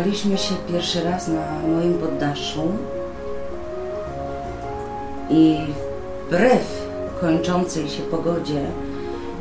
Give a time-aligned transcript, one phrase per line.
[0.00, 2.72] spotkaliśmy się pierwszy raz na moim poddaszu
[5.30, 5.58] i
[6.26, 6.88] wbrew
[7.20, 8.66] kończącej się pogodzie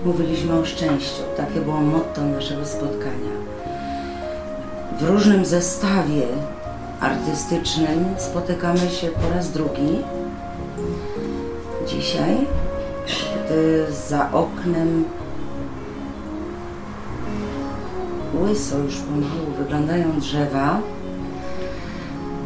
[0.06, 1.22] mówiliśmy o szczęściu.
[1.38, 3.32] Takie było motto naszego spotkania.
[5.00, 6.24] W różnym zestawie
[7.00, 10.00] artystycznym spotykamy się po raz drugi.
[11.88, 12.38] Dzisiaj,
[14.08, 15.06] za oknem
[18.42, 20.80] łyso już pomału wyglądają drzewa.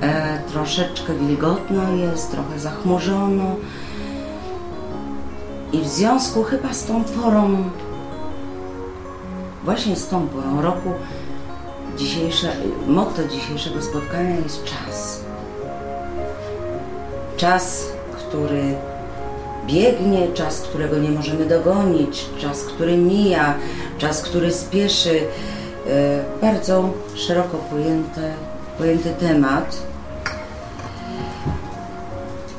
[0.01, 3.55] E, troszeczkę wilgotno jest, trochę zachmurzono.
[5.73, 7.69] I w związku chyba z tą porą,
[9.63, 10.89] właśnie z tą porą roku,
[11.97, 12.55] dzisiejsze,
[12.87, 15.23] motto dzisiejszego spotkania jest czas.
[17.37, 17.85] Czas,
[18.17, 18.75] który
[19.67, 23.55] biegnie, czas, którego nie możemy dogonić, czas, który mija,
[23.97, 25.21] czas, który spieszy.
[25.87, 28.33] E, bardzo szeroko pojęte,
[28.77, 29.77] pojęty temat,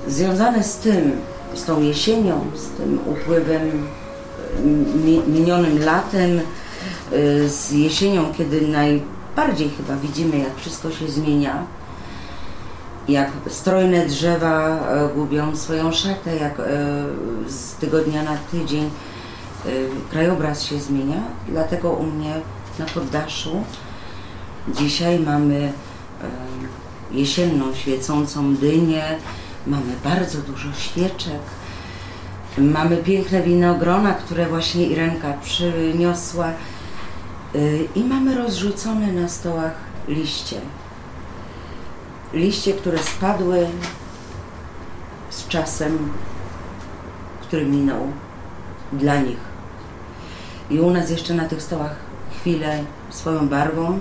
[0.09, 1.13] związany z tym,
[1.55, 3.89] z tą jesienią, z tym upływem
[5.05, 11.67] mi, minionym latem, e, z jesienią, kiedy najbardziej chyba widzimy, jak wszystko się zmienia,
[13.09, 16.63] jak strojne drzewa e, gubią swoją szatę, jak
[17.49, 18.91] z tygodnia na tydzień
[20.11, 21.23] krajobraz się zmienia.
[21.49, 22.35] Dlatego u mnie
[22.79, 23.65] na poddaszu.
[24.69, 25.73] Dzisiaj mamy
[27.11, 29.05] jesienną świecącą dynię,
[29.67, 31.41] mamy bardzo dużo świeczek,
[32.59, 36.51] mamy piękne winogrona, które właśnie Irenka przyniosła
[37.55, 39.75] y, i mamy rozrzucone na stołach
[40.09, 40.61] liście.
[42.33, 43.67] Liście, które spadły
[45.31, 46.13] z czasem,
[47.43, 48.13] który minął
[48.93, 49.39] dla nich.
[50.71, 52.04] I u nas jeszcze na tych stołach
[52.45, 53.99] chwilę swoją barwą,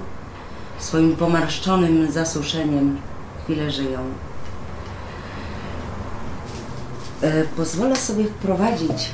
[0.80, 2.98] swoim pomarszczonym zasuszeniem
[3.44, 4.00] chwilę żyją.
[7.22, 9.10] E, pozwolę sobie wprowadzić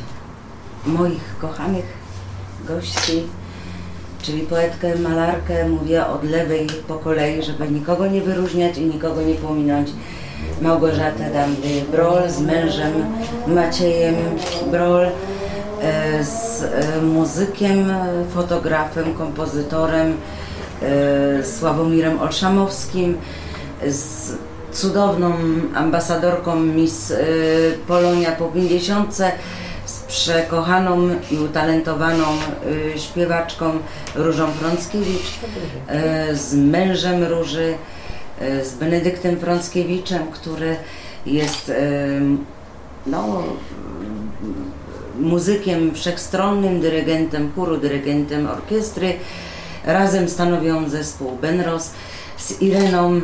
[0.85, 1.85] moich kochanych
[2.67, 3.23] gości,
[4.21, 9.35] czyli poetkę, malarkę, mówię od lewej po kolei, żeby nikogo nie wyróżniać i nikogo nie
[9.35, 9.89] pominąć.
[10.61, 12.93] Małgorzatę Dandy Brol z mężem
[13.47, 14.15] Maciejem
[14.71, 15.07] Brol,
[16.21, 17.93] z e, muzykiem,
[18.33, 20.17] fotografem, kompozytorem
[20.81, 23.17] e, Sławomirem Olszamowskim,
[23.87, 24.31] z
[24.71, 25.33] cudowną
[25.75, 27.13] ambasadorką Miss
[27.87, 29.15] Polonia po 50,
[29.85, 32.23] z przekochaną i utalentowaną
[32.97, 33.71] śpiewaczką
[34.15, 35.39] Różą Frąckiewicz,
[36.33, 37.73] z mężem Róży,
[38.63, 40.75] z Benedyktem Frąckiewiczem, który
[41.25, 41.71] jest
[43.05, 43.43] no,
[45.19, 49.13] muzykiem wszechstronnym, dyrygentem chóru, dyrygentem orkiestry.
[49.85, 51.91] Razem stanowią zespół Benros
[52.37, 53.21] z Ireną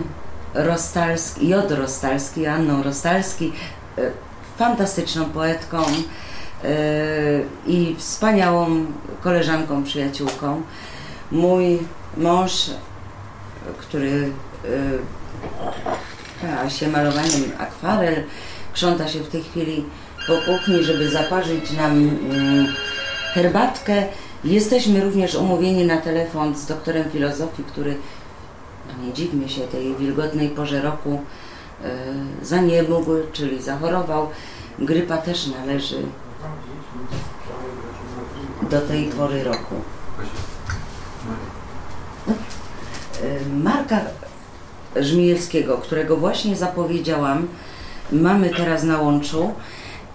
[0.53, 1.71] Rostalski, J.
[1.71, 3.53] Rostalski, Anną Rostalski,
[3.97, 4.11] e,
[4.57, 5.87] fantastyczną poetką e,
[7.67, 8.85] i wspaniałą
[9.21, 10.61] koleżanką, przyjaciółką.
[11.31, 11.79] Mój
[12.17, 12.69] mąż,
[13.77, 14.31] który
[16.65, 18.23] e, się malowaniem akwarel,
[18.73, 19.85] krząta się w tej chwili
[20.27, 22.67] po kuchni, żeby zaparzyć nam mm,
[23.33, 24.03] herbatkę.
[24.43, 27.97] Jesteśmy również umówieni na telefon z doktorem filozofii, który,
[28.87, 31.21] no nie dziwmy się, tej wilgotnej porze roku
[32.41, 34.29] y, zaniemógł, czyli zachorował.
[34.79, 35.97] Grypa też należy
[38.69, 39.75] do tej pory roku.
[43.23, 44.01] E, Marka
[44.95, 47.47] Żmijewskiego, którego właśnie zapowiedziałam,
[48.11, 49.53] mamy teraz na łączu.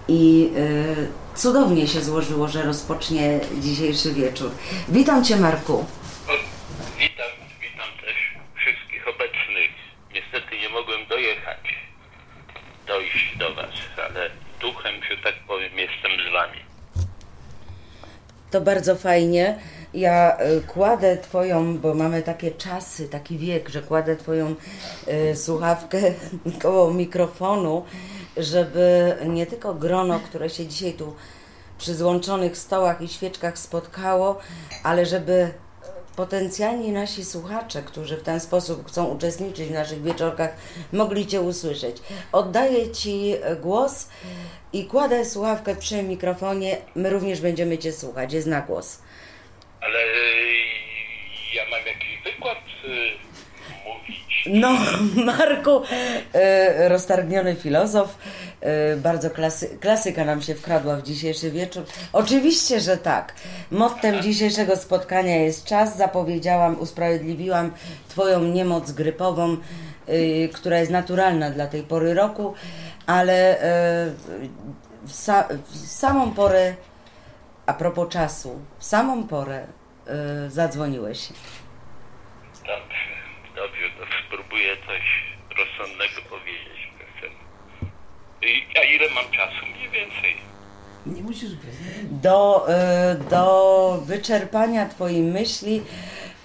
[0.07, 4.51] I y, cudownie się złożyło, że rozpocznie dzisiejszy wieczór.
[4.87, 5.85] Witam Cię, Marku.
[6.99, 7.31] Witam,
[7.61, 8.15] witam też
[8.55, 9.71] wszystkich obecnych.
[10.13, 11.75] Niestety nie mogłem dojechać,
[12.87, 13.69] dojść do Was,
[14.09, 14.29] ale
[14.61, 16.59] duchem, że tak powiem, jestem z Wami.
[18.51, 19.59] To bardzo fajnie.
[19.93, 24.55] Ja y, kładę Twoją, bo mamy takie czasy, taki wiek, że kładę Twoją
[25.07, 25.97] y, słuchawkę
[26.63, 27.85] koło mikrofonu
[28.37, 31.15] żeby nie tylko grono, które się dzisiaj tu
[31.77, 34.39] przy złączonych stołach i świeczkach spotkało,
[34.83, 35.51] ale żeby
[36.15, 40.55] potencjalni nasi słuchacze, którzy w ten sposób chcą uczestniczyć w naszych wieczorkach,
[40.93, 41.97] mogli Cię usłyszeć.
[42.31, 44.09] Oddaję Ci głos
[44.73, 46.77] i kładę słuchawkę przy mikrofonie.
[46.95, 48.33] My również będziemy Cię słuchać.
[48.33, 49.01] Jest na głos.
[49.81, 53.11] Ale y, ja mam jakiś wykład y,
[53.85, 54.69] mówić No,
[55.25, 55.81] Marku,
[56.33, 58.17] e, roztargniony filozof,
[58.61, 61.83] e, bardzo klasy, klasyka nam się wkradła w dzisiejszy wieczór.
[62.13, 63.33] Oczywiście, że tak.
[63.71, 65.97] Mottem dzisiejszego spotkania jest czas.
[65.97, 67.71] Zapowiedziałam, usprawiedliwiłam
[68.07, 69.57] Twoją niemoc grypową,
[70.07, 72.53] e, która jest naturalna dla tej pory roku,
[73.05, 73.57] ale
[75.05, 76.75] w, sa, w samą porę,
[77.65, 79.67] a propos czasu, w samą porę
[80.49, 81.29] zadzwoniłeś.
[84.31, 85.01] Spróbuję coś
[85.57, 86.81] rozsądnego powiedzieć.
[88.41, 89.65] I- A ile mam czasu?
[89.75, 90.35] Mniej więcej.
[91.05, 91.49] Nie musisz
[92.09, 95.81] do, e, do wyczerpania Twojej myśli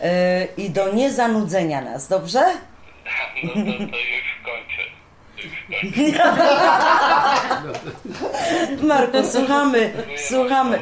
[0.01, 2.45] e, i do niezanudzenia nas, dobrze?
[3.45, 4.83] No to, to już kończę.
[5.37, 6.27] Już kończę.
[8.87, 10.79] Marku, słuchamy, słuchamy,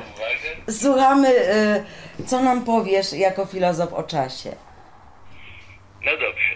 [0.70, 1.84] słuchamy, e,
[2.26, 4.56] co nam powiesz jako filozof o czasie.
[6.04, 6.54] No dobrze,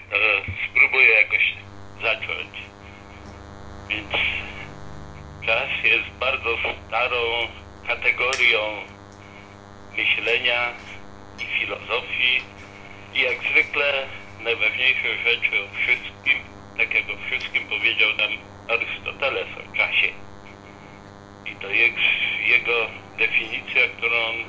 [0.70, 1.54] spróbuję jakoś
[2.02, 2.50] zacząć.
[3.88, 4.10] Więc
[5.46, 6.56] czas jest bardzo
[6.86, 7.48] starą
[7.86, 8.82] kategorią
[9.96, 10.72] myślenia
[11.38, 12.42] i filozofii
[13.14, 14.06] i jak zwykle
[14.40, 16.38] najważniejsze rzeczy o wszystkim,
[16.78, 18.30] tak jak o wszystkim powiedział nam
[18.68, 20.08] Arystoteles o czasie.
[21.46, 21.98] I to jest
[22.46, 22.86] jego
[23.18, 24.44] definicja, którą e,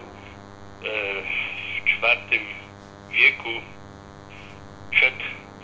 [1.83, 2.39] w IV
[3.11, 3.78] wieku
[4.91, 5.13] przed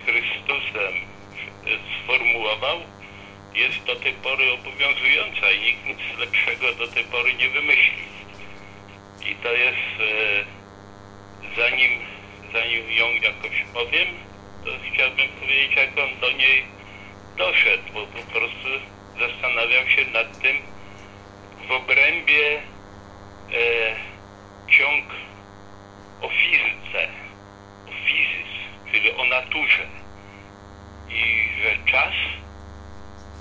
[0.05, 2.79] Chrystusem e, sformułował,
[3.55, 8.05] jest do tej pory obowiązująca i nikt nic lepszego do tej pory nie wymyślił.
[9.29, 10.45] I to jest, e,
[11.57, 11.91] zanim,
[12.53, 14.07] zanim ją jakoś powiem,
[14.65, 16.63] to chciałbym powiedzieć, jak on do niej
[17.37, 18.67] doszedł, bo po prostu
[19.19, 20.57] zastanawiał się nad tym
[21.67, 22.61] w obrębie e,
[24.67, 25.05] ksiąg
[26.21, 27.07] o fizyce,
[27.87, 27.91] o
[28.95, 29.87] czyli o naturze.
[31.09, 32.13] I że czas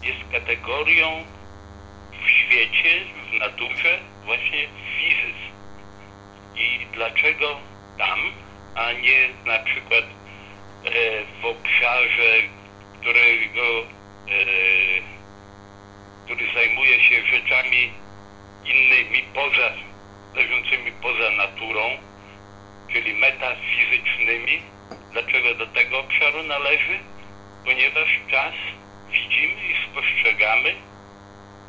[0.02, 1.24] jest kategorią
[2.24, 4.68] w świecie, w naturze właśnie
[4.98, 5.40] fizys.
[6.56, 7.60] I dlaczego
[7.98, 8.18] tam,
[8.74, 10.90] a nie na przykład e,
[11.40, 12.32] w obszarze,
[13.00, 14.44] którego, e,
[16.24, 17.92] który zajmuje się rzeczami
[18.64, 19.72] innymi, poza,
[20.34, 21.82] leżącymi poza naturą,
[22.92, 24.74] czyli metafizycznymi.
[25.14, 26.98] Dlaczego do tego obszaru należy?
[27.64, 28.54] Ponieważ czas
[29.10, 30.74] widzimy i spostrzegamy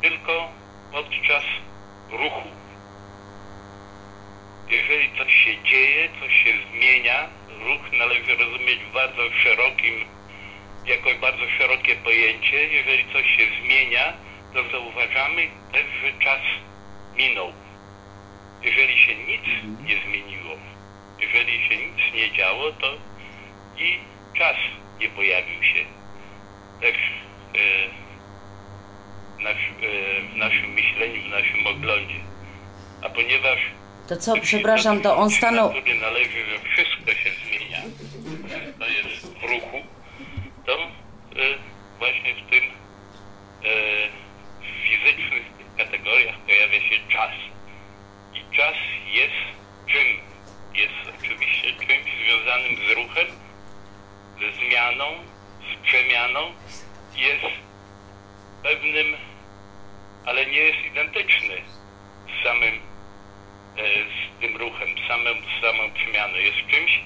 [0.02, 0.52] tylko
[0.92, 1.44] podczas
[2.12, 2.50] ruchu.
[4.70, 7.30] Jeżeli coś się dzieje, coś się zmienia,
[7.66, 10.06] ruch należy rozumieć w bardzo szerokim,
[10.86, 12.68] jako bardzo szerokie pojęcie.
[12.68, 14.14] Jeżeli coś się zmienia,
[14.54, 16.42] to zauważamy też, że czas
[17.16, 17.54] minął.
[18.62, 19.44] Jeżeli się nic
[19.88, 20.56] nie zmieniło,
[21.20, 23.15] jeżeli się nic nie działo, to
[23.78, 24.00] i
[24.38, 24.56] czas
[25.00, 25.86] nie pojawił się.
[26.82, 26.96] Też
[27.56, 27.60] e,
[29.44, 32.20] nasz, e, w naszym myśleniu, w naszym oglądzie.
[33.02, 33.60] A ponieważ
[34.10, 37.82] To co, przepraszam, to on stanął, Który należy, że wszystko się zmienia.
[38.80, 39.78] To jest w ruchu.
[40.66, 40.88] To e,
[42.00, 42.70] właśnie w tym e,
[44.62, 45.44] w fizycznych
[45.78, 47.32] kategoriach pojawia się czas.
[48.34, 48.76] I czas
[49.14, 49.42] jest
[49.88, 50.08] czym?
[50.76, 53.28] Jest oczywiście czymś związanym z ruchem,
[54.40, 55.06] ze zmianą,
[55.62, 56.54] z przemianą.
[57.16, 57.56] Jest
[58.64, 59.16] pewnym,
[60.26, 61.62] ale nie jest identyczny
[62.28, 65.08] z samym e, z tym ruchem, z
[65.62, 66.36] samą przemianą.
[66.36, 67.00] Jest czymś,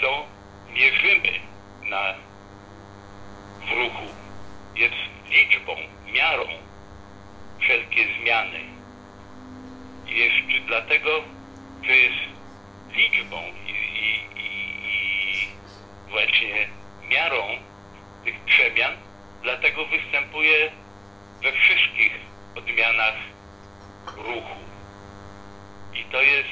[0.00, 0.26] co
[0.70, 1.40] mierzymy
[1.82, 2.14] na,
[3.66, 4.06] w ruchu.
[4.74, 4.96] Jest
[5.28, 5.76] liczbą,
[6.12, 6.46] miarą
[7.60, 8.60] wszelkie zmiany.
[10.06, 11.10] I jeszcze dlatego,
[11.82, 12.36] że jest
[12.92, 14.52] liczbą i, i, i,
[14.84, 15.48] i
[16.10, 16.68] właśnie
[17.08, 17.46] miarą
[18.24, 18.92] tych przemian,
[19.60, 20.70] dlatego występuje
[21.42, 22.12] we wszystkich
[22.56, 23.14] odmianach
[24.16, 24.60] ruchu.
[25.94, 26.48] I to jest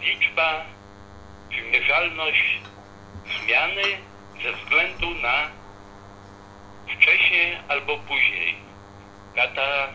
[0.00, 0.64] liczba,
[1.50, 2.58] czy mierzalność
[3.40, 3.82] zmiany
[4.42, 5.50] ze względu na
[6.96, 8.56] wcześniej albo później.
[9.34, 9.88] Kata, e,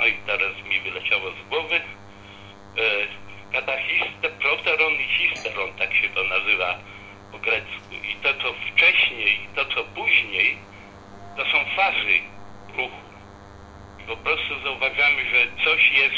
[0.00, 1.82] oj teraz mi wyleciało z głowy, e,
[3.52, 6.78] katachiste, proteron i histeron, tak się to nazywa
[7.32, 7.94] po grecku.
[8.12, 10.69] I to co wcześniej i to co później,
[11.40, 12.20] to są fazy
[12.76, 13.00] ruchu.
[14.06, 16.16] Po prostu zauważamy, że coś jest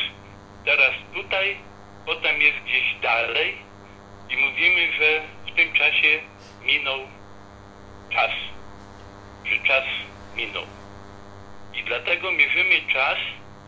[0.65, 1.57] teraz tutaj,
[2.07, 3.57] potem jest gdzieś dalej
[4.31, 5.21] i mówimy, że
[5.53, 6.21] w tym czasie
[6.63, 6.99] minął
[8.13, 8.31] czas,
[9.45, 9.85] że czas
[10.37, 10.67] minął.
[11.75, 13.19] I dlatego mierzymy czas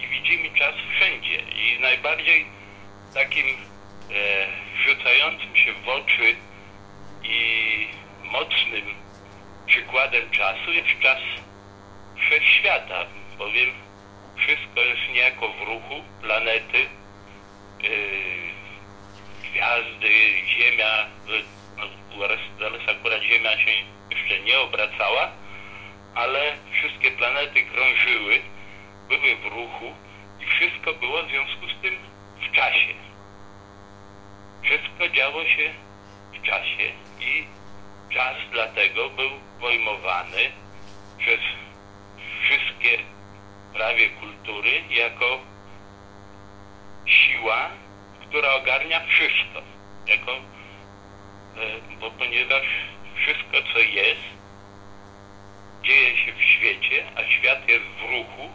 [0.01, 1.37] i widzimy czas wszędzie.
[1.37, 2.47] I najbardziej
[3.15, 3.55] takim e,
[4.87, 6.37] rzucającym się w oczy
[7.23, 7.89] i
[8.25, 9.05] mocnym
[9.67, 11.19] przykładem czasu jest czas
[12.26, 13.07] wszechświata,
[13.38, 13.71] bowiem
[14.37, 16.78] wszystko jest niejako w ruchu, planety,
[17.83, 17.90] yy,
[19.43, 20.12] gwiazdy,
[20.47, 21.07] Ziemia,
[22.19, 23.71] u Arystotelesa akurat Ziemia się
[24.11, 25.31] jeszcze nie obracała,
[26.14, 28.40] ale wszystkie planety krążyły,
[29.09, 29.95] były w ruchu
[30.40, 31.97] i wszystko było w związku z tym
[32.40, 32.95] w czasie.
[34.62, 35.75] Wszystko działo się
[36.33, 37.47] w czasie i
[38.14, 40.50] czas dlatego był pojmowany
[41.19, 41.40] przez
[42.45, 42.99] wszystkie
[43.75, 45.41] prawie kultury jako
[47.07, 47.69] siła,
[48.21, 49.63] która ogarnia wszystko.
[50.07, 52.67] Jako, e, bo ponieważ
[53.17, 54.21] wszystko co jest,
[55.83, 58.49] dzieje się w świecie, a świat jest w ruchu,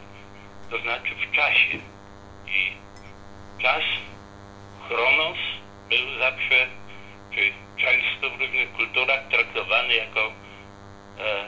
[0.69, 1.77] to znaczy w czasie.
[2.47, 2.71] I
[3.61, 3.83] czas,
[4.87, 5.37] chronos,
[5.89, 6.67] był zawsze,
[7.35, 10.31] czy często w różnych kulturach traktowany jako,
[11.19, 11.45] e,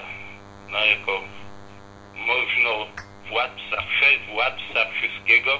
[0.69, 1.21] no jako
[2.27, 2.69] można
[3.29, 3.83] władca,
[4.31, 5.59] władca wszystkiego,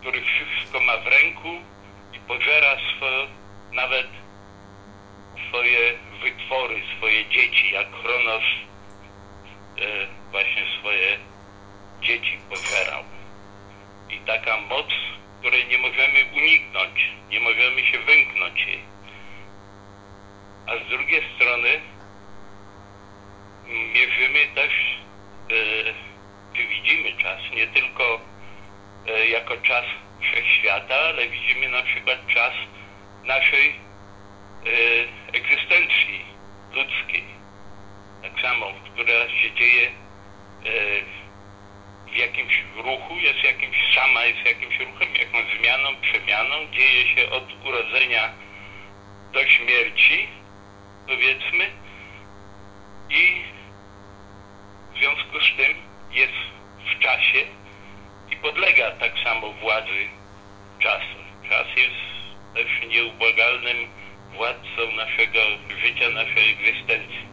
[0.00, 1.48] który wszystko ma w ręku
[2.12, 3.26] i pożera swoje,
[3.72, 4.06] nawet
[5.48, 5.78] swoje
[6.22, 8.42] wytwory, swoje dzieci, jak Chronos
[9.78, 11.18] e, właśnie swoje
[12.02, 13.02] dzieci pożerał.
[14.10, 14.86] I taka moc,
[15.40, 18.80] której nie możemy uniknąć, nie możemy się wymknąć jej.
[20.66, 21.80] A z drugiej strony
[23.68, 24.72] mierzymy też,
[26.68, 28.20] widzimy czas, nie tylko
[29.08, 29.84] e, jako czas
[30.20, 32.52] wszechświata, ale widzimy na przykład czas
[33.24, 33.76] naszej e,
[35.32, 36.20] egzystencji
[36.74, 37.24] ludzkiej.
[38.22, 39.90] Tak samo, która się dzieje
[42.12, 47.64] w jakimś ruchu, jest jakimś, sama jest jakimś ruchem, jakąś zmianą, przemianą, dzieje się od
[47.64, 48.30] urodzenia
[49.32, 50.28] do śmierci,
[51.06, 51.70] powiedzmy,
[53.10, 53.42] i
[54.96, 55.74] w związku z tym
[56.12, 56.32] jest
[56.96, 57.38] w czasie
[58.30, 60.08] i podlega tak samo władzy
[60.78, 61.16] czasu.
[61.48, 61.94] Czas jest
[62.54, 63.76] też nieubłagalnym
[64.34, 65.40] władcą naszego
[65.82, 67.26] życia, naszej egzystencji.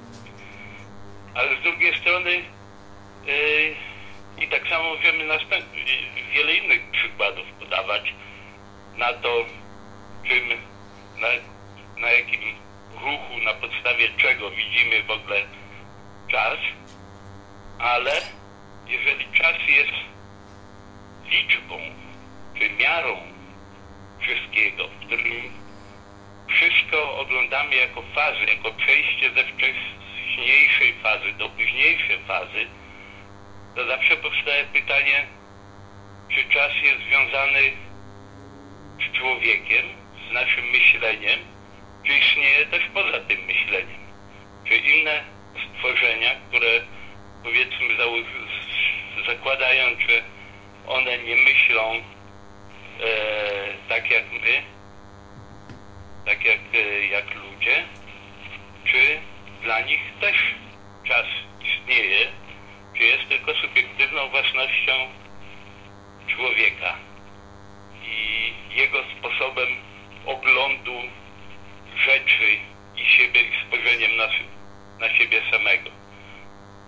[1.36, 3.76] Ale z drugiej strony yy,
[4.38, 5.84] i tak samo możemy następnie,
[6.34, 8.14] wiele innych przykładów podawać
[8.98, 9.46] na to,
[10.28, 10.50] czym,
[11.18, 11.28] na,
[12.02, 12.42] na jakim
[12.94, 15.42] ruchu, na podstawie czego widzimy w ogóle
[16.32, 16.58] czas,
[17.84, 18.12] ale
[18.88, 19.92] jeżeli czas jest
[21.26, 21.80] liczbą,
[22.60, 23.18] czy miarą
[24.20, 25.52] wszystkiego, w którym
[26.48, 32.68] wszystko oglądamy jako fazy, jako przejście ze wcześniejszej fazy do późniejszej fazy,
[33.76, 35.26] to zawsze powstaje pytanie,
[36.30, 37.72] czy czas jest związany
[39.00, 39.86] z człowiekiem,
[40.30, 41.40] z naszym myśleniem,
[42.06, 44.04] czy istnieje też poza tym myśleniem.
[44.68, 45.24] Czy inne
[45.78, 46.82] stworzenia, które
[47.44, 47.98] powiedzmy
[49.28, 50.22] zakładają, że
[50.88, 52.02] one nie myślą e,
[53.90, 54.64] tak jak my,
[56.26, 57.84] tak jak, e, jak ludzie,
[58.86, 59.20] czy
[59.64, 60.36] dla nich też
[61.08, 61.26] czas
[61.62, 62.28] istnieje,
[62.98, 64.92] czy jest tylko subiektywną własnością
[66.28, 66.96] człowieka
[68.06, 69.68] i jego sposobem
[70.26, 71.02] oglądu
[72.06, 72.58] rzeczy
[72.98, 74.28] i siebie i spojrzeniem na,
[75.00, 76.03] na siebie samego.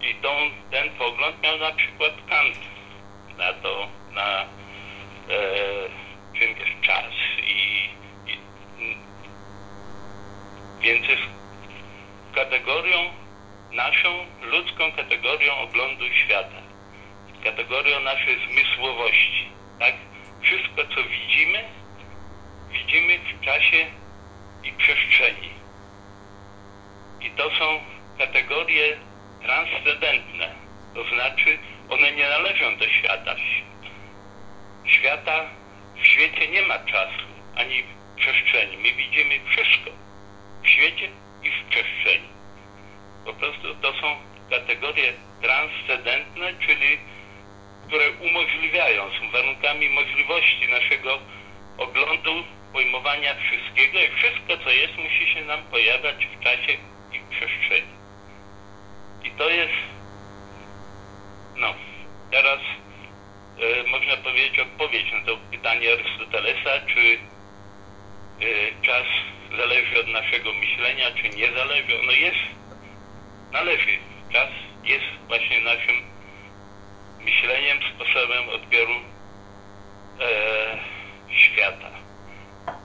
[0.06, 0.30] I tą,
[0.72, 2.60] ten pogląd miał na przykład Kant
[3.38, 4.46] na to, na e,
[6.40, 7.90] czym jest czas i,
[8.32, 8.38] i
[10.80, 11.22] więc jest
[12.36, 12.98] kategorią
[13.72, 16.62] naszą ludzką kategorią oglądu świata,
[17.44, 19.50] kategorią naszej zmysłowości.
[19.80, 19.94] Tak?
[20.42, 21.64] Wszystko, co widzimy,
[22.72, 23.86] widzimy w czasie
[24.64, 25.50] i przestrzeni.
[27.22, 27.80] I to są
[28.18, 28.98] kategorie
[29.46, 30.56] transcendentne,
[30.94, 31.58] to znaczy
[31.90, 33.36] one nie należą do świata.
[34.86, 35.46] Świata,
[35.96, 37.26] w świecie nie ma czasu
[37.56, 37.84] ani
[38.16, 38.78] przestrzeni.
[38.78, 39.92] My widzimy wszystko
[40.64, 41.10] w świecie
[41.44, 42.28] i w przestrzeni.
[43.26, 44.16] Po prostu to są
[44.50, 46.98] kategorie transcendentne, czyli
[47.88, 51.20] które umożliwiają, są warunkami możliwości naszego
[51.78, 56.74] oglądu, pojmowania wszystkiego i wszystko, co jest, musi się nam pojawiać w czasie
[57.14, 58.05] i w przestrzeni.
[59.38, 59.74] To jest,
[61.56, 61.74] no,
[62.32, 62.60] teraz
[63.60, 67.18] e, można powiedzieć odpowiedź na to pytanie Arystotelesa, czy
[68.42, 69.06] e, czas
[69.58, 72.00] zależy od naszego myślenia, czy nie zależy.
[72.00, 72.38] Ono jest
[73.52, 73.98] należy.
[74.34, 74.50] Czas
[74.84, 75.96] jest właśnie naszym
[77.20, 78.96] myśleniem, sposobem odbioru
[80.22, 80.78] e,
[81.30, 81.90] świata.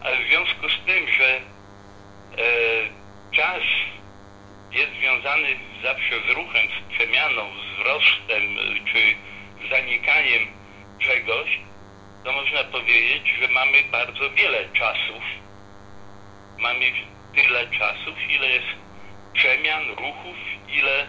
[0.03, 1.41] Ale w związku z tym, że e,
[3.33, 3.63] czas
[4.73, 9.15] jest związany zawsze z ruchem, z przemianą, z wzrostem y, czy
[9.71, 10.47] zanikaniem
[10.99, 11.59] czegoś,
[12.25, 15.23] to można powiedzieć, że mamy bardzo wiele czasów.
[16.59, 16.93] Mamy
[17.35, 18.67] tyle czasów, ile jest
[19.33, 20.37] przemian, ruchów,
[20.69, 21.07] ile,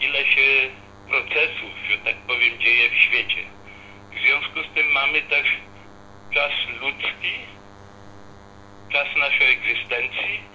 [0.00, 0.70] ile się
[1.08, 3.44] procesów, że tak powiem, dzieje w świecie.
[4.12, 5.46] W związku z tym mamy też
[6.34, 7.34] czas ludzki,
[8.92, 10.49] czas naszej egzystencji,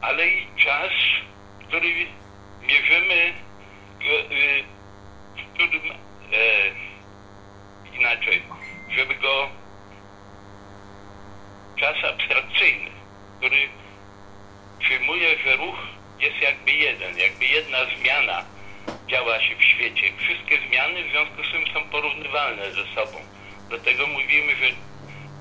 [0.00, 0.92] ale i czas,
[1.68, 1.88] który
[2.62, 3.32] mierzymy,
[5.36, 5.96] w którym e,
[7.98, 8.42] inaczej,
[8.88, 9.48] żeby go
[11.76, 12.90] czas abstrakcyjny,
[13.38, 13.68] który
[14.78, 15.78] przyjmuje, że ruch
[16.20, 18.44] jest jakby jeden, jakby jedna zmiana
[19.08, 20.12] działa się w świecie.
[20.18, 23.18] Wszystkie zmiany w związku z tym są porównywalne ze sobą.
[23.68, 24.66] Dlatego mówimy, że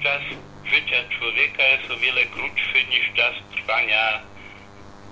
[0.04, 0.22] czas
[0.66, 4.22] życia człowieka jest o wiele krótszy niż czas trwania,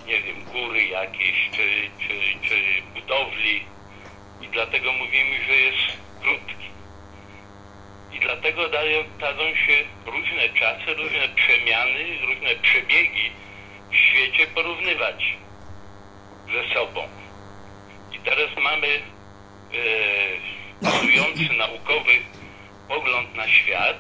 [0.08, 2.56] nie wiem, góry jakiejś, czy, czy, czy
[2.94, 3.64] budowli.
[4.42, 6.68] I dlatego mówimy, że jest krótki.
[8.14, 13.32] I dlatego dają, dadzą się różne czasy, różne przemiany, różne przebiegi
[13.92, 15.36] w świecie porównywać
[16.54, 17.08] ze sobą.
[18.14, 19.02] I teraz mamy e,
[20.82, 22.12] bazujący naukowy
[22.88, 23.98] pogląd na świat,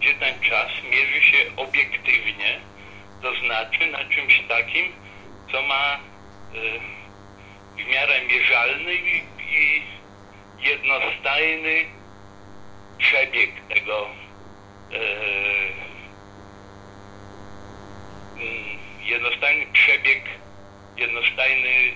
[0.00, 2.60] gdzie ten czas mierzy się obiektywnie,
[3.22, 4.92] to znaczy na czymś takim,
[5.52, 5.98] co ma e,
[7.76, 9.82] w miarę mierzalny i,
[10.58, 11.84] jednostajny
[12.98, 14.08] przebieg tego
[14.92, 14.98] e,
[18.36, 20.24] mm, jednostajny przebieg
[20.96, 21.92] jednostajny e,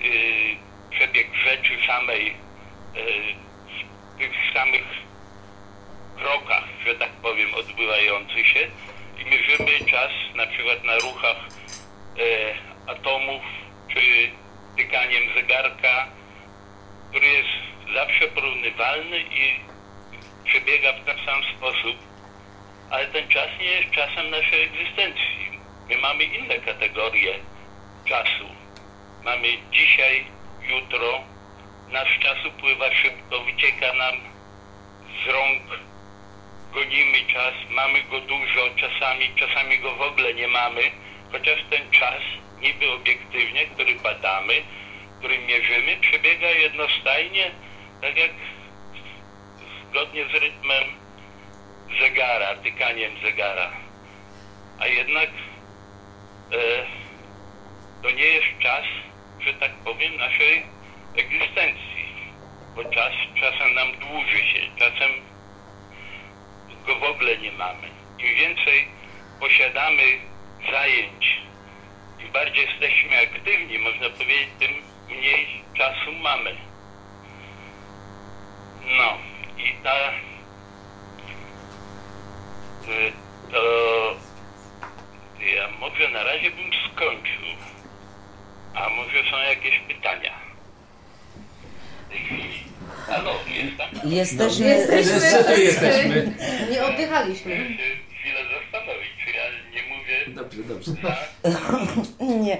[0.91, 2.35] przebieg rzeczy samej
[2.95, 4.85] w tych samych
[6.17, 8.71] krokach, że tak powiem, odbywających się.
[9.19, 11.37] I mierzymy czas na przykład na ruchach
[12.87, 13.43] atomów
[13.89, 14.31] czy
[14.77, 16.07] tykaniem zegarka,
[17.11, 17.49] który jest
[17.95, 19.61] zawsze porównywalny i
[20.45, 21.97] przebiega w ten sam sposób,
[22.91, 25.61] ale ten czas nie jest czasem naszej egzystencji.
[25.89, 27.35] My mamy inne kategorie
[28.05, 28.49] czasu.
[29.25, 30.25] Mamy dzisiaj,
[30.63, 31.21] jutro,
[31.89, 34.15] nasz czas upływa szybko, wycieka nam
[35.25, 35.63] z rąk,
[36.73, 40.83] gonimy czas, mamy go dużo, czasami, czasami go w ogóle nie mamy,
[41.33, 42.23] chociaż ten czas
[42.65, 44.63] niby obiektywnie, który badamy,
[45.19, 47.51] który mierzymy, przebiega jednostajnie,
[48.01, 48.31] tak jak
[49.91, 50.85] zgodnie z rytmem
[52.01, 53.71] zegara, tykaniem zegara.
[54.79, 55.29] A jednak
[56.53, 56.57] e,
[58.03, 58.85] to nie jest czas,
[59.41, 60.63] że tak powiem, naszej
[61.17, 62.05] egzystencji.
[62.77, 65.11] Bo czas czasem nam dłuży się, czasem
[66.87, 67.89] go w ogóle nie mamy.
[68.19, 68.89] Im więcej
[69.41, 70.03] posiadamy
[70.71, 71.41] zajęć,
[72.35, 74.71] bardziej jesteśmy aktywni, można powiedzieć, tym
[75.09, 75.47] mniej
[75.79, 76.57] czasu mamy.
[78.99, 79.19] No
[79.59, 80.11] i ta
[82.89, 83.13] y,
[83.51, 83.61] to
[85.57, 87.45] ja może na razie bym skończył.
[88.75, 90.33] A może są jakieś pytania?
[92.07, 92.65] W tej chwili.
[93.07, 94.11] Halo, jest tam?
[94.11, 95.59] Jesteśmy, Jesteśmy.
[95.59, 96.33] Jesteśmy.
[96.71, 97.77] Nie oddychaliśmy.
[98.25, 100.93] Chwilę zastanowić, czy ja nie mówię Dobrze, dobrze.
[101.03, 101.53] tak?
[102.45, 102.59] Nie.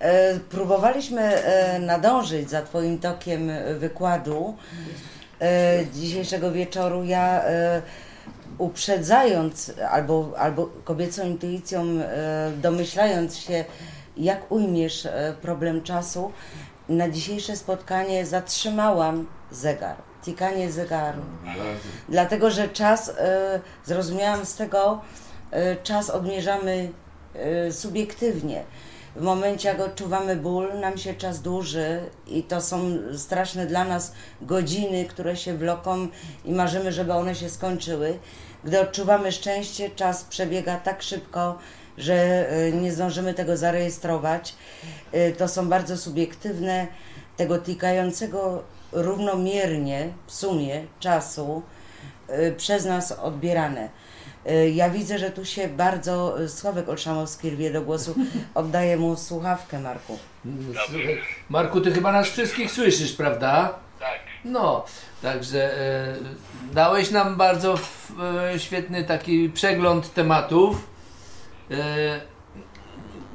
[0.00, 4.56] E, Próbowaliśmy e, nadążyć za Twoim tokiem wykładu
[5.40, 7.04] e, dzisiejszego wieczoru.
[7.04, 7.82] Ja e,
[8.58, 13.64] uprzedzając albo, albo kobiecą intuicją, e, domyślając się,
[14.16, 16.32] jak ujmiesz e, problem czasu,
[16.88, 21.22] na dzisiejsze spotkanie zatrzymałam zegar, tikanie zegaru.
[22.08, 25.00] Dlatego, że czas, e, zrozumiałam z tego,
[25.50, 26.90] e, czas odmierzamy
[27.34, 28.64] e, subiektywnie.
[29.16, 34.12] W momencie, jak odczuwamy ból, nam się czas dłuży i to są straszne dla nas
[34.40, 36.08] godziny, które się wloką
[36.44, 38.18] i marzymy, żeby one się skończyły.
[38.64, 41.58] Gdy odczuwamy szczęście, czas przebiega tak szybko,
[41.98, 44.54] że nie zdążymy tego zarejestrować.
[45.38, 46.86] To są bardzo subiektywne,
[47.36, 48.62] tego tikającego
[49.02, 51.62] równomiernie w sumie czasu
[52.30, 53.88] y, przez nas odbierane.
[54.50, 58.14] Y, Ja widzę, że tu się bardzo y, Sławek Olszamowski rwie do głosu.
[58.54, 60.18] Oddaję mu słuchawkę, Marku.
[61.48, 63.74] Marku, ty chyba nas wszystkich słyszysz, prawda?
[64.00, 64.18] Tak.
[64.44, 64.84] No,
[65.22, 66.14] także e,
[66.72, 68.12] dałeś nam bardzo f,
[68.54, 70.88] e, świetny taki przegląd tematów,
[71.70, 72.20] e,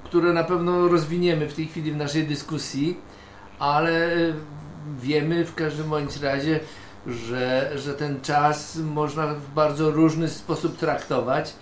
[0.04, 2.98] które na pewno rozwiniemy w tej chwili w naszej dyskusji,
[3.60, 4.34] ale e,
[5.02, 6.60] wiemy w każdym bądź razie,
[7.08, 11.54] że, że ten czas można w bardzo różny sposób traktować.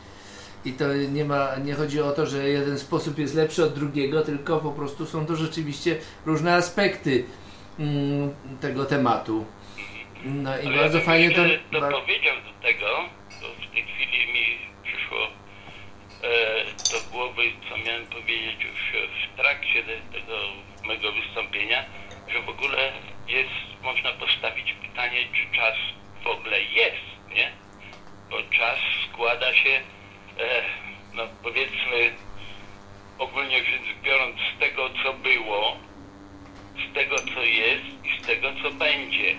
[0.66, 4.22] I to nie ma, nie chodzi o to, że jeden sposób jest lepszy od drugiego,
[4.22, 7.24] tylko po prostu są to rzeczywiście różne aspekty
[7.80, 9.46] mm, tego tematu.
[10.26, 11.42] No i Ale bardzo ja fajnie to...
[11.42, 12.86] bar- dopowiedział do tego,
[13.42, 14.46] to w tej chwili mi
[14.84, 15.18] przyszło
[16.24, 18.80] e, do głowy, co miałem powiedzieć już
[19.34, 20.36] w trakcie te- tego
[20.88, 21.86] mego wystąpienia,
[22.34, 22.92] że w ogóle
[23.28, 25.76] jest, można postawić pytanie, czy czas
[26.24, 27.52] w ogóle jest, nie?
[28.30, 29.82] Bo czas składa się,
[30.40, 30.64] e,
[31.14, 32.16] no powiedzmy,
[33.20, 35.78] ogólnie rzecz biorąc, z tego, co było,
[36.90, 39.36] z tego, co jest i z tego, co będzie.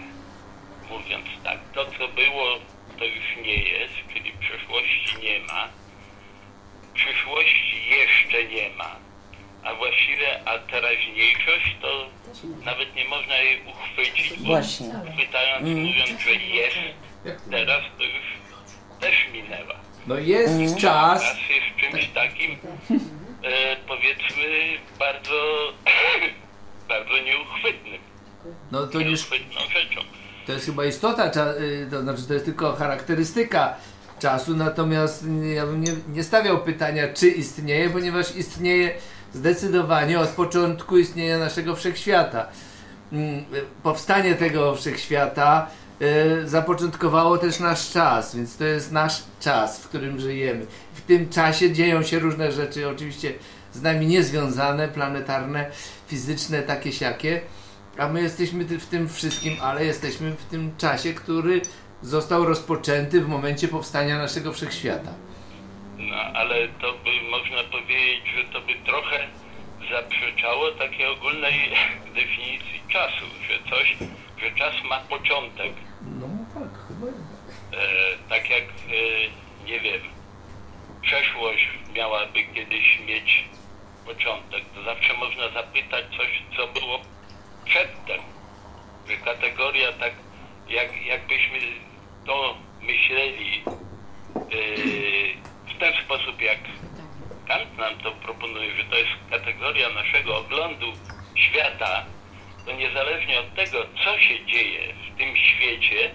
[0.91, 2.59] Mówiąc tak, to, co było,
[2.99, 5.69] to już nie jest, czyli przeszłości nie ma,
[6.95, 8.97] przyszłości jeszcze nie ma,
[9.65, 12.07] a właściwie, a teraźniejszość to
[12.65, 14.87] nawet nie można jej uchwycić, bo Właśnie.
[15.15, 16.77] chwytając, mówiąc, że jest,
[17.51, 18.23] teraz to już
[19.01, 19.75] też minęła.
[20.07, 20.79] No jest Mhm.
[20.79, 22.51] czas, Czas jest czymś takim,
[23.43, 24.45] e, powiedzmy,
[24.99, 25.73] bardzo,
[26.89, 28.01] bardzo nieuchwytnym.
[28.73, 30.01] no to już Nieuchwytną rzeczą.
[30.47, 31.27] To jest chyba istota,
[31.61, 33.75] y, to znaczy to jest tylko charakterystyka
[34.21, 38.95] czasu, natomiast ja bym nie, nie stawiał pytania, czy istnieje, ponieważ istnieje
[39.35, 42.47] zdecydowanie od początku istnienia naszego wszechświata.
[43.13, 43.45] Mm,
[43.83, 45.67] Powstanie tego wszechświata
[46.03, 50.67] y, zapoczątkowało też nasz czas, więc to jest nasz czas, w którym żyjemy.
[50.95, 53.33] W tym czasie dzieją się różne rzeczy, oczywiście
[53.73, 55.71] z nami niezwiązane, planetarne,
[56.09, 57.41] fizyczne, takie siakie.
[57.99, 61.63] A my jesteśmy w tym wszystkim, ale jesteśmy w tym czasie, który
[62.03, 65.11] został rozpoczęty w momencie powstania naszego wszechświata.
[66.01, 69.27] No, ale to by można powiedzieć, że to by trochę
[69.91, 71.71] zaprzeczało takiej ogólnej
[72.15, 73.97] definicji czasu, że coś,
[74.43, 75.73] że czas ma początek.
[76.03, 77.07] No tak, chyba.
[77.07, 80.01] E, tak jak, e, nie wiem,
[81.03, 83.45] przeszłość miałaby kiedyś mieć
[84.07, 87.01] początek, to zawsze można zapytać coś, co było
[87.65, 88.21] przedtem.
[89.09, 90.13] Że kategoria tak,
[90.69, 91.59] jak, jakbyśmy
[92.27, 93.63] to myśleli
[94.37, 95.50] e,
[95.81, 96.59] ten sposób, jak
[97.49, 100.93] Kant nam to proponuje, że to jest kategoria naszego oglądu
[101.35, 102.05] świata,
[102.67, 106.11] to niezależnie od tego, co się dzieje w tym świecie,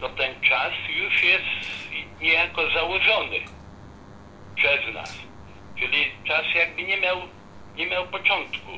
[0.00, 1.44] to ten czas już jest
[2.20, 3.40] niejako założony
[4.56, 5.18] przez nas.
[5.78, 7.16] Czyli czas jakby nie miał,
[7.76, 8.70] nie miał początku.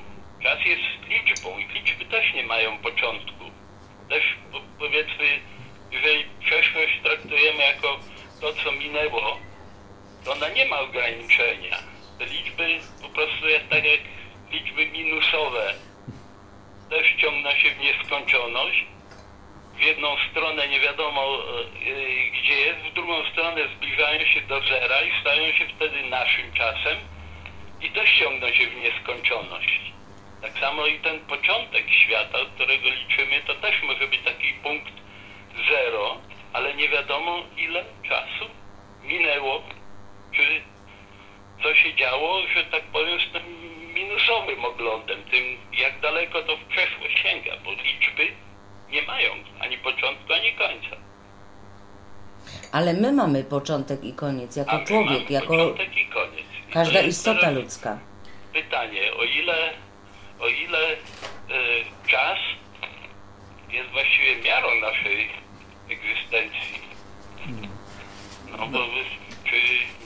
[0.43, 3.45] Czas jest liczbą i liczby też nie mają początku.
[4.09, 5.41] Też po, powiedzmy,
[5.91, 7.99] jeżeli przeszłość traktujemy jako
[8.41, 9.39] to, co minęło,
[10.27, 11.79] ona nie ma ograniczenia.
[12.19, 14.01] Te liczby po prostu jest tak jak
[14.53, 15.75] liczby minusowe.
[16.91, 18.87] Też ciągną się w nieskończoność.
[19.75, 25.03] W jedną stronę nie wiadomo e, gdzie jest, w drugą stronę zbliżają się do zera
[25.03, 26.99] i stają się wtedy naszym czasem
[27.81, 29.81] i też ciągną się w nieskończoność.
[30.43, 34.93] Tak samo i ten początek świata, którego liczymy, to też może być taki punkt
[35.69, 36.17] zero,
[36.53, 38.51] ale nie wiadomo ile czasu
[39.03, 39.63] minęło,
[40.33, 40.61] czy
[41.63, 43.43] co się działo, że tak powiem, z tym
[43.95, 45.45] minusowym oglądem, tym
[45.79, 48.29] jak daleko to w przeszłość sięga, bo liczby
[48.91, 50.97] nie mają ani początku, ani końca.
[52.73, 56.45] Ale my mamy początek i koniec, A jako my człowiek, jako początek i koniec.
[56.69, 57.99] I każda istota ludzka.
[58.53, 59.73] Pytanie, o ile,
[60.41, 60.97] o ile e,
[62.07, 62.39] czas
[63.71, 65.29] jest właściwie miarą naszej
[65.91, 66.79] egzystencji.
[68.59, 69.57] No bo wy- czy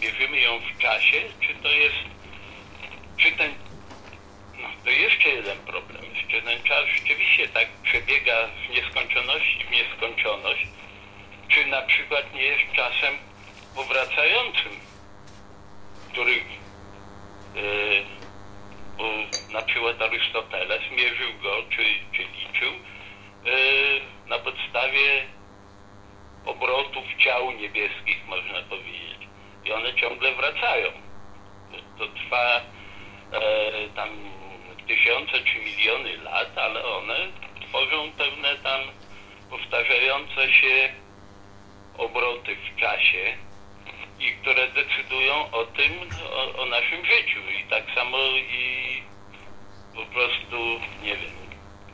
[0.00, 2.04] mierzymy ją w czasie, czy to jest,
[3.16, 3.54] czy ten,
[4.58, 10.66] no to jeszcze jeden problem, czy ten czas rzeczywiście tak przebiega w nieskończoności w nieskończoność,
[11.48, 13.14] czy na przykład nie jest czasem
[13.74, 14.72] powracającym,
[16.12, 16.42] który
[18.98, 19.04] bo
[19.52, 25.26] na przykład Arystoteles mierzył go, czy, czy liczył e, na podstawie
[26.44, 29.21] obrotów ciał niebieskich, można powiedzieć.
[29.64, 30.92] I one ciągle wracają.
[31.98, 32.60] To trwa
[33.32, 34.08] e, tam
[34.86, 37.16] tysiące czy miliony lat, ale one
[37.68, 38.80] tworzą pewne tam
[39.50, 40.92] powtarzające się
[41.98, 43.36] obroty w czasie
[44.20, 45.92] i które decydują o tym,
[46.32, 47.40] o, o naszym życiu.
[47.60, 49.02] I tak samo i
[49.94, 50.56] po prostu,
[51.02, 51.32] nie wiem,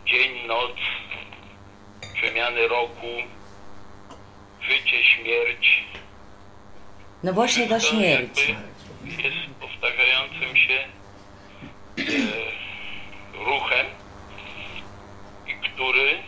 [0.07, 0.77] dzień, noc,
[2.15, 3.23] przemiany roku,
[4.61, 5.85] życie, śmierć.
[7.23, 8.55] No właśnie śmierć.
[9.05, 10.79] jakby jest powtarzającym się
[11.99, 12.03] e,
[13.45, 13.87] ruchem,
[15.47, 16.19] i który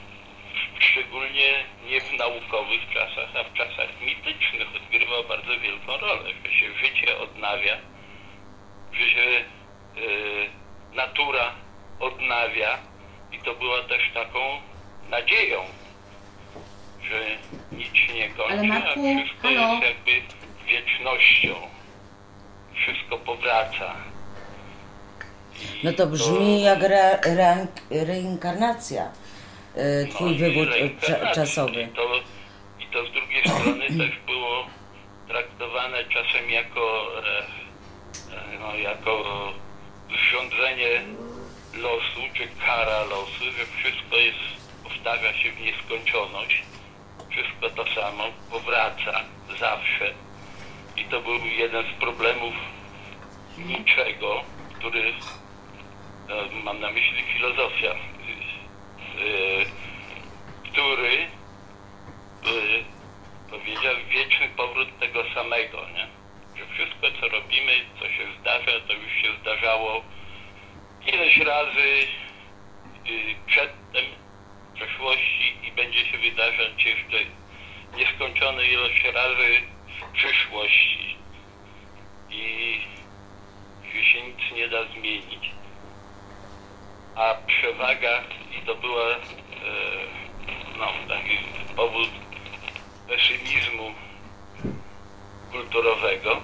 [0.79, 6.74] szczególnie nie w naukowych czasach, a w czasach mitycznych odgrywa bardzo wielką rolę, że się
[6.87, 7.76] życie odnawia,
[8.92, 9.44] że się e,
[10.94, 11.55] natura
[12.00, 12.79] odnawia
[13.33, 14.40] i to była też taką
[15.11, 15.64] nadzieją
[18.14, 20.39] nie kończy, Ale Marku, a wszystko jest jakby
[20.70, 21.54] wiecznością.
[22.74, 23.94] Wszystko powraca.
[25.83, 29.04] I No to brzmi jak re, re, reinkarnacja.
[29.76, 31.83] y, no Twój i wywód y, czasowy.
[31.83, 32.02] I to,
[32.80, 34.66] I to z drugiej strony też było
[35.28, 37.38] traktowane czasem jako, e,
[38.37, 39.24] e, no, jako
[40.09, 41.02] zrządzenie
[41.74, 44.38] losu, czy kara losu, że wszystko jest,
[44.85, 46.62] powtarza się w nieskończoność.
[47.30, 49.20] Wszystko to samo powraca
[49.61, 50.14] zawsze.
[51.01, 52.55] I to był jeden z problemów
[53.59, 54.43] niczego,
[54.79, 55.13] który
[56.29, 57.97] e, mam na myśli filozofia, e,
[60.71, 61.27] który
[63.51, 66.07] powiedział wieczny powrót tego samego, nie?
[66.59, 70.05] Że wszystko co robimy, co się zdarza, to już się zdarzało
[71.07, 72.07] ileś razy
[73.09, 74.05] y, przedtem
[74.71, 77.19] w przeszłości i będzie się wydarzać jeszcze
[77.97, 79.61] nieskończone ilość razy
[80.01, 80.89] w przyszłości.
[82.31, 82.81] I
[83.95, 85.51] że się nic nie da zmienić.
[87.16, 88.23] A przewaga,
[88.59, 89.16] i to była e,
[90.79, 91.38] no, taki
[91.77, 92.09] powód
[93.09, 93.95] pesymizmu
[95.53, 96.40] kulturowego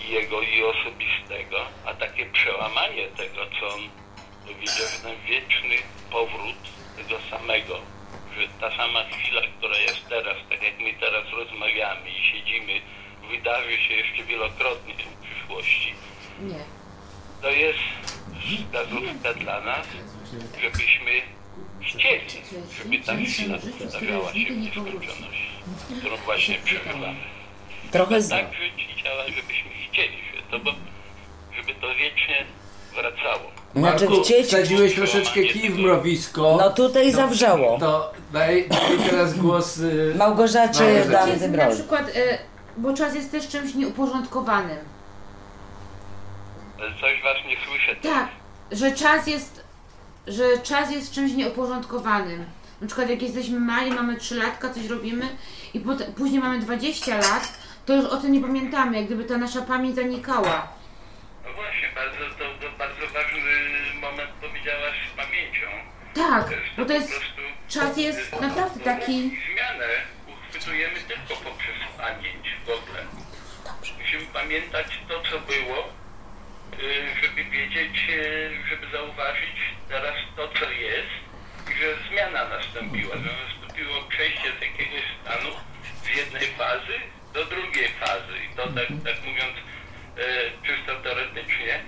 [0.00, 3.80] i jego i osobistego, a takie przełamanie tego, co on
[4.46, 5.76] powiedział, ten wieczny
[6.10, 6.56] powrót
[6.96, 7.78] tego samego,
[8.36, 12.80] że ta sama chwila, która jest teraz, tak jak my teraz rozmawiamy i siedzimy,
[13.30, 15.94] wydarzy się jeszcze wielokrotnie w przyszłości.
[16.42, 16.64] Nie.
[17.42, 17.78] To jest
[18.40, 19.86] wskazówka dla nas,
[20.62, 21.10] żebyśmy
[21.82, 22.26] chcieli,
[22.78, 25.50] żeby ta chwila zdarzała się w nieskończoności,
[25.98, 27.14] którą właśnie przeżywamy.
[27.90, 28.28] Trochę z...
[28.28, 29.02] Tak żyć i
[29.34, 30.70] żebyśmy chcieli, że to, bo,
[31.56, 32.44] żeby to wiecznie
[32.94, 33.50] wracało.
[33.74, 34.46] Znaczy Marku, chcieć...
[34.46, 36.56] wsadziłeś troszeczkę kij w mrowisko.
[36.60, 37.78] No tutaj zawrzało.
[37.78, 39.78] To daj, daj teraz głos.
[39.78, 41.10] Y, Małgorzacie Małgorzacie.
[41.10, 42.49] dam Jest na przykład, e,
[42.80, 44.78] bo czas jest też czymś nieuporządkowanym.
[47.00, 47.96] Coś was nie słyszę.
[47.96, 48.28] Tak,
[48.72, 49.64] że czas jest,
[50.26, 52.44] że czas jest czymś nieuporządkowanym.
[52.80, 55.28] Na przykład jak jesteśmy mali, mamy 3 latka, coś robimy
[55.74, 59.36] i potem, później mamy 20 lat, to już o tym nie pamiętamy, jak gdyby ta
[59.36, 60.68] nasza pamięć zanikała.
[61.44, 63.40] No właśnie, bardzo, to, to bardzo ważny
[64.00, 65.66] moment powiedziałaś z pamięcią.
[66.14, 67.12] Tak, To bo to jest,
[67.68, 69.20] czas jest naprawdę taki...
[69.52, 69.88] Zmianę
[70.32, 72.39] uchwytujemy tylko poprzez pamięć
[72.70, 73.02] w ogóle.
[73.98, 75.78] Musimy pamiętać to, co było,
[76.82, 79.56] y, żeby wiedzieć, y, żeby zauważyć
[79.88, 81.14] teraz to, co jest
[81.70, 85.50] i że zmiana nastąpiła, że nastąpiło przejście z jakiegoś stanu
[86.04, 86.96] z jednej fazy
[87.34, 88.34] do drugiej fazy.
[88.44, 91.84] I to tak, tak mówiąc y, czysto teoretycznie,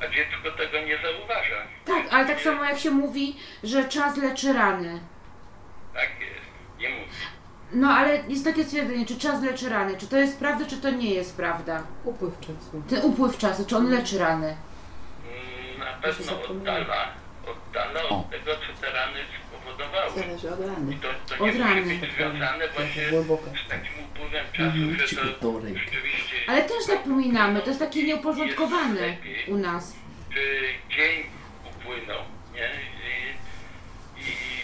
[0.00, 1.62] a dziecko tego nie zauważa.
[1.84, 5.00] Tak, ale tak samo jak się mówi, że czas leczy rany.
[5.94, 6.46] Tak jest.
[6.78, 7.10] Nie mówi.
[7.72, 10.90] No ale jest takie stwierdzenie, czy czas leczy rany, czy to jest prawda, czy to
[10.90, 11.82] nie jest prawda.
[12.04, 12.82] Upływ czasu.
[12.88, 14.46] Ten upływ czasu, czy on leczy rany.
[15.76, 17.08] Mm, Na pewno oddala,
[17.46, 20.10] oddala od tego, co te rany spowodowały.
[20.16, 20.96] Zależy od rany.
[21.02, 21.80] To, to Od rany.
[21.80, 23.44] musi być związane właśnie głęboko.
[23.66, 26.36] z takim upływem czasu, że to rzeczywiście...
[26.48, 29.16] Ale też zapominamy, to jest takie nieuporządkowane
[29.48, 29.96] u nas.
[30.34, 30.60] Czy
[30.96, 31.22] dzień
[31.70, 32.22] upłynął,
[32.54, 32.70] nie?
[33.06, 34.55] I, i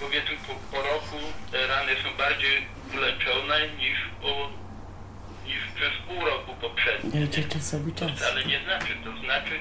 [0.00, 1.16] powiedzmy po, po roku
[1.52, 4.50] te rany są bardziej uleczone niż po
[5.46, 7.22] niż przez pół roku poprzednim.
[7.22, 8.10] Liczę czasowy czas.
[8.10, 8.94] wcale nie znaczy.
[9.04, 9.58] To znaczy,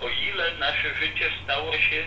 [0.00, 2.04] o ile nasze życie stało się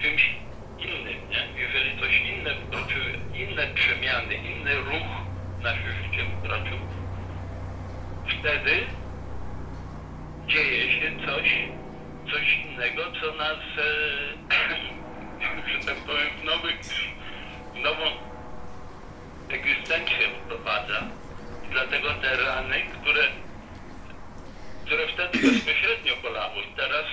[0.00, 0.30] czymś
[0.78, 1.60] innym, nie?
[1.62, 5.10] Jeżeli coś inne wkroczyły, inne przemiany, inny ruch
[5.62, 6.78] nasze życie wkroczył,
[8.40, 8.86] wtedy
[10.46, 11.48] dzieje się coś,
[12.32, 13.82] coś innego, co nas, e,
[15.42, 16.72] że tak powiem, nowy,
[17.82, 18.06] nową
[19.48, 21.02] egzystencję wprowadza.
[21.70, 23.28] Dlatego te rany, które
[24.84, 27.04] które wtedy bezpośrednio bolały, teraz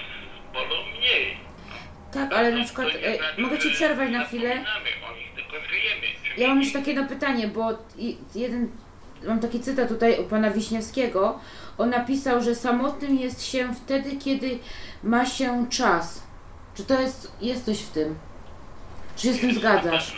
[0.54, 1.38] bolą mniej.
[2.13, 4.50] Tak, ale na przykład, e, znaczy, mogę Ci przerwać na chwilę?
[4.50, 6.02] Zapominamy o nich, tylko żyjemy.
[6.24, 7.70] czymś Ja mam jeszcze takie jedno pytanie, bo
[8.36, 8.72] jeden,
[9.28, 11.39] mam taki cytat tutaj u pana Wiśniewskiego.
[11.78, 14.60] On napisał, że samotnym jest się wtedy, kiedy
[15.04, 16.29] ma się czas.
[16.80, 18.15] Czy to jest, jest coś w tym?
[19.15, 20.15] Czy się z tym zgadzasz?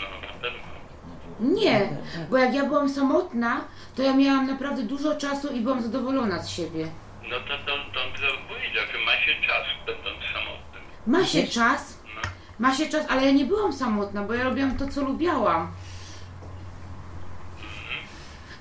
[1.39, 1.89] Nie,
[2.29, 3.61] bo jak ja byłam samotna,
[3.95, 6.87] to ja miałam naprawdę dużo czasu i byłam zadowolona z siebie.
[7.29, 10.81] No to, to, to, to powiedział, że ma się czas będąc samotnym.
[11.07, 12.21] Ma się czas, No.
[12.59, 15.71] ma się czas, ale ja nie byłam samotna, bo ja robiłam to, co lubiałam.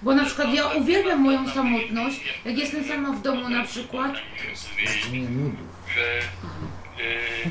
[0.03, 4.13] Bo na przykład ja uwielbiam moją samotność, jak jestem sama w domu na przykład.
[5.95, 6.19] Że
[7.05, 7.51] y,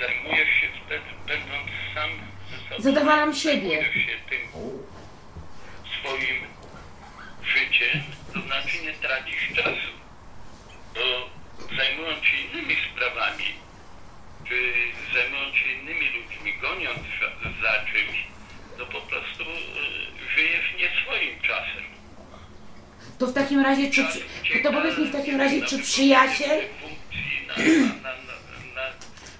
[0.00, 2.10] zajmujesz się wtedy, będąc sam
[2.50, 2.82] ze sobą.
[2.82, 3.84] Zadowalałem siebie.
[3.92, 4.40] się tym
[6.00, 6.38] swoim
[7.44, 8.02] życiem,
[8.34, 9.92] to znaczy nie tracisz czasu.
[10.94, 11.30] Bo
[11.76, 13.44] zajmując się innymi sprawami,
[14.48, 14.72] czy
[15.14, 17.00] zajmując się innymi ludźmi, goniąc
[17.62, 18.26] za czymś,
[18.78, 21.84] to po prostu y, żyjesz nie swoim czasem.
[23.18, 24.02] To w takim razie, czy.
[24.62, 26.60] To powiedz mi w takim razie, czy przyjaciel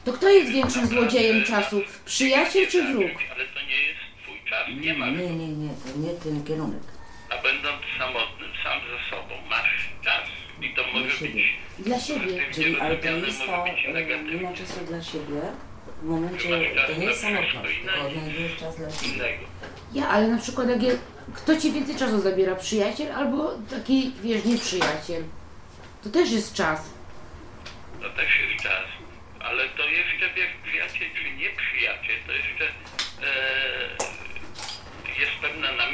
[0.07, 1.83] to kto jest większym złodziejem czasu?
[2.05, 3.13] Przyjaciel czy wróg?
[3.35, 5.07] Ale to nie jest twój czas, nie ma.
[5.11, 6.83] Nie, nie, nie, to nie ten kierunek.
[7.31, 10.29] A będąc samotnym, sam ze sobą, masz czas.
[10.63, 11.33] I to może siebie.
[11.33, 11.45] być
[11.79, 12.43] Dla siebie.
[12.55, 14.33] Czyli, ale to rozumiane, jest może ta, być negatywnie.
[14.33, 15.41] nie ma czasu dla siebie,
[16.03, 16.49] w momencie,
[16.87, 19.39] to nie jest samotność, tylko odnajdujesz czas dla siebie.
[19.93, 20.99] Ja, ale na przykład jak
[21.35, 22.55] kto ci więcej czasu zabiera?
[22.55, 25.25] Przyjaciel albo taki, wiesz, nieprzyjaciel?
[26.05, 26.81] To też jest czas.
[28.03, 28.87] To też jest czas.
[29.41, 32.71] Ale to jeszcze, wiesz, przyjaciel czy nieprzyjaciel, to jeszcze e,
[35.21, 35.33] jest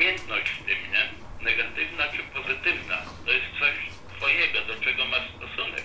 [0.06, 1.08] namiętność w tym, nie?
[1.44, 2.96] Negatywna czy pozytywna.
[3.24, 3.74] To jest coś
[4.16, 5.82] twojego, do czego masz stosunek.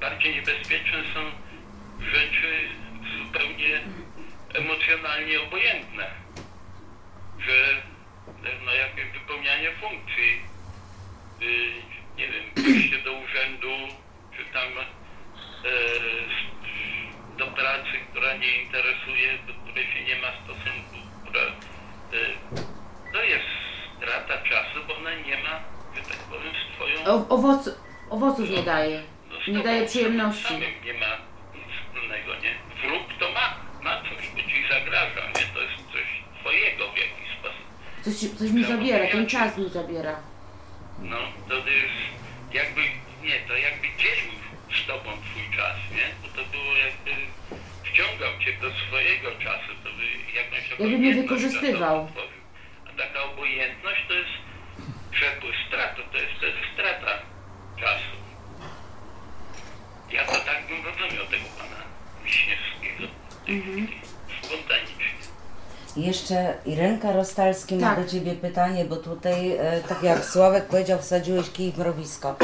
[0.00, 1.20] Bardziej niebezpieczne są
[2.12, 2.68] rzeczy
[3.18, 3.80] zupełnie
[4.54, 6.10] emocjonalnie obojętne.
[7.38, 7.70] Że
[8.44, 10.40] e, no, jakieś wypełnianie funkcji,
[11.42, 11.72] y,
[12.16, 13.76] nie wiem, pójście do urzędu,
[14.36, 15.66] czy tam s-
[17.38, 21.46] do pracy, która nie interesuje, do której się nie ma stosunku, która e,
[23.16, 23.44] to jest
[23.96, 25.60] strata czasu, bo ona nie ma,
[25.96, 27.70] że tak powiem, z twoją O, owoc,
[28.10, 29.02] owoców nie daje.
[29.30, 30.54] no, Nie daje przyjemności.
[30.84, 31.10] nie ma
[31.54, 32.52] nic wspólnego, nie?
[32.82, 33.46] Wróg to ma,
[33.82, 35.46] ma coś, to ci zagraża, nie?
[35.54, 36.06] To jest coś
[36.40, 37.66] twojego w jakiś sposób.
[38.04, 40.16] Coś, coś mi zabiera, ten czas mi zabiera.
[40.98, 41.16] No,
[41.48, 41.98] to jest
[42.52, 42.80] jakby,
[43.22, 44.32] nie, to jakby dzielił
[44.82, 46.06] z tobą twój czas, nie?
[46.22, 47.10] Bo to było jakby,
[47.84, 50.04] wciągał cię do swojego czasu, to by
[50.40, 52.08] jakąś Jakby mnie obojętność wykorzystywał.
[52.96, 54.30] Taka obojętność to jest
[55.10, 57.12] przepływ strata, to jest też strata
[57.80, 58.16] czasu.
[60.12, 61.76] Ja to tak bym rozumiał tego pana
[62.24, 63.04] Wiśniewskiego.
[63.42, 63.88] chwili.
[64.42, 65.06] Spontanicznie.
[65.96, 68.04] Jeszcze Irenka Rostalski ma Tak.
[68.04, 72.36] do Ciebie pytanie, bo tutaj, e, tak jak Sławek powiedział, wsadziłeś kij w mrowisko.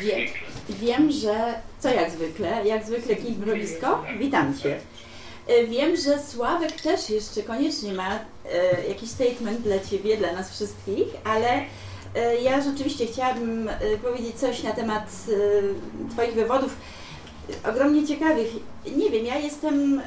[0.00, 0.28] Wie,
[0.68, 4.78] wiem, że co jak zwykle, jak zwykle kij w mrowisko, witam Cię.
[5.46, 8.18] E, Wiem, że Sławek też jeszcze koniecznie ma
[8.52, 11.64] e, jakiś statement dla Ciebie, dla nas wszystkich, ale
[12.14, 13.70] e, ja rzeczywiście chciałabym
[14.02, 15.10] powiedzieć coś na temat
[16.10, 16.76] Twoich wywodów
[17.68, 18.48] ogromnie ciekawych.
[18.96, 20.00] Nie wiem, ja jestem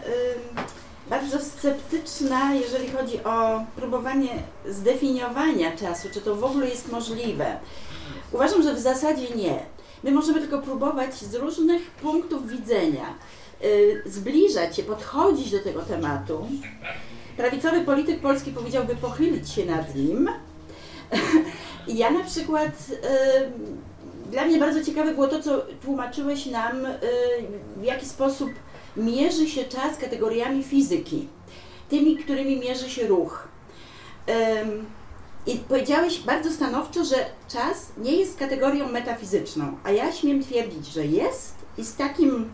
[1.09, 4.29] bardzo sceptyczna, jeżeli chodzi o próbowanie
[4.69, 7.57] zdefiniowania czasu, czy to w ogóle jest możliwe.
[8.31, 9.59] Uważam, że w zasadzie nie.
[10.03, 13.13] My możemy tylko próbować z różnych punktów widzenia
[14.05, 16.47] zbliżać się, podchodzić do tego tematu.
[17.37, 20.29] Prawicowy polityk polski powiedziałby pochylić się nad nim.
[21.87, 26.99] Ja na przykład, y, dla mnie bardzo ciekawe było to, co tłumaczyłeś nam, y,
[27.77, 28.49] w jaki sposób
[28.97, 31.27] mierzy się czas kategoriami fizyki,
[31.89, 33.47] tymi, którymi mierzy się ruch.
[35.47, 37.15] I powiedziałeś bardzo stanowczo, że
[37.49, 42.53] czas nie jest kategorią metafizyczną, a ja śmiem twierdzić, że jest i z takim,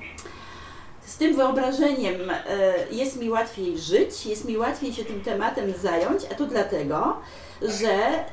[1.05, 6.23] z tym wyobrażeniem e, jest mi łatwiej żyć, jest mi łatwiej się tym tematem zająć,
[6.31, 7.17] a to dlatego,
[7.61, 8.25] że e,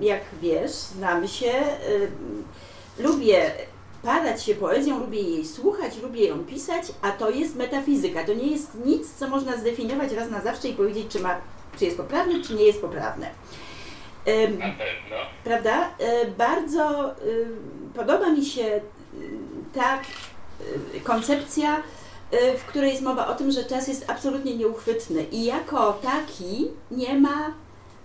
[0.00, 1.78] jak wiesz, znamy się, e,
[2.98, 3.50] lubię
[4.02, 8.24] padać się poezją, lubię jej słuchać, lubię ją pisać, a to jest metafizyka.
[8.24, 11.40] To nie jest nic, co można zdefiniować raz na zawsze i powiedzieć, czy, ma,
[11.78, 13.30] czy jest poprawne, czy nie jest poprawne.
[14.58, 15.16] Na pewno.
[15.44, 15.90] prawda?
[16.38, 17.14] Bardzo
[17.94, 18.80] podoba mi się
[19.74, 20.31] ta y,
[21.02, 21.82] koncepcja,
[22.32, 26.68] y, w której jest mowa o tym, że czas jest absolutnie nieuchwytny i jako taki
[26.90, 27.54] nie ma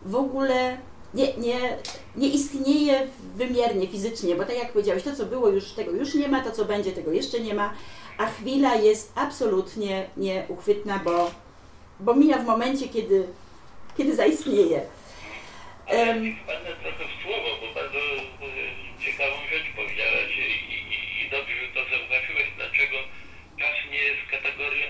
[0.05, 0.77] w ogóle,
[1.13, 1.77] nie, nie,
[2.15, 6.27] nie istnieje wymiernie, fizycznie, bo tak jak powiedziałeś, to co było już, tego już nie
[6.27, 7.73] ma, to co będzie, tego jeszcze nie ma,
[8.17, 11.31] a chwila jest absolutnie nieuchwytna, bo,
[11.99, 13.27] bo mija w momencie, kiedy,
[13.97, 14.81] kiedy zaistnieje.
[15.87, 20.79] Ale wpadnę trochę w słowo, bo bardzo e, ciekawą rzecz powiedziałaś i, i,
[21.21, 22.97] i dobrze, że to zauważyłeś, dlaczego
[23.59, 24.89] czas nie jest kategorią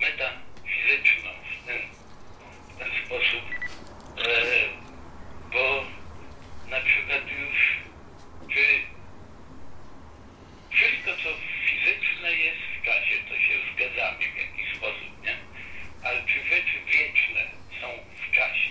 [0.00, 1.80] metafizyczną w ten,
[2.70, 3.44] w ten sposób.
[4.18, 4.84] E,
[5.52, 5.84] bo
[6.70, 7.58] na przykład już
[8.52, 8.64] czy
[10.70, 11.28] wszystko co
[11.66, 15.36] fizyczne jest w czasie, to się zgadzamy w jakiś sposób, nie?
[16.04, 17.40] Ale czy rzeczy wieczne
[17.80, 17.88] są
[18.22, 18.70] w czasie?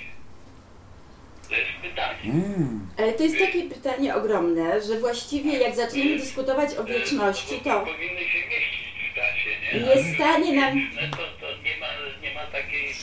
[1.49, 2.23] To jest pytanie.
[2.23, 2.87] Mm.
[2.97, 7.85] Ale to jest takie pytanie ogromne, że właściwie jak zaczniemy dyskutować o wieczności, Bo to
[7.85, 9.79] powinny się mieścić w czasie, nie?
[9.85, 11.87] Że stanie nam- wieczne, To, to nie, ma,
[12.23, 12.93] nie ma takiej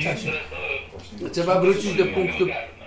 [0.00, 0.32] w czasie.
[1.20, 2.44] to Trzeba wrócić do punktu.
[2.44, 2.78] ogarnąć.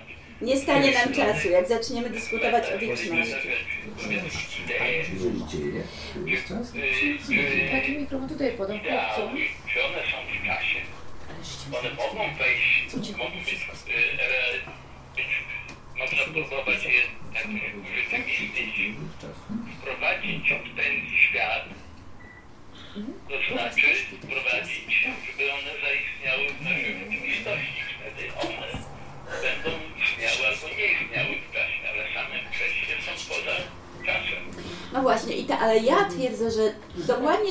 [0.41, 3.47] nie stanie nam czasu, jak zaczniemy dyskutować o wieczności.
[5.13, 6.71] Jeżeli dzieje, to jest czas?
[7.71, 9.37] Taki mikrofon tutaj podał chłopcom.
[9.37, 10.79] Ideały, czy one są w czasie?
[11.79, 14.59] One mogą wejść, mogą być, e, re-
[15.15, 15.25] być,
[15.97, 16.17] mogą
[35.59, 36.73] ale ja twierdzę, że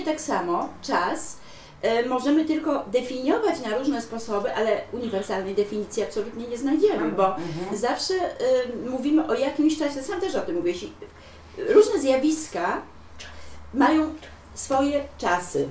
[0.01, 1.37] dokładnie tak samo czas
[1.83, 7.37] e, możemy tylko definiować na różne sposoby, ale uniwersalnej definicji absolutnie nie znajdziemy, bo
[7.75, 10.93] zawsze e, mówimy o jakimś czasie, sam też o tym mówiłeś, i
[11.59, 12.83] różne zjawiska
[13.75, 14.15] mają
[14.55, 15.69] swoje czasy.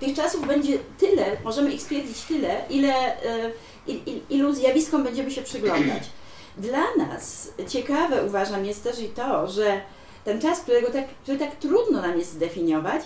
[0.00, 3.50] Tych czasów będzie tyle, możemy ich stwierdzić tyle, ile, e,
[3.86, 6.02] il, il, ilu zjawiskom będziemy się przyglądać.
[6.58, 9.80] Dla nas ciekawe uważam jest też i to, że
[10.28, 13.02] ten czas, którego tak, który tak trudno nam jest zdefiniować,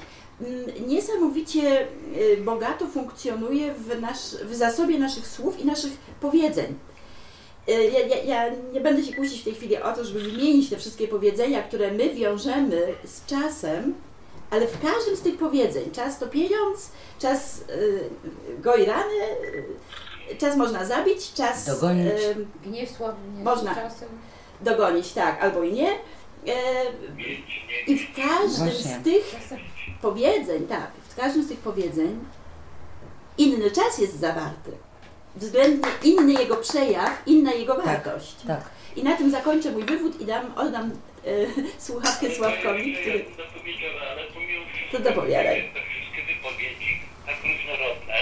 [0.86, 1.86] niesamowicie
[2.16, 6.74] y, bogato funkcjonuje w, nasz, w zasobie naszych słów i naszych powiedzeń.
[7.68, 10.70] Y, Ja, ja, ja nie będę się kłócić w tej chwili o to, żeby wymienić
[10.70, 13.94] te wszystkie powiedzenia, które my wiążemy z czasem,
[14.50, 18.00] ale w każdym z tych powiedzeń, czas to pieniądz, czas y,
[18.60, 19.14] goi rany,
[20.32, 22.06] y, czas można zabić, czas Dogonić.
[22.06, 22.90] y, Gniew
[23.44, 23.74] Można.
[23.74, 24.08] czasem.
[24.60, 25.88] dogonić, tak, albo i nie.
[27.86, 28.98] I w każdym Właśnie.
[29.00, 29.36] z tych.
[30.02, 32.24] Powiedzeń, tak, w każdym z tych powiedzeń
[33.38, 34.70] inny czas jest zawarty.
[35.36, 38.36] Względnie inny jego przejaw, inna jego wartość.
[38.46, 38.70] Tak.
[38.96, 41.30] I na tym zakończę mój wywód i dam, oddam e,
[41.86, 43.24] słuchawkę Sławkowi, który...
[44.92, 45.70] To dopowiadaj.
[45.74, 48.14] te wszystkie wypowiedzi tak różnorodne,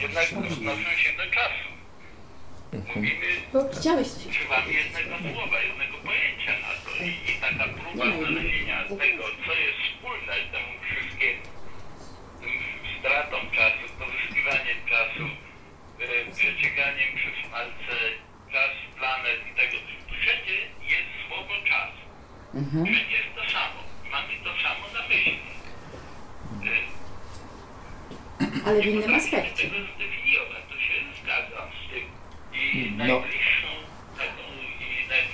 [0.00, 1.77] jednak odnoszą się do czasu.
[2.72, 3.10] Mówimy,
[3.80, 4.26] Chciałeś coś?
[4.36, 9.78] używamy jednego słowa, jednego pojęcia na to i, i taka próba znalezienia tego, co jest
[9.84, 11.42] wspólne temu wszystkiemu,
[12.40, 12.50] tym
[12.98, 15.24] stratom czasu, pozyskiwaniem czasu,
[16.00, 17.94] e, przecieganiem przez palce
[18.52, 19.76] czas, planet i tego.
[20.20, 20.56] Wszędzie
[20.94, 21.90] jest słowo czas.
[22.54, 22.84] Mhm.
[22.86, 23.80] Wszędzie jest to samo.
[24.12, 25.38] Mamy to samo na myśli.
[26.66, 26.76] E,
[28.66, 29.62] Ale w innym aspekcie.
[29.62, 31.68] tego zdefiniować, to się zgadzam.
[32.62, 33.04] I No.
[33.04, 33.68] najbliższą,
[34.18, 34.42] taką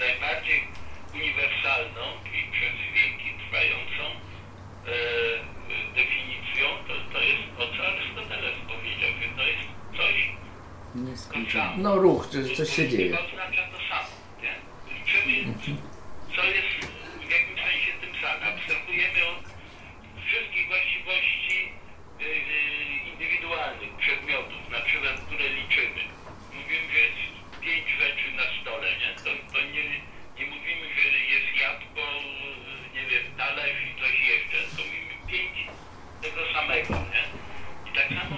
[0.01, 0.61] najbardziej
[1.15, 2.03] uniwersalną
[2.37, 4.05] i przez wieki trwającą
[4.87, 4.95] e,
[5.95, 10.15] definicją to, to jest to, co Arystoteles powiedział, że to jest coś
[10.95, 11.77] Nieskończone.
[11.77, 13.17] No ruch, czy coś się dzieje.
[13.17, 14.09] To oznacza to samo.
[14.43, 14.55] Nie?
[14.95, 15.55] Liczymy,
[16.37, 16.69] co jest
[17.27, 18.43] w jakimś sensie tym samym.
[18.55, 19.45] Abstrahujemy od
[20.27, 21.59] wszystkich właściwości
[22.21, 26.01] y, y, indywidualnych przedmiotów, na przykład, które liczymy.
[26.57, 27.19] Mówimy, że jest
[27.63, 29.11] pięć rzeczy na stole, nie?
[29.25, 29.85] To, to nie,
[30.39, 32.05] nie mówimy, że jest jabłko,
[32.95, 35.57] nie wiem, talerz i coś jeszcze, to mówimy pięć
[36.23, 37.25] tego samego, nie?
[37.91, 38.37] I tak samo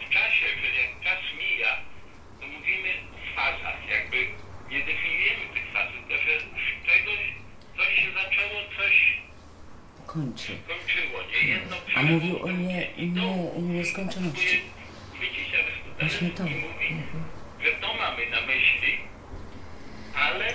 [0.00, 1.72] w czasie, że jak czas mija,
[2.40, 2.90] to mówimy
[3.24, 4.16] w fazach, jakby
[4.70, 7.20] nie definiujemy tych faz, tylko że z czegoś
[7.76, 9.18] coś się zaczęło, coś
[10.06, 10.52] Kończy.
[10.64, 14.60] skończyło, nie jedno A mówił o nie, to nie, nieskończoności.
[15.20, 16.42] Arystoteles Właśnie to.
[16.42, 17.02] mówi,
[17.64, 18.98] że to mamy na myśli,
[20.14, 20.46] ale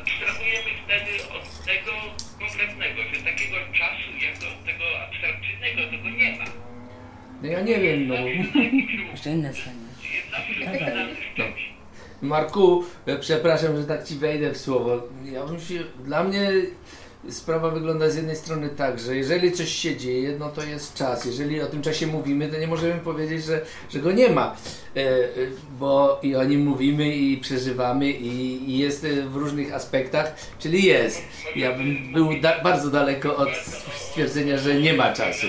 [0.00, 1.92] abstrahujemy wtedy od tego
[2.38, 6.44] konkretnego, że takiego czasu, jako tego abstrakcyjnego, tego nie ma.
[7.42, 8.14] No ja nie wiem, no.
[9.10, 9.90] Jeszcze inne zdanie.
[10.78, 11.70] związany z czymś.
[12.22, 15.02] Marku, e, przepraszam, że tak ci wejdę w słowo.
[15.24, 16.50] Ja bym się, dla mnie
[17.30, 21.24] sprawa wygląda z jednej strony tak, że jeżeli coś się dzieje, no to jest czas.
[21.24, 24.56] Jeżeli o tym czasie mówimy, to nie możemy powiedzieć, że, że go nie ma.
[24.96, 25.28] E, e,
[25.78, 30.84] bo i o nim mówimy i przeżywamy i, i jest e, w różnych aspektach, czyli
[30.84, 31.22] jest.
[31.56, 33.48] Ja bym był da, bardzo daleko od
[33.96, 35.46] stwierdzenia, że nie ma czasu.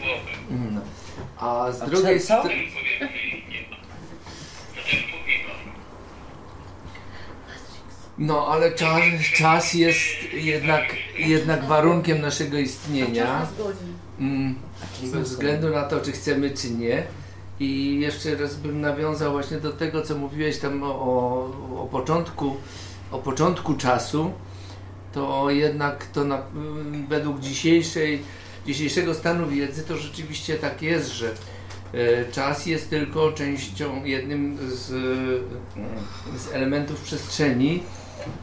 [0.00, 0.72] głowy.
[0.74, 0.80] No.
[1.36, 2.50] A z drugiej strony...
[2.50, 3.76] Też powiemy, że ich nie ma.
[4.74, 5.38] To też mówimy.
[8.18, 9.02] No, ale czas,
[9.34, 10.00] czas jest
[10.32, 10.84] jednak,
[11.18, 13.46] jednak warunkiem naszego istnienia.
[14.20, 14.54] Mm,
[15.12, 17.02] bez względu na to, czy chcemy, czy nie.
[17.60, 20.88] I jeszcze raz bym nawiązał właśnie do tego, co mówiłeś tam o,
[21.82, 22.56] o początku,
[23.10, 24.32] o początku czasu.
[25.12, 28.22] To jednak to na, mm, według dzisiejszej,
[28.66, 31.30] dzisiejszego stanu wiedzy to rzeczywiście tak jest, że
[31.92, 37.82] e, czas jest tylko częścią, jednym z, e, z elementów przestrzeni,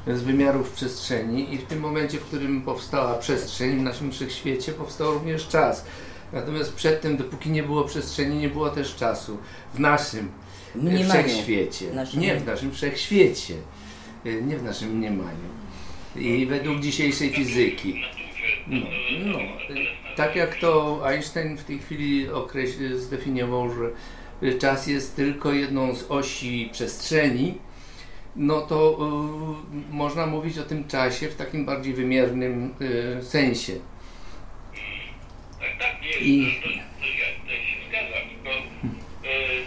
[0.08, 5.14] z wymiarów przestrzeni i w tym momencie, w którym powstała przestrzeń w naszym wszechświecie, powstał
[5.14, 5.86] również czas.
[6.34, 9.38] Natomiast przedtem, dopóki nie było przestrzeni, nie było też czasu.
[9.74, 10.32] W naszym
[10.76, 11.10] Mniemaniu.
[11.10, 11.94] wszechświecie.
[11.94, 13.54] Naszym- Nie w naszym wszechświecie.
[14.26, 15.50] E, Nie w naszym mniemaniu.
[16.16, 18.02] I według dzisiejszej fizyki.
[18.68, 18.86] No,
[19.26, 19.38] no,
[20.18, 26.06] tak jak to Einstein w tej chwili określ, zdefiniował, że czas jest tylko jedną z
[26.12, 27.58] osi przestrzeni,
[28.36, 28.98] no to
[29.92, 33.74] y, można mówić o tym czasie w takim bardziej wymiernym y, sensie.
[35.60, 36.62] Tak, tak, jest, I...
[36.62, 38.50] to, to, to, ja, to się zgadzam, tylko
[39.30, 39.64] y,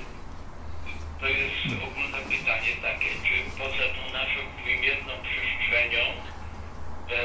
[1.20, 6.04] to jest ogólne pytanie takie, czy poza tą naszą wymierną przestrzenią
[7.10, 7.20] e,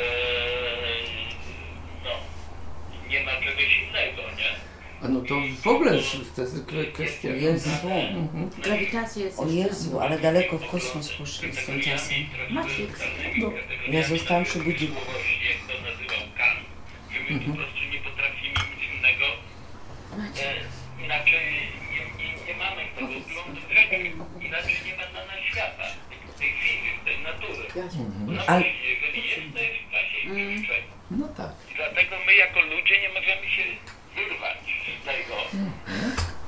[2.03, 2.11] no,
[3.09, 4.72] nie ma czegoś innego, nie?
[5.04, 7.30] Jest, to jest kwe- kwestia.
[7.30, 7.70] Jezu,
[8.64, 12.18] Grawitacja jest o Jezu, ale daleko w kosmos poszli z tym czasem.
[12.49, 13.01] Matrix.
[13.88, 14.93] Ja zostałam przy budziku.
[14.93, 16.60] Słowości, jak to nazywał Kant,
[17.14, 19.26] że my po prostu nie potrafimy nic innego,
[21.06, 21.41] inaczej
[21.91, 23.95] nie, nie, nie mamy tego wglądu w rzeczy,
[24.47, 25.84] inaczej nie ma dla nas świata,
[26.39, 27.64] tej fizyki, tej natury.
[28.28, 30.68] No Ale- jest, to jest w przestrzeni.
[31.12, 31.51] No tak.
[31.76, 33.64] Dlatego my jako ludzie nie możemy się
[34.16, 34.57] wyrwać
[35.01, 35.36] z tego,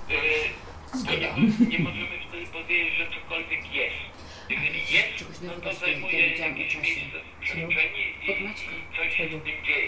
[0.09, 0.49] e,
[1.05, 3.95] bo nie, nie możemy wtedy powiedzieć, że cokolwiek jest.
[4.49, 8.49] Jeżeli jest, no to zajmuje jakieś miejsce w przestrzeni i, i
[8.97, 9.88] coś się z tym dzieje.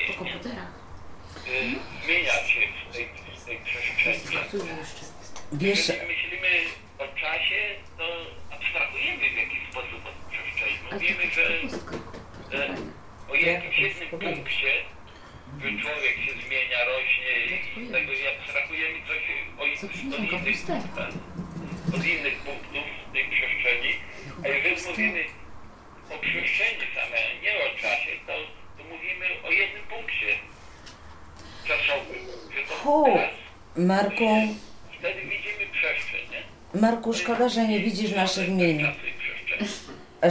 [1.48, 3.06] E, Zmienia się w tej,
[3.38, 3.58] w tej
[3.98, 4.60] przestrzeni.
[5.52, 6.50] Wiesz, Jeżeli myślimy
[6.98, 8.04] o czasie, to
[8.56, 10.78] abstrahujemy w jakiś sposób od przestrzeni.
[10.92, 11.62] Mówimy, że
[13.32, 14.72] o jakimś jednym punkcie,
[15.62, 17.34] że człowiek się zmienia, rośnie
[17.78, 19.22] i tego i abstrahujemy coś
[19.60, 21.14] o, Co od innych punktach,
[21.96, 22.84] od innych punktów
[23.14, 23.92] tej przestrzeni.
[24.46, 25.24] A jeżeli mówimy
[26.10, 28.34] o przestrzeni samej, nie o czasie, to,
[28.78, 30.30] to mówimy o jednym punkcie
[31.68, 32.22] czasowym.
[33.76, 34.30] Marku,
[35.00, 36.80] wtedy widzimy przestrzeń, nie?
[36.82, 38.88] Marku, szkoda, że nie widzisz naszych min.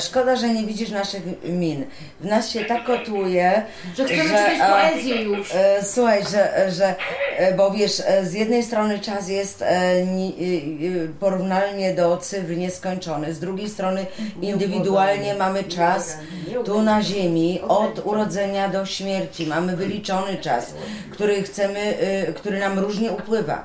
[0.00, 1.84] Szkoda, że nie widzisz naszych min.
[2.20, 3.62] W nas się tak kotłuje,
[3.96, 5.54] Że chcemy Że, czytać a- poezję już.
[5.54, 6.94] E, Słuchaj, że, że
[7.36, 12.16] e, bo wiesz, e, z jednej strony czas jest e, ni, e, e, porównalnie do
[12.16, 14.06] cyfr nieskończony, z drugiej strony
[14.42, 16.16] indywidualnie mamy czas
[16.64, 19.46] tu na ziemi od urodzenia do śmierci.
[19.46, 20.74] Mamy wyliczony czas,
[21.10, 23.64] który chcemy, e, który nam różnie upływa.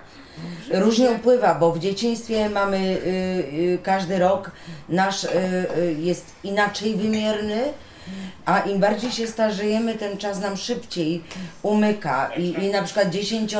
[0.71, 2.89] Różnie upływa, bo w dzieciństwie mamy y,
[3.73, 4.51] y, każdy rok
[4.89, 5.29] nasz y,
[5.99, 7.61] jest inaczej wymierny,
[8.45, 11.23] a im bardziej się starzejemy, ten czas nam szybciej
[11.61, 12.31] umyka.
[12.37, 13.55] I, i na przykład 10,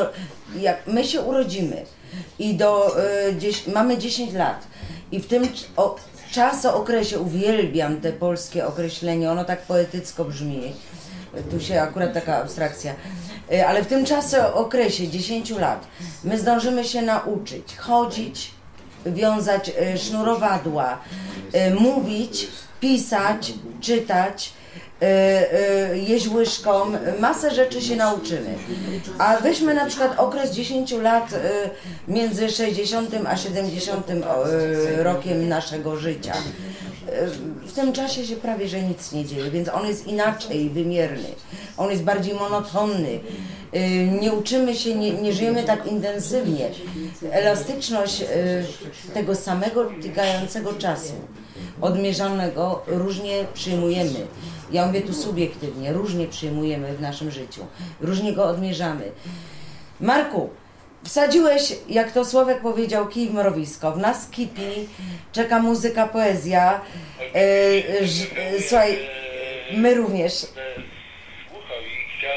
[0.59, 1.85] jak my się urodzimy
[2.39, 2.95] i do,
[3.73, 4.67] mamy 10 lat
[5.11, 5.95] i w tym o,
[6.31, 10.73] czasookresie uwielbiam te polskie określenie, ono tak poetycko brzmi.
[11.51, 12.93] Tu się akurat taka abstrakcja.
[13.53, 15.87] Y, Ale w tym czasookresie 10 lat
[16.23, 18.51] my zdążymy się nauczyć chodzić,
[19.05, 20.97] wiązać y, sznurowadła,
[21.55, 22.47] y, mówić,
[22.79, 24.53] pisać, czytać,
[25.93, 28.55] jeść łyżką, masę rzeczy się nauczymy.
[29.17, 31.29] A weźmy na przykład okres 10 lat
[32.07, 36.33] między 60 a 70 y, rokiem naszego życia.
[37.65, 41.29] W tym czasie się prawie że nic nie dzieje, więc on jest inaczej wymierny.
[41.81, 43.19] On jest bardziej monotonny.
[43.75, 43.79] Y,
[44.21, 46.69] Nie uczymy się, nie, nie żyjemy tak intensywnie.
[47.31, 48.25] Elastyczność y,
[49.13, 51.13] tego samego tykającego czasu,
[51.81, 54.27] odmierzanego, różnie przyjmujemy.
[54.71, 57.65] Ja mówię tu subiektywnie, różnie przyjmujemy w naszym życiu,
[58.01, 59.11] różnie go odmierzamy.
[59.99, 60.49] Marku,
[61.03, 63.91] wsadziłeś, jak to Słowek powiedział, kij w mrowisko.
[63.91, 64.87] W nas kipi,
[65.31, 66.81] czeka muzyka, poezja.
[67.35, 67.41] E,
[68.67, 68.99] słuchaj,
[69.77, 70.45] my również.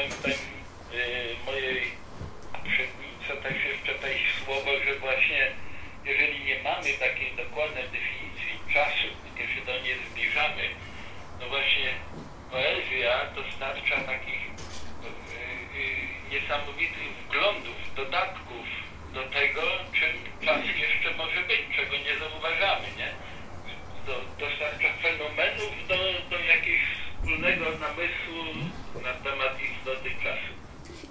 [0.09, 1.91] Tutaj y, mojej
[2.63, 5.51] przednicy też jeszcze w słowo, że właśnie
[6.05, 10.63] jeżeli nie mamy takiej dokładnej definicji czasu, kiedy się do niej zbliżamy,
[11.39, 11.89] no właśnie
[12.51, 15.09] poezja dostarcza takich y,
[15.79, 18.65] y, niesamowitych wglądów, dodatków
[19.13, 19.61] do tego,
[19.93, 20.13] czym
[20.45, 23.11] czas jeszcze może być, czego nie zauważamy, nie?
[24.05, 25.97] Do, dostarcza fenomenów do,
[26.29, 26.81] do jakiegoś
[27.25, 28.43] wspólnego namysłu
[29.03, 30.51] na temat istoty czasu.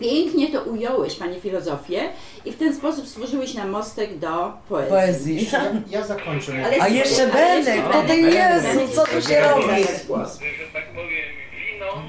[0.05, 2.13] Pięknie to ująłeś, panie filozofię,
[2.45, 4.91] i w ten sposób stworzyłeś nam mostek do poezji.
[4.91, 5.49] Poezji.
[5.53, 6.65] Ja, ja zakończę.
[6.67, 8.17] Ale A jeszcze Benek, to ty.
[8.17, 9.85] Jezu, co tu się robi?
[10.59, 12.03] że tak powiem, wino,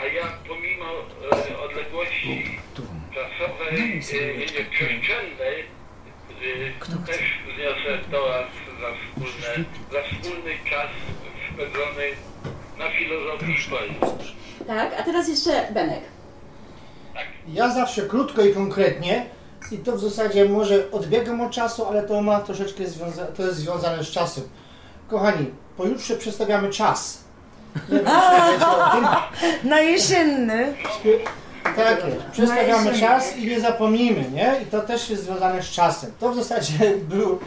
[0.00, 2.58] a ja pomimo e, odległości
[3.14, 5.64] czasowej, e, przestrzennej,
[6.80, 7.20] e, też
[7.54, 10.90] zniosę toast za, wspólne, za wspólny czas
[11.54, 12.06] spędzony
[12.78, 14.34] na filozofii i poezji.
[14.66, 16.19] Tak, a teraz jeszcze Benek.
[17.48, 19.26] Ja zawsze krótko i konkretnie
[19.72, 23.56] i to w zasadzie może odbiegam od czasu, ale to ma troszeczkę związa- to jest
[23.58, 24.44] związane z czasem.
[25.08, 25.46] Kochani,
[25.76, 27.18] pojutrze przedstawiamy czas.
[27.88, 29.06] Nie wiem, czy wiecie o tym.
[29.70, 30.74] Na jesienny.
[31.76, 32.16] Tak jest.
[32.32, 34.54] Przedstawiamy czas i nie zapomnijmy, nie?
[34.62, 36.12] I to też jest związane z czasem.
[36.20, 36.78] To w zasadzie
[37.14, 37.38] był,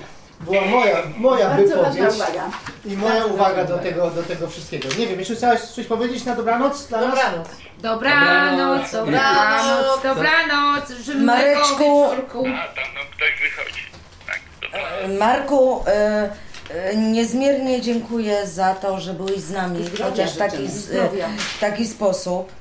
[0.43, 2.49] była moja, moja Bardzo ważna wypowiedź uwaga.
[2.85, 4.89] i moja uwaga do tego, do tego wszystkiego.
[4.99, 7.09] Nie wiem, jeszcze chciałaś coś powiedzieć na dobranoc dla nas?
[7.09, 7.47] Dobranoc.
[7.79, 10.83] Dobranoc, dobranoc, dobranoc,
[11.15, 11.77] Mareczku.
[11.79, 12.39] wieczorku.
[12.39, 13.81] A, tam nam ktoś wychodzi.
[14.27, 15.17] Tak, dobra.
[15.19, 16.29] Marku, e,
[16.69, 20.75] e, niezmiernie dziękuję za to, że byłeś z nami, Zdrowia chociaż w taki, życzymy, s-
[20.83, 21.27] zdrowia.
[21.57, 22.51] w taki sposób.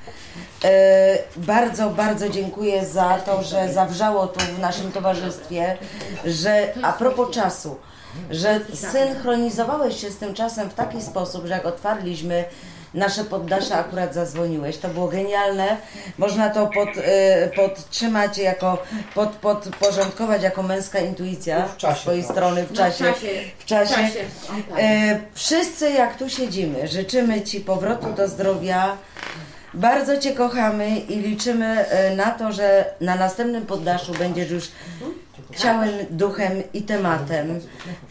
[0.64, 5.76] E, bardzo, bardzo dziękuję za to, że zawrzało tu w naszym towarzystwie,
[6.24, 7.76] że a propos czasu,
[8.30, 12.44] że synchronizowałeś się z tym czasem w taki sposób, że jak otwarliśmy
[12.94, 14.78] nasze poddasze, akurat zadzwoniłeś.
[14.78, 15.76] To było genialne.
[16.18, 18.78] Można to pod, e, podtrzymać jako,
[19.14, 22.32] pod, podporządkować jako męska intuicja W czasie, z twojej tak.
[22.32, 23.04] strony w No, czasie.
[23.58, 23.94] W czasie.
[24.50, 24.78] On tak.
[24.78, 28.96] E, wszyscy jak tu siedzimy, życzymy Ci powrotu do zdrowia.
[29.74, 34.68] Bardzo Cię kochamy i liczymy e, na to, że na następnym poddaszu będziesz już
[35.56, 37.60] ciałem, duchem i tematem.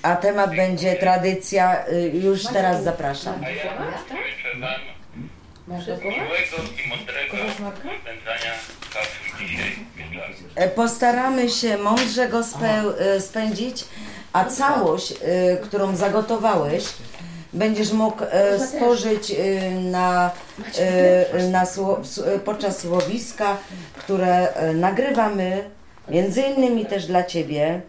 [0.02, 1.86] A temat będzie tradycja.
[1.86, 3.44] E, Już teraz zapraszam.
[3.44, 7.38] A ja życzę Wam miłego i mądrego
[7.78, 8.54] spędzania
[8.94, 9.10] czasu
[9.40, 10.32] dzisiaj wieczorem.
[10.56, 13.86] E, Postaramy się mądrze go e, spędzić,
[14.34, 15.14] a całość,
[15.64, 16.84] którą zagotowałeś,
[17.54, 20.32] będziesz mógł e, spożyć e, na,
[20.80, 23.58] e, na, sło- w s- e, podczas słowiska,
[23.98, 25.70] które e, nagrywamy,
[26.10, 27.82] między innymi też dla Ciebie.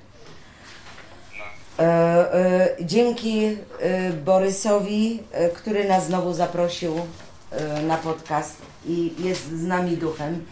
[1.79, 1.83] E,
[2.35, 3.45] e, Dzięki
[3.81, 6.95] e, Borysowi, e, który nas znowu zaprosił
[7.51, 8.57] e, na podcast
[8.87, 10.47] i jest z nami duchem,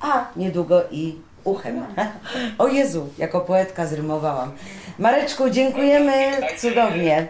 [0.00, 1.84] a niedługo i uchem.
[2.58, 4.52] O Jezu, jako poetka zrymowałam.
[4.98, 6.12] Mareczku, dziękujemy
[6.58, 7.26] cudownie.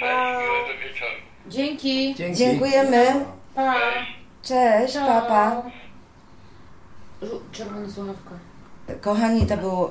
[0.00, 1.12] Wieczoru.
[1.48, 2.14] Dzięki.
[2.14, 2.38] Dzięki.
[2.38, 3.24] Dziękujemy.
[3.54, 3.74] Pa.
[4.42, 5.62] Cześć, papa.
[7.52, 8.30] Czerwona słuchawka.
[9.00, 9.88] Kochani, to był y,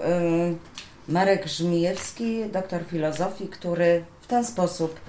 [1.08, 5.00] Marek Żmijewski, doktor filozofii, który w ten sposób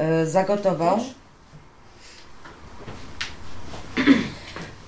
[0.00, 0.98] y, zagotował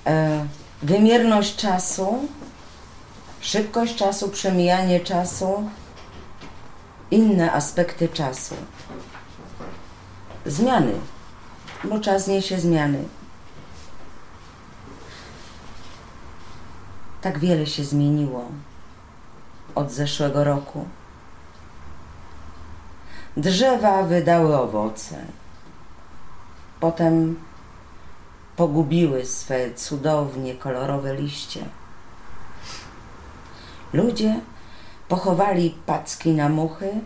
[0.07, 0.47] e,
[0.83, 2.29] wymierność czasu,
[3.41, 5.71] szybkość czasu, przemijanie czasu,
[7.11, 8.55] inne aspekty czasu.
[10.47, 10.93] Zmiany,
[11.85, 13.05] bo czas niesie zmiany.
[17.21, 18.45] Tak wiele się zmieniło
[19.75, 20.85] od zeszłego roku.
[23.37, 25.17] Drzewa wydały owoce.
[26.81, 27.41] Potem
[28.57, 31.65] pogubiły swe cudownie kolorowe liście.
[33.93, 34.41] Ludzie
[35.09, 37.01] pochowali packi na muchy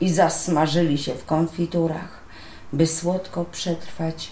[0.00, 2.25] i zasmażyli się w konfiturach,
[2.72, 4.30] by słodko przetrwać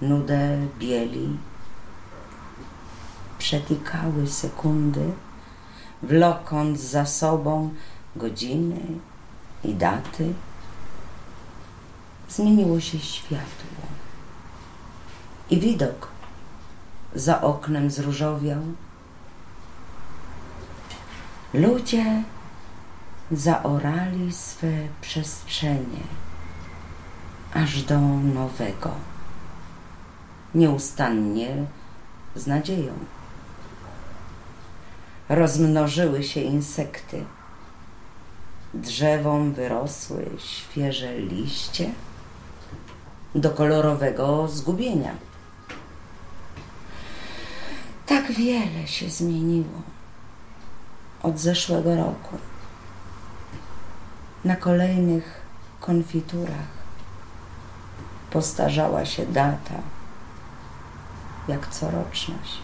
[0.00, 1.38] nudę bieli
[3.38, 5.12] przetikały sekundy,
[6.02, 7.74] wlokąc za sobą
[8.16, 8.80] godziny
[9.64, 10.34] i daty.
[12.28, 13.86] Zmieniło się światło
[15.50, 16.08] i widok
[17.14, 18.62] za oknem zróżowiał.
[21.54, 22.22] Ludzie
[23.32, 26.21] zaorali swe przestrzenie
[27.54, 28.00] aż do
[28.34, 28.90] nowego,
[30.54, 31.66] nieustannie
[32.34, 32.92] z nadzieją
[35.28, 37.24] rozmnożyły się insekty.
[38.74, 41.90] Drzewom wyrosły świeże liście
[43.34, 45.14] do kolorowego zgubienia.
[48.06, 49.82] Tak wiele się zmieniło
[51.22, 52.38] od zeszłego roku.
[54.44, 55.40] Na kolejnych
[55.80, 56.81] konfiturach
[58.32, 59.74] postarzała się data,
[61.48, 62.58] jak coroczność.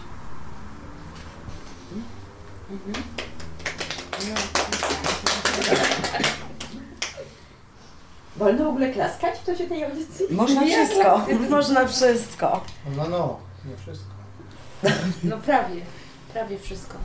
[8.37, 10.25] Wolno w ogóle klaskać w czasie tej audycji?
[10.31, 12.63] Można wszystko, można wszystko.
[12.97, 14.09] No, no, nie wszystko.
[15.23, 15.81] No prawie,
[16.33, 16.97] prawie wszystko.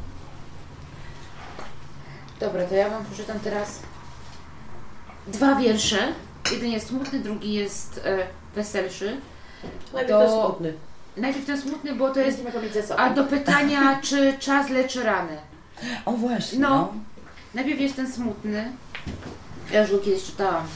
[2.40, 3.80] Dobra, to ja Wam przeczytam teraz
[5.26, 6.12] dwa wiersze.
[6.52, 9.16] Jeden jest smutny, drugi jest e, weselszy.
[9.92, 10.72] Najpierw Do- to smutny.
[11.16, 12.42] Najpierw ten smutny, bo to jest...
[12.96, 15.36] A do pytania, czy czas leczy rany.
[16.04, 16.58] O właśnie.
[16.58, 16.68] No.
[16.68, 16.92] No.
[17.54, 18.72] Najpierw jest ten smutny.
[19.72, 20.66] Ja już go kiedyś czytałam.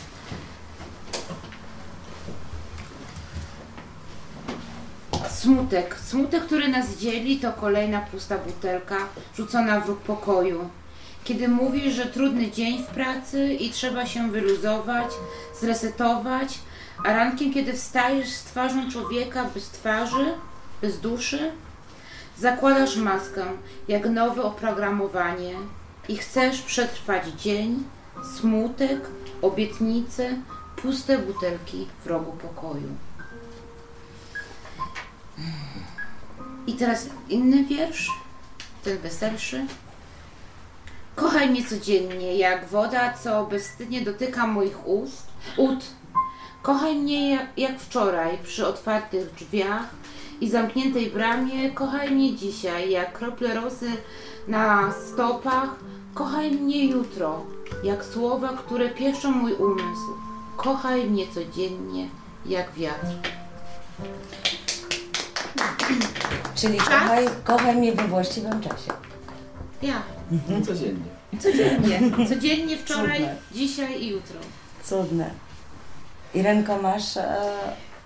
[5.31, 5.97] Smutek.
[6.07, 8.97] Smutek, który nas dzieli, to kolejna pusta butelka
[9.37, 10.69] rzucona w róg pokoju.
[11.25, 15.07] Kiedy mówisz, że trudny dzień w pracy i trzeba się wyluzować,
[15.61, 16.59] zresetować,
[17.05, 20.35] a rankiem, kiedy wstajesz z twarzą człowieka bez twarzy,
[20.83, 21.53] bez duszy,
[22.39, 23.45] zakładasz maskę
[23.89, 25.55] jak nowe oprogramowanie
[26.09, 27.85] i chcesz przetrwać dzień,
[28.37, 29.01] smutek,
[29.43, 30.37] obietnice,
[30.77, 32.89] puste butelki w rogu pokoju.
[36.67, 38.11] I teraz inny wiersz,
[38.85, 39.67] ten weselszy.
[41.17, 45.27] Kochaj mnie codziennie, jak woda, co bezwstydnie dotyka moich ust,
[45.57, 45.85] ud.
[46.63, 49.89] Kochaj mnie jak, wczoraj, przy otwartych drzwiach,
[50.41, 51.71] i zamkniętej bramie.
[51.71, 53.91] Kochaj mnie dzisiaj, jak krople rosy
[54.49, 55.71] na stopach.
[56.15, 57.45] Kochaj mnie jutro,
[57.85, 60.15] jak słowa, które pieszczą mój umysł.
[60.57, 62.09] Kochaj mnie codziennie,
[62.47, 63.07] jak wiatr.
[66.55, 68.93] Czyli kochaj, kochaj mnie we właściwym czasie.
[69.83, 70.03] Ja.
[70.67, 71.19] Codziennie.
[71.41, 72.27] Codziennie.
[72.29, 73.37] Codziennie, wczoraj, Cudne.
[73.53, 74.41] dzisiaj i jutro.
[74.85, 75.31] Cudne.
[76.35, 77.37] Irenko, masz e,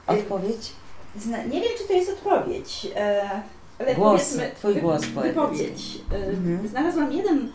[0.06, 0.72] odpowiedź?
[1.16, 3.30] Zna, nie wiem, czy to jest odpowiedź, e,
[3.78, 5.22] ale Głos, twój głos poetycki.
[5.28, 5.98] wypowiedź.
[6.12, 6.68] E, Mhm.
[6.68, 7.48] Znalazłam jeden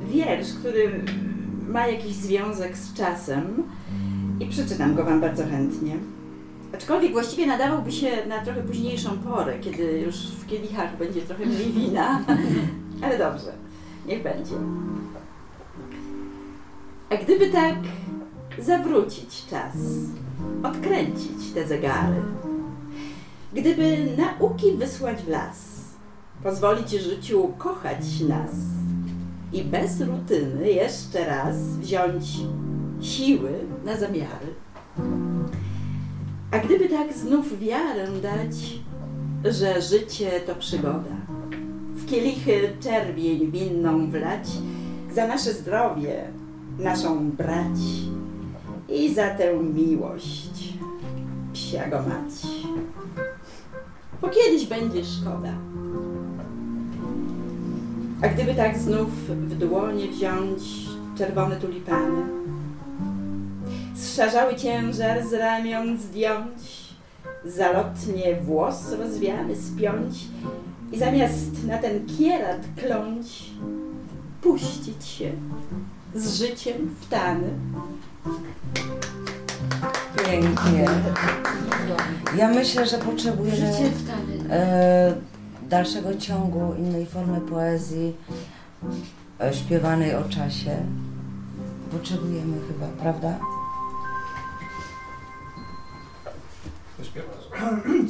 [0.00, 1.00] wiersz, który
[1.68, 3.62] ma jakiś związek z czasem
[4.40, 5.96] i przeczytam go Wam bardzo chętnie.
[6.74, 11.72] Aczkolwiek właściwie nadawałby się na trochę późniejszą porę, kiedy już w kielichach będzie trochę mniej
[11.72, 12.20] wina,
[13.04, 13.52] ale dobrze,
[14.06, 14.54] niech będzie.
[17.10, 17.74] A gdyby tak
[18.58, 19.76] zawrócić czas,
[20.62, 22.22] odkręcić te zegary,
[23.52, 25.56] gdyby nauki wysłać w las,
[26.42, 28.50] pozwolić życiu kochać nas
[29.52, 32.24] i bez rutyny jeszcze raz wziąć
[33.00, 33.50] siły
[33.84, 34.54] na zamiary.
[36.50, 38.78] A gdyby tak znów wiarę dać,
[39.44, 41.16] że życie to przygoda,
[41.94, 44.48] w kielichy czerwień winną wlać,
[45.14, 46.24] za nasze zdrowie,
[46.78, 47.78] naszą brać
[48.94, 50.74] i za tę miłość,
[51.52, 52.32] psia go mać.
[54.20, 55.52] Bo kiedyś będzie szkoda.
[58.22, 60.62] A gdyby tak znów w dłonie wziąć
[61.18, 62.22] czerwone tulipany,
[63.94, 66.82] zszarzały ciężar z ramion zdjąć,
[67.44, 70.14] zalotnie włos rozwiany spiąć
[70.92, 73.50] i zamiast na ten kierat kląć,
[74.42, 75.32] puścić się
[76.14, 77.48] z życiem w tany.
[80.26, 80.86] Pięknie.
[82.36, 83.92] Ja myślę, że potrzebujemy
[84.50, 85.14] e,
[85.68, 88.16] dalszego ciągu innej formy poezji
[89.40, 90.76] e, śpiewanej o czasie.
[91.90, 93.38] Potrzebujemy chyba, prawda?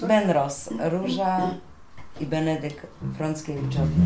[0.09, 1.51] Benros, Róża
[2.21, 2.87] i Benedyk
[3.17, 3.97] Frąckiewiczowie.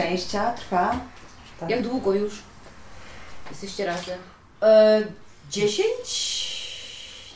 [0.00, 1.00] Szczęścia trwa?
[1.68, 2.42] Jak długo już
[3.50, 4.18] jesteście razem?
[4.62, 5.02] E,
[5.50, 5.86] 10,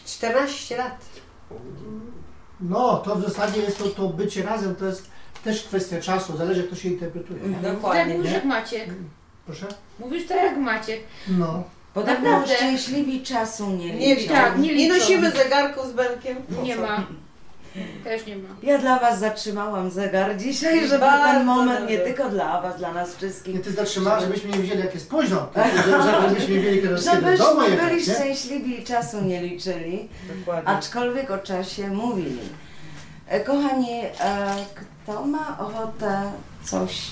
[0.07, 0.97] 14 lat.
[2.61, 5.11] No, to w zasadzie jest to, to bycie razem, to jest
[5.45, 7.41] też kwestia czasu, zależy jak to się interpretuje.
[7.63, 8.15] Tak Dokładnie.
[8.15, 8.37] mówisz nie?
[8.37, 8.89] jak Maciek.
[9.47, 9.67] Proszę?
[9.99, 11.01] Mówisz tak jak Maciek.
[11.29, 11.65] No.
[11.95, 12.55] Podobno Naprawdę.
[12.57, 14.35] szczęśliwi czasu nie Nie liczą.
[14.35, 14.95] Tak, nie Nie liczą.
[14.99, 16.37] nosimy zegarków z Benkiem.
[16.37, 17.07] Po Nie ma.
[18.05, 18.49] Też nie ma.
[18.63, 22.93] Ja dla Was zatrzymałam zegar dzisiaj, żeby Bardzo ten moment nie tylko dla Was, dla
[22.93, 23.61] nas I wszystkich.
[23.63, 25.49] ty zatrzymałeś, żebyśmy nie wiedzieli jak jest późno,
[26.29, 28.15] żebyśmy wiedzieli kiedy domu Żebyśmy jechać, byli nie?
[28.15, 30.09] szczęśliwi i czasu nie liczyli,
[30.39, 30.69] Dokładnie.
[30.69, 32.39] aczkolwiek o czasie mówili.
[33.29, 34.55] E, Kochani, e,
[35.05, 36.23] kto ma ochotę
[36.65, 37.11] coś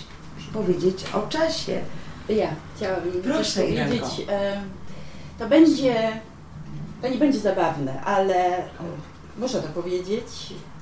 [0.53, 1.81] powiedzieć o czasie?
[2.29, 4.05] Ja chciałabym Proszę, powiedzieć.
[4.29, 4.61] E,
[5.39, 5.95] To będzie,
[7.03, 8.65] to nie będzie zabawne, ale
[9.37, 10.25] e, muszę to powiedzieć.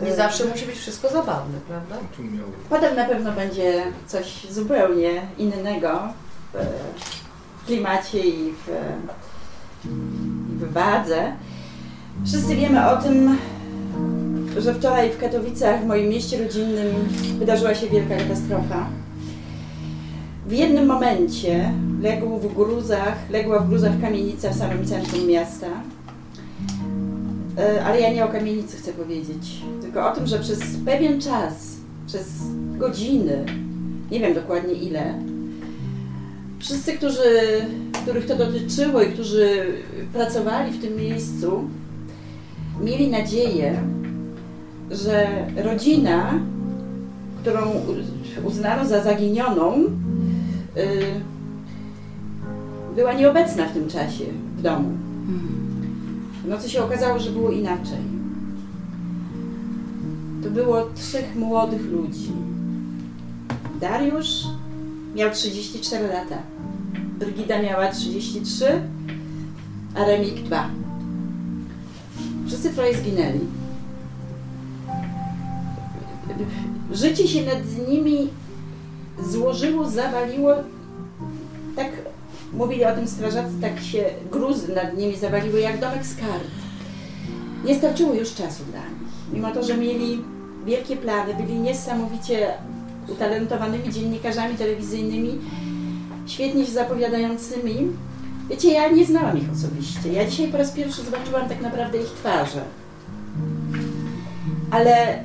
[0.00, 1.96] Nie E, zawsze musi być wszystko zabawne, prawda?
[2.70, 6.00] Potem na pewno będzie coś zupełnie innego
[6.52, 6.58] w,
[7.62, 8.68] w klimacie i w,
[9.84, 11.32] i w wadze.
[12.26, 13.38] Wszyscy wiemy o tym,
[14.58, 18.86] że wczoraj w Katowicach, w moim mieście rodzinnym, wydarzyła się wielka katastrofa.
[20.46, 21.72] W jednym momencie
[22.02, 25.66] legł w gruzach, legła w gruzach kamienica w samym centrum miasta.
[27.60, 31.76] E, Ale ja nie o kamienicy chcę powiedzieć, tylko o tym, że przez pewien czas,
[32.06, 32.26] przez
[32.78, 33.44] godziny,
[34.10, 35.14] nie wiem dokładnie ile,
[36.58, 37.20] wszyscy, którzy,
[38.02, 39.66] których to dotyczyło i którzy
[40.12, 41.64] pracowali w tym miejscu,
[42.80, 43.82] mieli nadzieję,
[44.90, 45.26] że
[45.64, 46.34] rodzina,
[47.40, 47.60] którą
[48.44, 49.86] uznano za zaginioną, y,
[52.96, 54.24] była nieobecna w tym czasie
[54.56, 54.88] w domu.
[56.50, 57.98] W nocy się okazało, że było inaczej.
[60.42, 62.32] To było trzech młodych ludzi.
[63.80, 64.44] Dariusz
[65.14, 66.42] miał 34 lata.
[67.18, 68.82] Brygida miała 33,
[69.94, 70.70] a Remik 2.
[72.46, 73.40] Wszyscy troje zginęli.
[76.92, 78.28] Życie się nad nimi
[79.24, 80.54] złożyło, zawaliło.
[81.76, 81.90] Tak
[82.52, 86.50] mówili o tym strażacy, tak się gruzy nad nimi zawaliły jak domek z kart.
[87.64, 89.32] Nie starczyło już czasu dla nich.
[89.32, 90.24] Mimo to, że mieli
[90.66, 92.48] wielkie plany, byli niesamowicie
[93.08, 95.38] utalentowanymi dziennikarzami telewizyjnymi,
[96.26, 97.88] świetnie się zapowiadającymi.
[98.50, 100.12] Wiecie, ja nie znałam ich osobiście.
[100.12, 102.62] Ja dzisiaj po raz pierwszy zobaczyłam tak naprawdę ich twarze.
[104.70, 105.24] Ale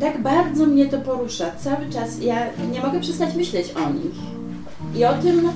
[0.00, 2.22] tak bardzo mnie to porusza cały czas.
[2.22, 4.14] Ja nie mogę przestać myśleć o nich.
[4.96, 5.48] I o tym,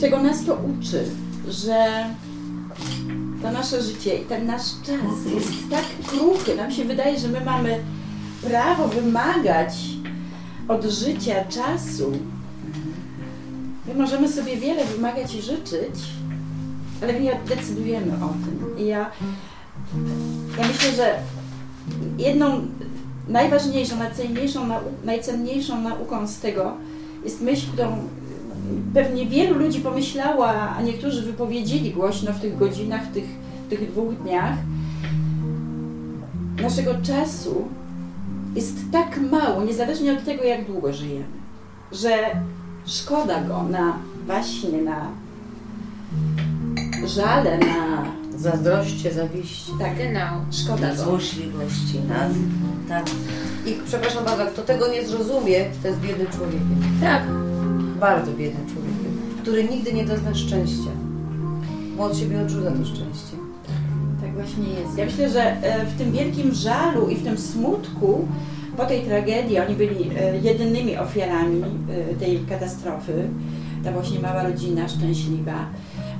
[0.00, 1.04] czego nas to uczy,
[1.48, 2.06] że
[3.42, 6.56] to nasze życie i ten nasz czas jest tak kruchy.
[6.56, 7.78] Nam się wydaje, że my mamy
[8.42, 9.74] prawo wymagać
[10.68, 12.12] od życia czasu.
[13.88, 15.94] My możemy sobie wiele wymagać i życzyć,
[17.02, 18.78] ale nie decydujemy o tym.
[18.78, 19.10] I ja,
[20.58, 21.18] ja myślę, że
[22.18, 22.60] jedną
[23.28, 26.72] najważniejszą, najcenniejszą, nau- najcenniejszą nauką z tego
[27.24, 27.98] jest myśl, którą
[28.94, 33.24] pewnie wielu ludzi pomyślała, a niektórzy wypowiedzieli głośno w tych godzinach, w tych,
[33.66, 34.54] w tych dwóch dniach.
[36.62, 37.68] Naszego czasu
[38.56, 41.24] jest tak mało, niezależnie od tego, jak długo żyjemy,
[41.92, 42.10] że
[42.86, 43.96] szkoda go na
[44.26, 45.06] właśnie na
[47.06, 48.04] żale, na
[48.38, 49.72] Zazdroście, zawiści.
[49.78, 50.44] tak, Genau.
[50.50, 52.28] szkoda złośliwości, na...
[52.88, 53.06] Tak.
[53.66, 56.76] I przepraszam bardzo, kto tego nie zrozumie, to jest biednym człowiekiem.
[57.00, 57.22] Tak.
[58.00, 60.90] Bardzo biednym człowiekiem, który nigdy nie dozna szczęścia.
[61.96, 63.36] Bo od siebie odrzuca to szczęście.
[64.22, 64.98] Tak właśnie jest.
[64.98, 68.28] Ja myślę, że e, w tym wielkim żalu i w tym smutku
[68.76, 73.28] po tej tragedii oni byli e, jedynymi ofiarami e, tej katastrofy.
[73.84, 75.66] Ta właśnie mała rodzina szczęśliwa.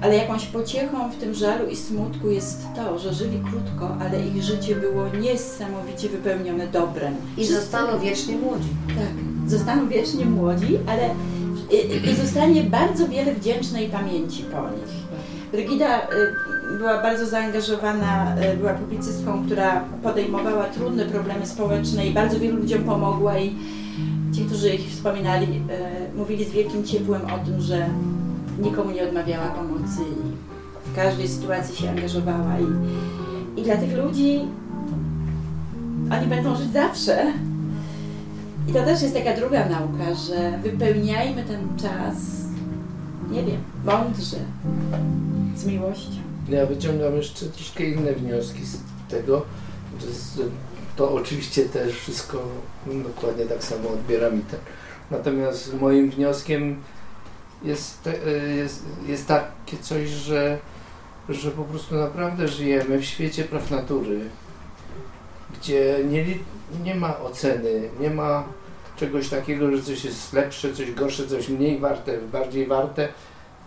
[0.02, 4.42] Ale jakąś pociechą w tym żalu i smutku jest to, że żyli krótko, ale ich
[4.42, 7.14] życie było niesamowicie wypełnione dobrem.
[7.36, 8.68] I Wszyscy- zostaną wiecznie młodzi.
[8.88, 11.10] tak, zostaną wiecznie młodzi, ale
[11.70, 15.04] i, zostanie bardzo wiele wdzięcznej pamięci po nich.
[15.52, 22.40] Brygida y, była bardzo zaangażowana, y, była publicystką, która podejmowała trudne problemy społeczne i bardzo
[22.40, 23.54] wielu ludziom pomogła i
[24.32, 27.86] ci, którzy ich wspominali, y, mówili z wielkim ciepłem o tym, że
[28.60, 34.40] nikomu nie odmawiała pomocy i w każdej sytuacji się angażowała i, i dla tych ludzi
[36.10, 37.32] oni będą żyć zawsze.
[38.68, 42.16] I to też jest taka druga nauka, że wypełniajmy ten czas,
[43.30, 44.36] nie wiem, mądrze,
[45.56, 46.10] z miłością.
[46.48, 49.42] Ja wyciągam jeszcze troszkę inne wnioski z tego,
[50.00, 50.44] że
[50.96, 52.42] to oczywiście też wszystko
[52.86, 54.60] dokładnie tak samo odbieram i tak.
[55.10, 56.76] Natomiast moim wnioskiem
[57.64, 58.08] jest,
[58.56, 60.58] jest, jest takie coś, że,
[61.28, 64.20] że po prostu naprawdę żyjemy w świecie praw natury,
[65.64, 66.24] gdzie nie,
[66.84, 68.44] nie ma oceny, nie ma
[68.96, 73.08] czegoś takiego, że coś jest lepsze, coś gorsze, coś mniej warte, bardziej warte,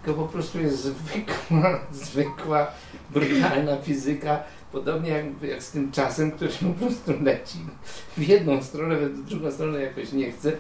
[0.04, 2.68] tylko po prostu jest zwykła, zwykła,
[3.10, 7.58] brutalna fizyka, podobnie jak, jak z tym czasem, który po prostu leci
[8.18, 10.52] w jedną stronę, w drugą stronę jakoś nie chce.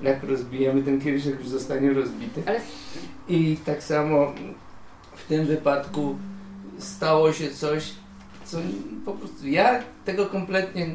[0.00, 2.42] Jak rozbijemy ten kieliszek, już zostanie rozbity.
[3.28, 4.32] I tak samo
[5.16, 6.16] w tym wypadku
[6.78, 7.92] stało się coś,
[8.48, 8.58] co
[9.04, 10.86] po prostu ja tego kompletnie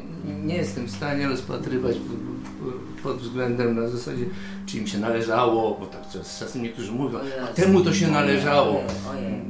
[0.44, 4.24] nie jestem w stanie rozpatrywać pod- pod względem na zasadzie,
[4.66, 8.80] czy im się należało, bo tak czas- czasem niektórzy mówią, a temu to się należało.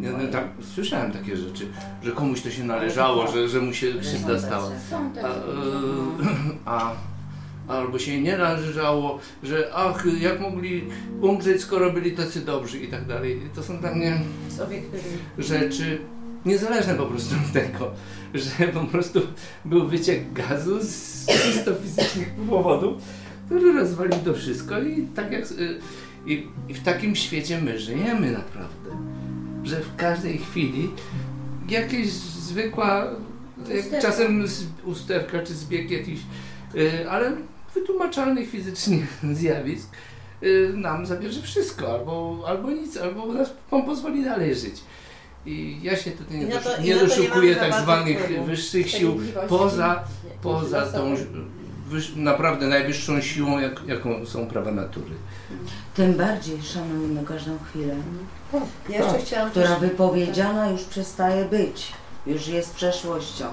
[0.01, 1.67] Ja, no, tak, słyszałem takie rzeczy,
[2.03, 4.71] że komuś to się należało, że, że mu się krzywda stała.
[5.25, 5.33] A, e,
[6.79, 6.93] a
[7.69, 10.85] albo się nie należało, że ach, jak mogli
[11.21, 13.41] umrzeć, skoro byli tacy dobrzy i tak dalej.
[13.55, 14.21] To są dla mnie
[15.39, 15.99] rzeczy
[16.47, 17.90] niezależne po prostu od tego,
[18.34, 19.20] że po prostu
[19.64, 23.03] był wyciek gazu z czysto fizycznych powodów,
[23.47, 25.78] który rozwalił to wszystko i tak jak y,
[26.26, 28.90] i, i w takim świecie my żyjemy naprawdę,
[29.64, 30.90] że w każdej chwili
[31.68, 33.07] jakieś zwykła
[33.68, 34.45] jak czasem
[34.84, 36.20] usterka czy zbieg jakiś,
[36.74, 37.32] y, ale
[37.74, 39.88] wytłumaczalnych fizycznie zjawisk
[40.42, 44.74] y, nam zabierze wszystko, albo, albo nic, albo nas, on pozwoli dalej żyć.
[45.47, 50.05] I ja się tutaj nie, to- nie doszukuję tak zwanych wyższych sił poza,
[50.42, 51.14] poza tą
[52.16, 55.11] naprawdę najwyższą siłą, jak, jaką są prawa natury.
[55.95, 57.95] Tym bardziej szanujmy każdą chwilę,
[58.88, 61.92] Ja jeszcze chciałam która też, wypowiedziana już przestaje być,
[62.26, 63.45] już jest przeszłością.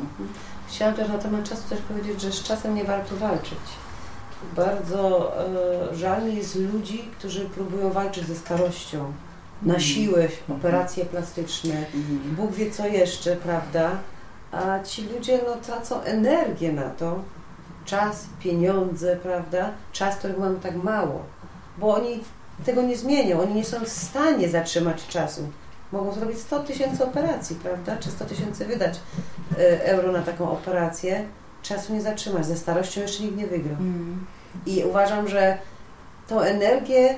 [0.67, 3.59] chciałam też na temat czasu też powiedzieć, że z czasem nie warto walczyć.
[4.55, 5.31] Bardzo
[5.91, 9.13] e, żal mi jest ludzi, którzy próbują walczyć ze starością.
[9.61, 11.85] Na siłę, operacje plastyczne,
[12.37, 13.91] Bóg wie co jeszcze, prawda?
[14.51, 17.19] A ci ludzie no, tracą energię na to,
[17.85, 19.71] czas, pieniądze, prawda?
[19.91, 21.23] Czas, którego mamy tak mało,
[21.77, 22.23] bo oni
[22.65, 25.49] tego nie zmienią, oni nie są w stanie zatrzymać czasu.
[25.91, 27.97] Mogą zrobić 100 tysięcy operacji, prawda?
[27.97, 28.99] Czy 100 tysięcy wydać
[29.57, 31.25] e, euro na taką operację,
[31.61, 32.45] czasu nie zatrzymasz.
[32.45, 33.71] Ze starością jeszcze nikt nie wygra.
[33.71, 34.25] Mm.
[34.65, 35.57] I uważam, że
[36.27, 37.15] tą energię,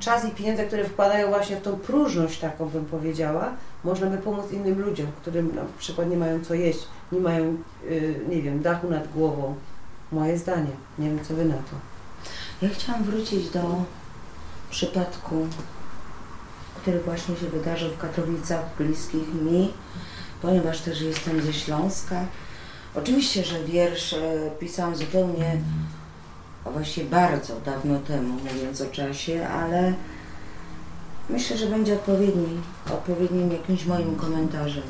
[0.00, 3.52] czas i pieniądze, które wkładają właśnie w tą próżność, taką bym powiedziała,
[3.84, 6.78] można by pomóc innym ludziom, którym na przykład nie mają co jeść,
[7.12, 7.56] nie mają,
[7.90, 9.54] y, nie wiem, dachu nad głową.
[10.12, 10.70] Moje zdanie.
[10.98, 11.76] Nie wiem, co wy na to.
[12.62, 13.62] Ja chciałam wrócić do
[14.70, 15.46] przypadku,
[16.82, 19.72] który właśnie się wydarzył w Katowicach, bliskich mi,
[20.42, 22.24] ponieważ też jestem ze Śląska.
[22.94, 24.14] Oczywiście, że wiersz
[24.60, 25.60] pisałam zupełnie,
[26.66, 29.94] a właściwie bardzo dawno temu, mówiąc o czasie, ale
[31.30, 32.60] myślę, że będzie odpowiedni,
[32.94, 34.82] odpowiednim jakimś moim komentarzem.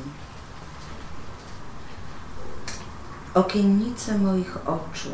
[3.33, 5.09] Okiennice moich oczu,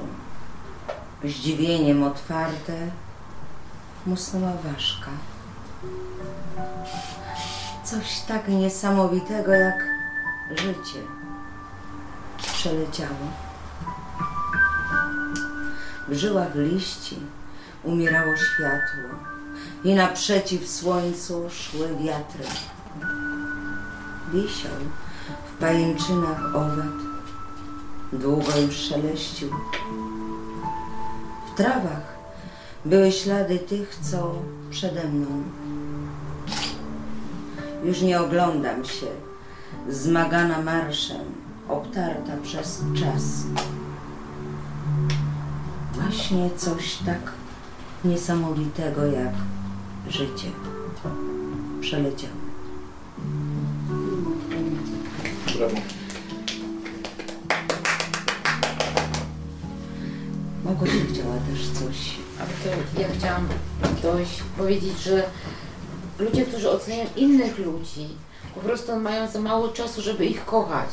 [1.24, 2.74] zdziwieniem otwarte,
[4.06, 5.10] musnęła ważka.
[7.84, 9.84] Coś tak niesamowitego jak
[10.50, 11.00] życie
[12.38, 13.43] przeleciało.
[16.08, 17.20] W żyłach liści
[17.84, 19.20] umierało światło
[19.84, 22.44] i naprzeciw słońcu szły wiatry.
[24.34, 24.72] Wisiał
[25.48, 26.96] w pajęczynach owad,
[28.14, 29.50] długo już szeleścił.
[31.54, 32.14] W trawach
[32.86, 34.36] były ślady tych, co
[34.70, 35.28] przede mną.
[37.84, 39.08] Już nie oglądam się,
[39.90, 41.22] zmagana marszem,
[41.70, 43.24] obtarta przez czas.
[46.34, 47.32] Właśnie coś tak
[48.06, 49.34] niesamowitego jak
[50.10, 50.48] życie
[51.82, 52.34] przeleciało.
[55.58, 55.76] Brawo.
[60.66, 62.18] Małgosia chciała też coś.
[62.40, 62.50] Ale
[62.94, 63.48] to ja chciałam
[64.02, 65.30] dojść, powiedzieć, że
[66.20, 68.08] ludzie, którzy oceniają innych ludzi,
[68.56, 70.90] po prostu mają za mało czasu, żeby ich kochać.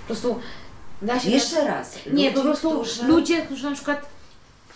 [0.00, 0.38] Po prostu
[1.02, 1.30] da się...
[1.30, 1.98] Jeszcze raz.
[2.12, 4.06] Nie, ludzi, po prostu którzy- ludzie, którzy na przykład,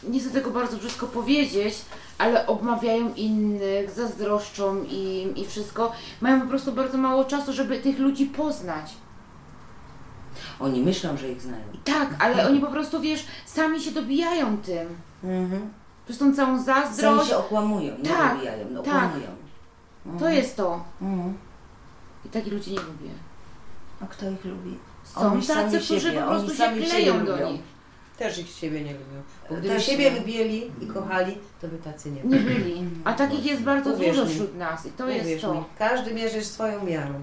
[0.03, 1.75] nie chcę tego bardzo brzydko powiedzieć,
[2.19, 7.99] ale obmawiają innych, zazdroszczą im i wszystko, mają po prostu bardzo mało czasu, żeby tych
[7.99, 8.95] ludzi poznać.
[10.61, 11.63] Oni myślą, że ich znają.
[11.85, 14.89] Tak, ale oni po prostu, wiesz, sami się dobijają tym.
[15.25, 15.71] Mhm.
[16.05, 17.29] Przez tą całą Sami zazdrość.
[17.29, 18.95] się okłamują, nie Tak, dobijają, no, tak.
[18.95, 19.29] okłamują.
[20.19, 20.85] To jest to.
[21.03, 21.35] Mhm.
[22.25, 23.11] I takich ludzi nie lubię.
[24.03, 24.79] A kto ich lubi?
[25.17, 27.53] Są Oni sami tacy, którzy siebie, po prostu się kleją do lubią.
[27.53, 27.61] nich.
[28.19, 29.23] Też ich siebie nie lubią.
[29.51, 30.19] Bo gdyby Też siebie nie.
[30.21, 32.55] lubieli i kochali, to by tacy nie Nie byli.
[32.61, 32.85] byli.
[33.05, 34.35] A takich jest bardzo Uwierz dużo mi.
[34.35, 35.55] wśród nas i to jest Uwierz to.
[35.55, 37.15] mi, każdy mierzysz swoją miarą.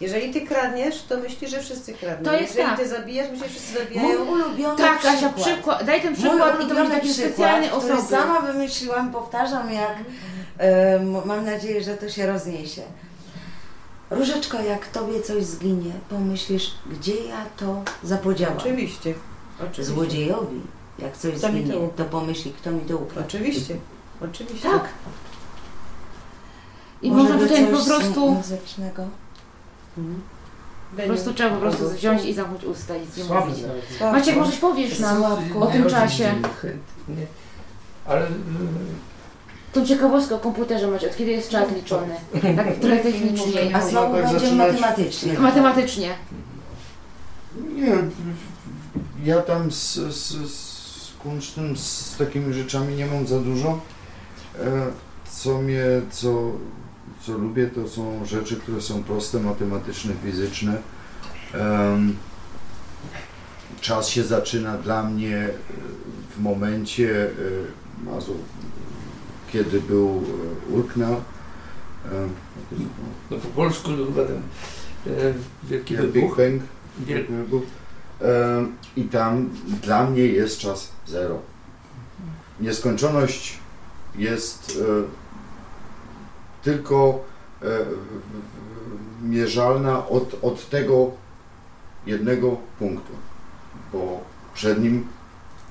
[0.00, 2.24] Jeżeli ty kradniesz, to myślisz, że wszyscy kradną.
[2.30, 2.80] To jest Jeżeli tak.
[2.80, 4.24] ty zabijasz, myślisz, że wszyscy Mój zabijają.
[4.24, 5.34] ulubiony Tak, Kasia, przykład.
[5.46, 5.84] przykład.
[5.84, 8.08] Daj ten Mój przykład i to ulubiony będzie taki przykład, specjalny który osoby.
[8.08, 9.96] sama wymyśliłam, powtarzam jak,
[10.58, 12.82] em, mam nadzieję, że to się rozniesie.
[14.10, 18.58] Różeczko, jak tobie coś zginie, pomyślisz, gdzie ja to zapodziałam.
[18.58, 19.14] Oczywiście.
[19.58, 19.84] Oczywiście.
[19.84, 20.60] Złodziejowi,
[20.98, 21.92] jak coś Kto to zginie, ukradł?
[21.96, 23.26] to pomyśli, kto mi to ukradł.
[23.28, 23.76] Oczywiście.
[24.30, 24.68] Oczywiście.
[24.70, 24.88] Tak.
[27.02, 29.02] I Może tutaj po prostu, muzycznego.
[29.98, 30.20] Mhm.
[30.96, 33.58] po prostu trzeba po prostu wziąć i zamknąć usta i nic nie mówić.
[34.00, 35.24] Maciek, może powiesz nam
[35.60, 36.34] o tym czasie.
[38.06, 38.30] Ale y,
[39.72, 42.14] Tą ciekawostkę o komputerze macie, od kiedy jest czas liczony?
[42.56, 43.76] Tak trochę technicznie.
[43.76, 44.80] A znowu tak będzie zaczynać.
[44.80, 45.38] matematycznie.
[45.38, 46.14] Matematycznie.
[47.74, 47.92] Nie,
[49.24, 53.80] ja tam z, z, z kunsztem, z takimi rzeczami nie mam za dużo.
[54.58, 54.86] E,
[55.30, 56.52] Co mnie, co,
[57.26, 60.76] co lubię, to są rzeczy, które są proste, matematyczne, fizyczne.
[63.80, 65.48] Czas się zaczyna dla mnie
[66.36, 67.30] w momencie, e,
[68.04, 68.36] Mazu,
[69.52, 70.22] kiedy był
[70.70, 71.16] e, Urknall.
[72.12, 72.30] Em,
[73.30, 74.36] no po polsku chyba ten
[75.06, 75.34] e,
[75.64, 76.36] wielki Big wybuch.
[76.36, 76.62] Bang.
[77.06, 77.62] Wiel- Wybuch.
[78.96, 79.50] I tam
[79.82, 81.38] dla mnie jest czas zero.
[82.60, 83.58] Nieskończoność
[84.16, 84.84] jest e,
[86.64, 87.24] tylko
[87.62, 87.66] e,
[89.22, 91.10] mierzalna od, od tego
[92.06, 93.12] jednego punktu,
[93.92, 94.20] bo
[94.54, 95.06] przed nim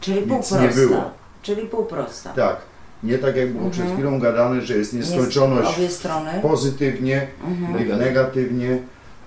[0.02, 1.12] Czyli Nic nie było.
[1.42, 2.34] Czyli półprosta.
[2.34, 2.58] tak,
[3.04, 3.97] nie tak jak było przed Mhm.
[4.00, 6.32] chwilą gadane, że jest Jest nieskończoność Obie strony.
[6.41, 7.74] pozytywnie, Mhm.
[7.74, 8.80] neg- negatywnie.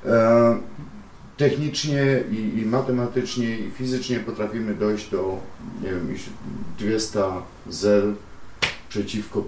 [0.07, 0.57] E,
[1.36, 5.39] technicznie i, i matematycznie i fizycznie potrafimy dojść do,
[5.82, 6.24] nie wiem, iść
[6.78, 7.24] 200
[7.69, 8.15] zel
[8.89, 9.44] przeciwko,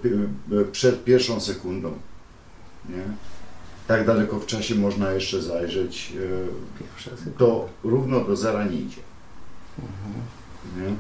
[0.61, 1.93] e, przed pierwszą sekundą.
[2.89, 3.03] Nie?
[3.87, 6.13] Tak daleko w czasie można jeszcze zajrzeć,
[7.27, 9.01] e, to równo do zera nie idzie.
[10.77, 10.95] Nie?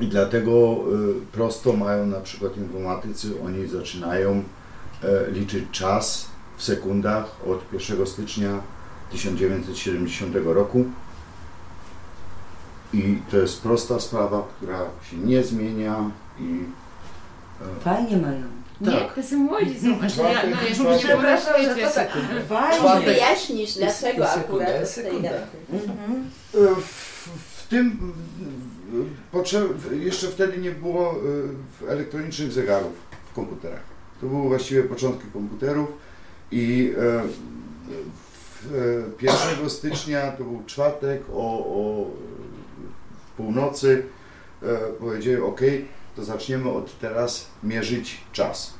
[0.00, 4.42] I dlatego y, prosto mają na przykład informatycy, oni zaczynają
[5.04, 6.26] e, liczyć czas
[6.56, 8.60] w sekundach od 1 stycznia
[9.10, 10.84] 1970 roku.
[12.92, 14.78] I to jest prosta sprawa, która
[15.10, 16.10] się nie zmienia
[16.40, 16.60] i
[17.78, 18.42] e, Fajnie mają.
[18.80, 19.14] Nie, Tak.
[19.14, 19.98] to są młodzi są.
[19.98, 22.08] Znaczy, ja, no, ja Czwartek- już nie Przepraszam, że to tak
[22.48, 23.04] fajnie.
[23.06, 25.28] wyjaśnisz, dlaczego akurat sekunda.
[25.72, 26.24] Mhm.
[26.54, 27.28] E, W,
[27.64, 28.12] w tym
[30.00, 31.16] jeszcze wtedy nie było e,
[31.80, 32.92] w elektronicznych zegarów
[33.30, 33.82] w komputerach.
[34.20, 35.88] To były właściwie początki komputerów
[36.50, 37.22] i e,
[38.62, 38.74] w,
[39.22, 42.06] e, 1 stycznia to był czwartek o, o
[43.36, 44.06] północy
[44.62, 45.60] e, powiedzieli ok,
[46.16, 48.74] to zaczniemy od teraz mierzyć czas,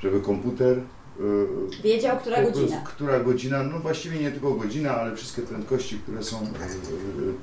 [0.00, 2.80] żeby komputer e, Wiedział, która po- godzina.
[2.80, 6.46] Która godzina, no właściwie nie tylko godzina, ale wszystkie prędkości, które są, e,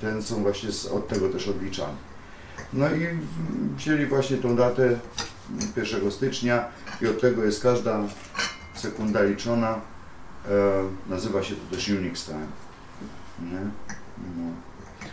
[0.01, 2.14] ten są właśnie z, od tego też odliczane.
[2.73, 3.07] No i
[3.75, 4.99] wzięli właśnie tą datę
[5.77, 6.65] 1 stycznia
[7.01, 7.99] i od tego jest każda
[8.75, 9.75] sekunda liczona.
[9.75, 9.79] E,
[11.09, 12.47] nazywa się to też Unix Time.
[13.39, 13.59] Nie?
[14.37, 14.51] No.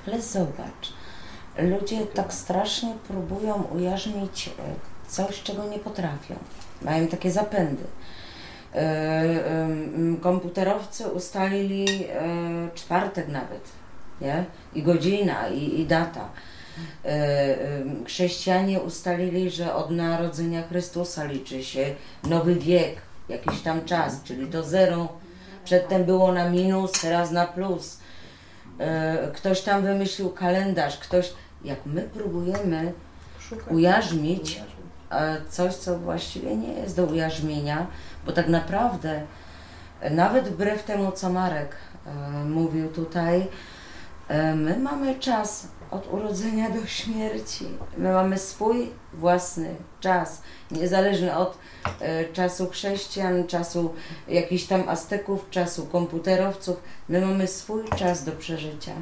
[0.07, 0.93] Ale zobacz,
[1.59, 4.53] ludzie tak strasznie próbują ujarzmić e,
[5.09, 6.35] coś, czego nie potrafią.
[6.83, 7.85] Mają takie zapędy.
[8.75, 9.69] E,
[10.21, 13.69] Komputerowcy ustalili e, czwartek nawet,
[14.21, 14.45] nie?
[14.75, 16.29] I godzina, i, i data.
[17.05, 21.95] E, em, Chrześcijanie ustalili, że od narodzenia Chrystusa liczy się
[22.25, 22.97] nowy wiek,
[23.29, 25.09] jakiś tam czas, czyli to zero.
[25.65, 27.99] Przedtem było na minus, teraz na plus.
[28.79, 31.33] E, Ktoś tam wymyślił kalendarz, ktoś,
[31.65, 32.93] jak my próbujemy
[33.71, 34.61] ujarzmić
[35.11, 37.87] e, coś, co właściwie nie jest do ujarzmienia,
[38.27, 39.23] bo tak naprawdę,
[40.01, 41.77] e, nawet wbrew temu, co Marek
[42.07, 42.11] e,
[42.45, 43.49] mówił tutaj,
[44.29, 47.65] e, my mamy czas od urodzenia do śmierci.
[47.99, 51.59] My mamy swój własny czas, niezależny od
[52.01, 53.95] e, czasu chrześcijan, czasu
[54.29, 56.77] jakichś tam Azteków, czasu komputerowców.
[57.09, 58.93] My mamy swój czas do przeżycia.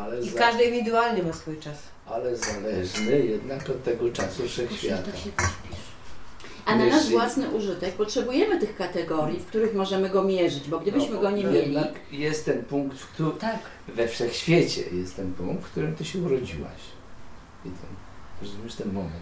[0.00, 1.76] Ale, I za, każdy indywidualnie ma swój czas.
[2.06, 5.02] ale zależny jednak od tego czasu wszechświata.
[5.02, 5.84] Tak się wyśpisz.
[6.66, 11.14] A na nasz własny użytek potrzebujemy tych kategorii, w których możemy go mierzyć, bo gdybyśmy
[11.14, 13.58] No, go nie mieli, Jednak jest ten punkt, w którym, Tak.
[13.88, 16.80] we wszechświecie jest ten punkt, w którym ty się urodziłaś.
[17.64, 17.90] I ten,
[18.42, 19.12] rozumiesz ten moment.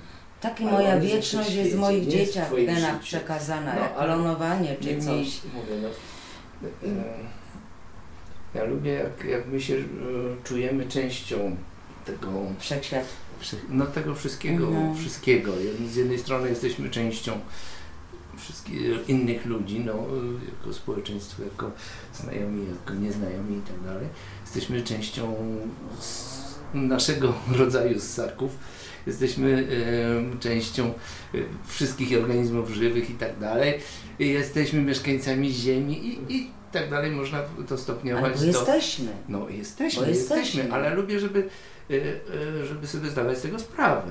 [0.41, 3.03] Tak i moja jest wieczność w jest w moich jest dzieciach w genach życiu.
[3.05, 5.41] przekazana, No, jak klonowanie czy coś.
[5.55, 5.89] mówię, no,
[6.89, 7.05] e,
[8.55, 9.81] Ja lubię, jak, jak my się e,
[10.45, 11.57] czujemy częścią
[12.05, 12.29] tego,
[12.59, 13.05] Wszechświat.
[13.69, 14.97] No, tego wszystkiego, Mhm.
[14.97, 15.53] wszystkiego.
[15.91, 17.33] Z jednej strony jesteśmy częścią
[18.37, 19.95] wszystkich innych ludzi, no,
[20.57, 21.71] jako społeczeństwo, jako
[22.15, 24.07] znajomi, jako nieznajomi i tak dalej.
[24.45, 25.35] Jesteśmy częścią
[26.75, 28.51] naszego rodzaju ssaków.
[29.07, 29.69] Jesteśmy
[30.35, 30.93] e, częścią e,
[31.67, 33.75] wszystkich organizmów żywych i tak dalej.
[34.19, 37.11] Jesteśmy mieszkańcami Ziemi i, i tak dalej.
[37.11, 38.45] Można to stopniować Albo do...
[38.47, 39.09] jesteśmy.
[39.29, 40.73] No jesteśmy, jesteśmy, jesteśmy.
[40.73, 41.49] ale lubię, żeby,
[42.65, 44.03] żeby sobie zdawać z tego sprawę.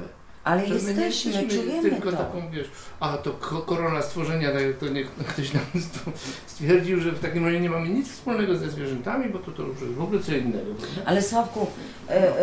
[0.44, 2.18] Ale Że my nie jesteśmy, czujemy tylko to.
[2.18, 2.68] taką, wiesz,
[3.00, 6.10] a to ko- korona stworzenia, jak to niech ktoś nam st-
[6.48, 9.82] stwierdził, że w takim razie nie mamy nic wspólnego ze zwierzętami, bo to, to już
[9.82, 10.66] jest w ogóle co innego.
[10.76, 11.02] prawda?
[11.06, 11.68] Ale Sławku,
[12.10, 12.34] e,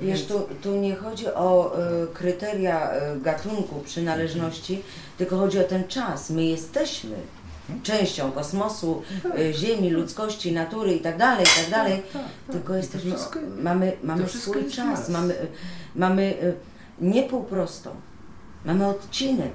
[0.00, 1.76] wiesz, tu, tu nie chodzi o
[2.14, 2.90] kryteria
[3.22, 4.82] gatunku, przynależności,
[5.18, 6.30] tylko chodzi o ten czas.
[6.30, 7.16] My jesteśmy
[7.82, 9.02] częścią kosmosu,
[9.38, 12.02] e, Ziemi, ludzkości, natury i tak dalej, i tak dalej.
[12.52, 15.08] Tylko jesteśmy, wszystko- mamy, mamy swój czas, nas.
[15.08, 15.34] mamy,
[15.96, 16.34] mamy
[17.00, 17.90] nie półprostą,
[18.64, 19.52] mamy odcinek.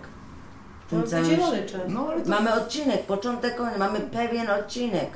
[0.89, 1.39] tym całym.
[1.87, 5.09] No to Mamy odcinek, początek, mamy pewien odcinek.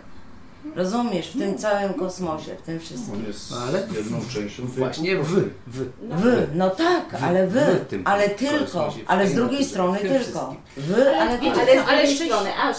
[0.76, 3.14] Rozumiesz, w tym całym kosmosie, w tym wszystkim.
[3.14, 4.65] On jest ale jedną częścią.
[4.65, 5.85] właśnie wy, wy.
[6.02, 10.15] Wy, no tak, ale wy, wy tym ale tylko, ale z drugiej strony tylko.
[10.15, 10.57] wszystkim.
[10.77, 11.61] Wy, ale wiecie.
[11.61, 12.77] Ale z drugiej strony, aż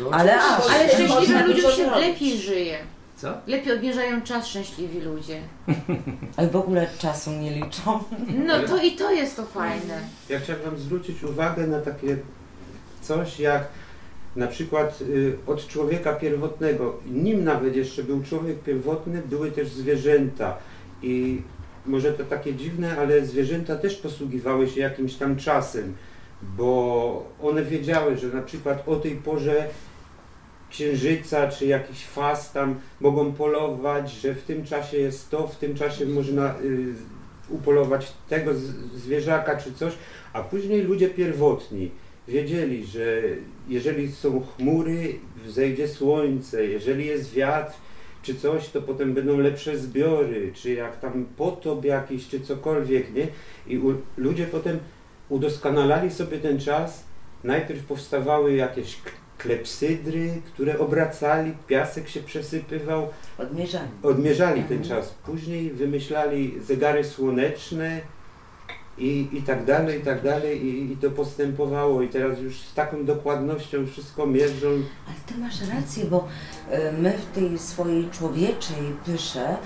[0.00, 0.70] No, Ale aż.
[0.70, 2.78] Ale szczęśliwym dużo ludziom się lepiej żyje.
[3.16, 3.32] Co?
[3.46, 5.40] Lepiej odmierzają czas szczęśliwi ludzie.
[6.36, 8.02] Ale w ogóle czasu nie liczą.
[8.46, 10.00] No to i to jest to fajne.
[10.28, 12.16] Ja chciałbym zwrócić uwagę na takie
[13.02, 13.64] coś jak
[14.36, 20.58] na przykład y, od człowieka pierwotnego, nim nawet jeszcze był człowiek pierwotny, były też zwierzęta.
[21.02, 21.42] I
[21.86, 25.94] może to takie dziwne, ale zwierzęta też posługiwały się jakimś tam czasem,
[26.42, 29.68] bo one wiedziały, że na przykład o tej porze
[30.70, 35.74] księżyca czy jakiś faz tam mogą polować, że w tym czasie jest to, w tym
[35.74, 36.94] czasie można y,
[37.48, 38.50] upolować tego
[38.94, 39.92] zwierzaka czy coś,
[40.32, 41.90] a później ludzie pierwotni
[42.28, 43.22] wiedzieli, że
[43.68, 45.14] jeżeli są chmury,
[45.44, 47.74] wzejdzie słońce, jeżeli jest wiatr
[48.22, 53.26] czy coś, to potem będą lepsze zbiory, czy jak tam potop jakiś, czy cokolwiek, nie?
[53.66, 54.78] I u, ludzie potem
[55.28, 57.04] udoskonalali sobie ten czas.
[57.44, 58.98] Najpierw powstawały jakieś
[59.38, 63.88] klepsydry, które obracali, piasek się przesypywał, Odmierzamy.
[64.02, 64.88] odmierzali ten Mhm.
[64.88, 65.14] czas.
[65.26, 68.00] Później wymyślali zegary słoneczne
[68.98, 72.74] i, i tak dalej, i tak dalej i, i to postępowało i teraz już z
[72.74, 74.68] taką dokładnością wszystko mierzą.
[75.06, 76.28] Ale ty masz rację, bo
[76.70, 79.56] e, my w tej swojej człowieczej pysze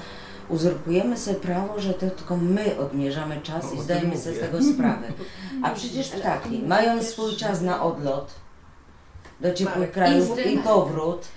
[0.48, 4.62] uzurpujemy sobie prawo, że to tylko my odmierzamy czas No, i zdajemy sobie z tego
[4.62, 5.06] sprawę.
[5.62, 8.34] A przecież ptaki mają swój czas na odlot
[9.40, 9.92] do ciepłych Tak.
[9.92, 11.28] krajów i powrót.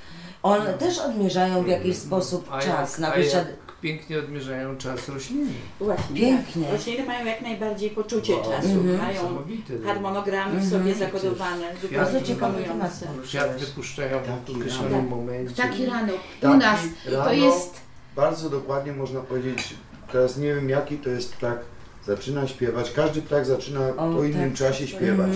[0.43, 3.47] One też odmierzają w jakiś sposób A czas jak, na wysiad...
[3.81, 5.51] pięknie odmierzają czas rośliny.
[5.79, 6.19] właśnie.
[6.19, 6.63] Pięknie.
[6.65, 6.73] Tak.
[6.73, 8.97] Rośliny mają jak najbardziej poczucie czasu, Mhm.
[8.97, 9.43] mają
[9.85, 10.69] harmonogramy w Mhm.
[10.71, 12.69] sobie zakodowane, Bardzo zupełnie ciekawy temat
[13.03, 13.07] imponujące.
[13.23, 15.09] Kwiat wypuszczają w Taki określonym rano.
[15.09, 15.53] momencie.
[15.53, 16.13] Ptaki rano.
[16.43, 17.31] U nas to rano.
[17.33, 17.81] jest
[18.15, 19.73] Bardzo dokładnie można powiedzieć,
[20.11, 21.59] teraz nie wiem jaki to jest ptak,
[22.05, 24.59] zaczyna śpiewać, każdy ptak zaczyna O, po innym tak.
[24.59, 25.29] czasie śpiewać,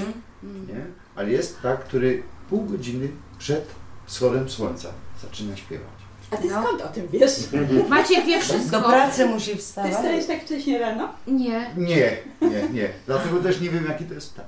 [0.43, 0.67] Mhm.
[0.67, 0.85] nie?
[1.15, 3.07] Ale jest ptak, który pół godziny
[3.39, 3.65] przed
[4.05, 4.89] wschodem słońca
[5.21, 5.94] zaczyna śpiewać.
[6.31, 6.63] A ty No.
[6.63, 7.31] skąd o tym wiesz?
[7.89, 8.81] Maciek wie Do wszystko.
[8.81, 9.91] pracy musi Ty wstawać.
[9.93, 11.09] wstajesz tak wcześnie rano?
[11.27, 11.69] Nie.
[11.77, 12.89] Nie, nie, nie.
[13.05, 14.47] Dlatego też nie wiem jaki to jest ptak.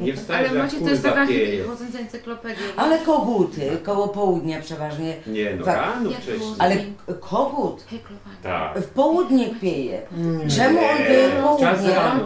[0.00, 1.64] Nie wstajesz Ale jak Maciek to jest kurwa taka pieje.
[1.64, 2.56] chodząca encyklopedia.
[2.76, 5.16] Ale koguty, koło południa przeważnie.
[5.26, 5.76] Nie no, Tak.
[5.76, 6.38] rano Jak wcześniej.
[6.38, 6.54] było?
[6.58, 6.76] Ale
[7.20, 8.36] kogut Heklowanie.
[8.42, 8.78] Tak.
[8.78, 10.02] w południe pieje.
[10.56, 11.94] Czemu on pieje w Czas południe?
[11.94, 12.24] rano.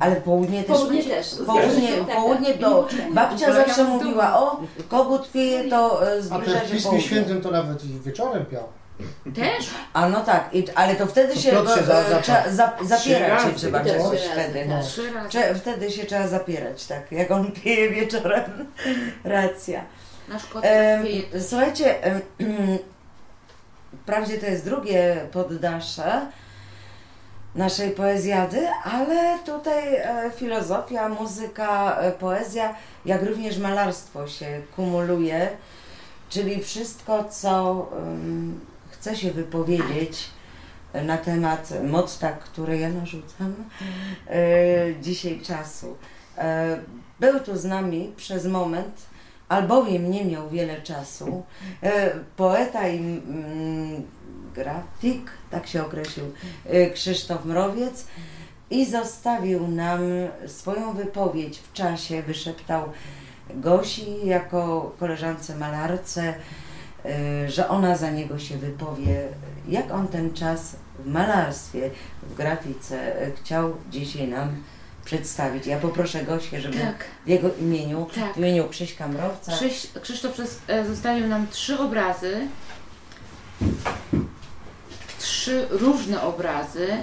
[0.00, 1.34] Ale w południe też Południe też.
[1.46, 2.16] Południe, Tak, tak.
[2.16, 6.68] południe to babcia zawsze w mówiła, o kogut pije, to e, A zbliża w się
[6.74, 7.06] Pismie południe.
[7.08, 8.64] Świętym to nawet wieczorem piał.
[9.34, 9.70] Też?
[9.92, 12.22] A no tak, i, ale to wtedy To się go, się za- e, zaczął.
[12.22, 14.66] trzeba za, zapierać się trzeba czegoś wtedy.
[14.68, 15.28] tak.
[15.28, 18.66] Cze- Wtedy się trzeba zapierać, tak, jak on pije wieczorem.
[19.24, 19.84] Racja.
[20.28, 20.64] Nasz kot.
[21.48, 21.94] Słuchajcie,
[24.02, 26.26] wprawdzie to jest drugie poddasze
[27.54, 32.74] naszej poezjady, ale tutaj e, filozofia, muzyka, e, poezja,
[33.04, 35.48] jak również malarstwo się kumuluje,
[36.28, 37.86] czyli wszystko, co
[38.90, 40.30] chce się wypowiedzieć
[41.04, 43.54] na temat motta, które ja narzucam
[44.28, 44.36] e,
[45.00, 45.96] dzisiaj czasu.
[47.20, 49.02] Był tu z nami przez moment
[49.48, 51.42] albowiem nie miał wiele czasu.
[52.36, 54.02] Poeta i mm,
[54.54, 56.26] grafik, tak się określił,
[56.66, 58.06] e, Krzysztof Mrowiec
[58.70, 60.00] i zostawił nam
[60.46, 62.92] swoją wypowiedź w czasie, wyszeptał
[63.54, 66.34] Gosi jako koleżance malarce
[67.06, 69.28] y, że ona za niego się wypowie,
[69.68, 71.90] jak on ten czas w malarstwie,
[72.22, 74.48] w grafice y, chciał dzisiaj nam
[75.04, 75.66] przedstawić.
[75.66, 77.04] Ja poproszę Gosię, żeby Tak.
[77.26, 78.34] w jego imieniu, Tak.
[78.34, 82.48] w imieniu Krzyśka Mrowca, Krzyś, Krzysztof e, zostawił nam trzy obrazy.
[85.22, 87.02] Trzy różne obrazy.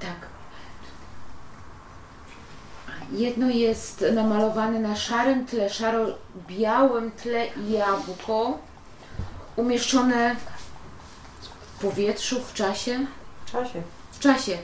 [0.00, 0.28] Tak.
[3.12, 8.58] Jedno jest namalowane na szarym tle, szaro-białym tle jabłko,
[9.56, 10.36] umieszczone
[11.72, 13.06] w powietrzu, w czasie.
[13.46, 13.82] W czasie.
[14.12, 14.58] W czasie.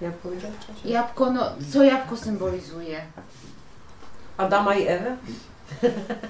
[0.00, 0.88] Ja powiedział w czasie.
[0.88, 3.02] Jabłko, no, co jabłko symbolizuje?
[4.36, 5.16] Adama i Ewę?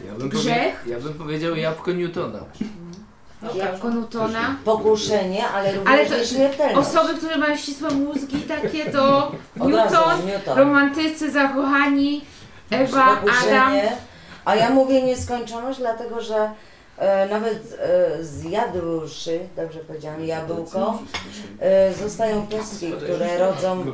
[0.06, 0.80] Ja bym, Grzech?
[0.80, 2.38] powie, ja bym powiedział jabłko Newtona.
[3.54, 4.56] Jabłko Newtona.
[4.64, 6.06] pokuszenie, ale również Ale
[6.72, 6.78] to-.
[6.80, 10.58] Osoby, które mają ścisłe mózgi takie to Od razu, Newton, Newton.
[10.58, 12.24] romantycy, zakochani,
[12.70, 13.72] Ewa, Adam.
[14.44, 16.50] A ja mówię nieskończoność, dlatego że
[16.98, 20.98] e, nawet e, zjadłszy, dobrze powiedziałam, jabłko,
[21.60, 23.84] e, zostają pestki, które rodzą,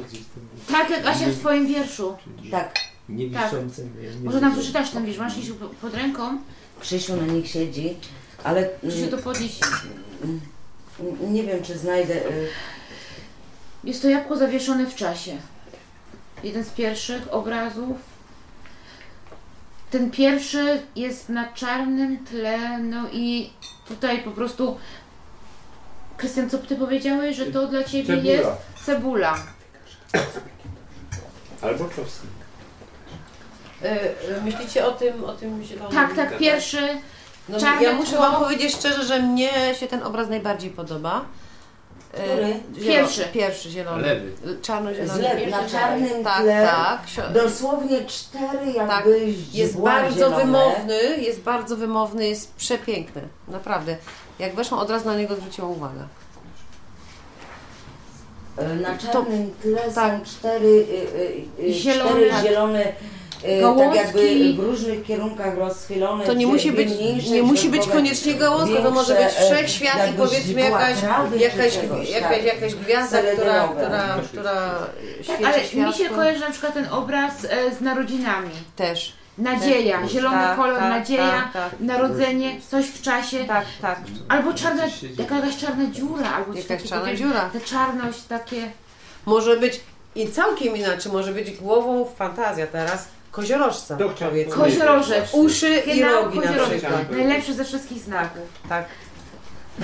[0.72, 2.16] Tak jak Asia w twoim wierszu.
[2.50, 2.74] tak,
[3.08, 3.82] Niewiszące.
[4.24, 6.38] Może nam przeczytasz ten wiersz, masz Krzysiu pod ręką?
[6.80, 7.96] Krzysiu na nich siedzi,
[8.44, 9.60] ale Krzysiu to podnieść.
[11.20, 12.30] nie wiem, czy znajdę, e,
[13.84, 15.36] Jest to jabłko zawieszone w czasie.
[16.44, 17.96] Jeden z pierwszych obrazów.
[19.90, 23.50] Ten pierwszy jest na czarnym tle, no i
[23.88, 24.76] tutaj po prostu...
[26.16, 28.32] Krystian, co ty powiedziałeś, że to dla ciebie Cebula.
[28.32, 28.48] jest
[28.86, 29.38] cebula.
[31.62, 32.41] Albo czosnek.
[33.84, 35.92] Y, Myślicie o tym, o tym zielonym?
[35.92, 36.88] Tak, tak, pierwszy.
[37.48, 38.20] No, czarne ja muszę tło.
[38.20, 39.50] Wam powiedzieć szczerze, że mnie
[39.80, 41.20] się ten obraz najbardziej podoba.
[42.14, 42.54] Y, Który?
[42.74, 43.24] zielo- Pierwszy.
[43.32, 44.02] Pierwszy, zielony.
[44.02, 44.32] Lewy.
[44.62, 45.22] Czarno-zielony.
[45.22, 46.66] Pierwszy, na czarnym tak, tle.
[46.66, 49.38] Tak, sio- dosłownie cztery Tak, jakby Jest
[49.72, 50.36] źdźbła bardzo zielone.
[50.44, 53.22] wymowny, jest bardzo wymowny, jest przepiękny.
[53.48, 53.96] Naprawdę.
[54.38, 56.00] Jak weszłam, od razu na niego zwróciłam uwagę.
[58.58, 60.12] E, Na czarnym tle tak.
[60.18, 62.10] są cztery, y, y, y, Zielone.
[62.10, 62.92] cztery zielone,
[63.44, 63.96] y, tak Gałązki.
[64.46, 66.24] jakby w różnych kierunkach rozchylone.
[66.24, 70.10] To nie musi być, mniejsze, nie musi być koniecznie gałązka, to może być e, wszechświat
[70.10, 70.96] i powiedzmy jakaś,
[71.36, 72.44] jakaś, czegoś, jakaś, tak.
[72.44, 74.74] jakaś gwiazda, która, która, która
[75.22, 76.16] świeci Ale mi się światło.
[76.16, 78.50] kojarzy na przykład ten obraz e, z narodzinami.
[78.76, 79.12] Też.
[79.38, 80.10] Nadzieja, Też.
[80.12, 81.80] zielony Tak, kolor, tak, nadzieja, tak, tak.
[81.80, 83.44] narodzenie, coś w czasie.
[83.44, 84.00] Tak, tak.
[84.28, 84.84] Albo czarna,
[85.18, 87.50] jaka- jakaś czarna dziura, albo Jakaś takiego, czarna dziura.
[87.52, 88.70] Ta czarność, takie...
[89.26, 89.80] Może być
[90.14, 93.96] i całkiem inaczej, może być głową fantazja teraz koziorożca.
[94.54, 95.34] Koziorożec.
[95.34, 97.10] Uszy i Genau, rogi na przykład.
[97.10, 98.42] Najlepszy ze wszystkich znaków.
[98.68, 98.84] Tak.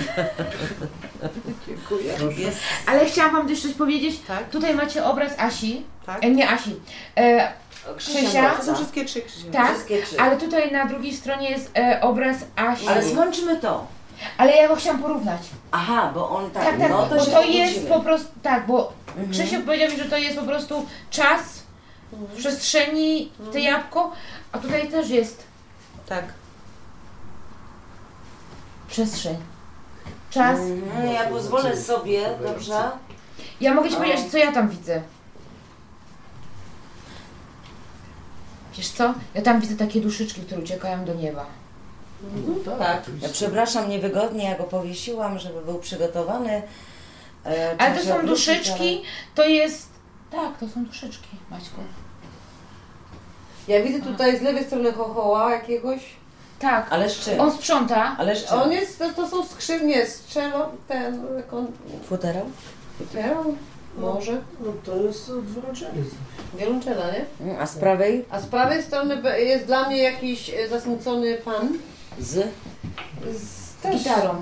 [2.37, 4.19] Jest Ale chciałam Wam też coś powiedzieć.
[4.27, 4.49] Tak.
[4.49, 6.23] Tutaj macie obraz Asi, Tak.
[6.25, 6.75] e, nie Asi,
[7.17, 7.51] e,
[7.97, 8.49] Krzysia.
[8.49, 9.51] To są wszystkie trzy Krzysia.
[9.51, 10.19] tak, Wszystkie trzy.
[10.19, 12.87] ale tutaj na drugiej stronie jest e, obraz Asi.
[12.87, 13.87] Ale skończymy to.
[14.37, 15.41] Ale ja go chciałam porównać.
[15.71, 18.67] Aha, bo on tak, Tak, tak, no to bo się to jest po prostu, tak,
[18.67, 19.31] bo Mhm.
[19.31, 21.58] Krzysiek powiedział mi, że to jest po prostu czas
[22.11, 24.11] w przestrzeni, te jabłko,
[24.51, 25.43] a tutaj też jest
[26.09, 26.25] Tak.
[28.87, 29.37] przestrzeń.
[30.29, 30.59] Czas.
[30.59, 32.91] Mhm, ja pozwolę sobie, dobrze?
[33.61, 35.01] Ja mogę Ci powiedzieć, co ja tam widzę.
[38.77, 39.13] Wiesz co?
[39.33, 41.45] Ja tam widzę takie duszyczki, które uciekają do nieba.
[42.67, 43.01] No Tak.
[43.01, 43.27] oczywiście.
[43.27, 46.61] Ja przepraszam niewygodnie, ja go powiesiłam, żeby był przygotowany.
[47.45, 49.01] E, Ale to się są obrócić, duszyczki,
[49.35, 49.89] to jest...
[50.31, 51.81] Tak, to są duszyczki, Maćku.
[53.69, 55.99] Ja widzę tutaj z lewej strony chochoła jakiegoś.
[56.59, 57.39] Tak, Ale, z czym?
[57.39, 58.15] on sprząta.
[58.19, 58.57] Ale z czym?
[58.59, 61.67] On jest, to, to są skrzywnie, strzelą, ten, jak on,
[62.03, 62.45] Futerał?
[62.97, 63.43] futerał,
[63.97, 66.03] może, No to jest odwrócenie.
[66.57, 67.25] wiolonczela, nie?
[67.45, 68.25] Mm, A z prawej?
[68.29, 71.69] A z prawej strony jest dla mnie jakiś e, zasmucony pan.
[72.19, 72.47] Z?
[73.31, 73.41] Z
[73.83, 74.35] Z gitarą.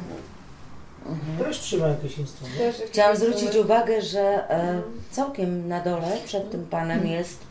[1.43, 2.59] Też trzyma jakieś instrumenty.
[2.59, 3.39] Też jakiś Chciałam instrument.
[3.39, 4.81] zwrócić uwagę, że e,
[5.11, 7.45] całkiem na dole przed tym panem jest e,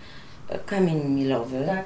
[0.66, 1.64] kamień milowy.
[1.66, 1.85] Tak.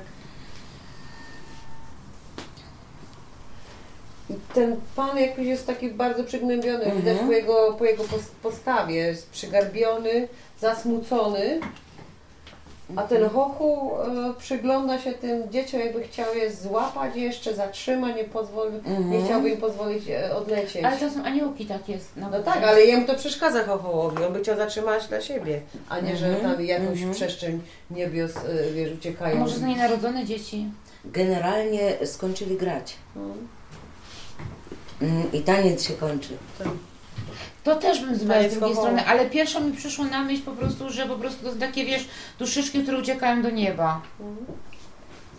[4.54, 6.96] Ten pan jakiś jest taki bardzo przygnębiony, Mhm.
[7.02, 10.28] widać po jego, po jego pos- postawie, jest przygarbiony,
[10.60, 11.60] zasmucony.
[12.96, 18.24] A ten chochu e, przygląda się tym dzieciom, jakby chciał je złapać jeszcze, zatrzyma, nie,
[18.24, 19.24] pozwoli, nie Mhm.
[19.24, 20.84] chciałby im pozwolić e, odlecieć.
[20.84, 22.16] Ale to są aniołki tak jest.
[22.16, 26.00] Na No tak, ale jemu to przeszkadza chochołowi, on by chciał zatrzymać dla siebie, a
[26.00, 27.10] nie, że Mhm, tam jakąś mhm.
[27.14, 27.60] przestrzeń
[27.90, 29.36] niebios, e, wiesz, A uciekają.
[29.36, 30.64] może z nienarodzone dzieci?
[31.04, 32.96] Generalnie skończyli grać.
[33.16, 33.48] Mhm.
[35.02, 36.36] Mm, I taniec się kończy.
[37.64, 40.90] To też bym Taniec z drugiej strony, ale pierwsza mi przyszło na myśl po prostu,
[40.90, 42.08] że po prostu to są takie, wiesz,
[42.38, 44.00] duszyczki, które uciekają do nieba.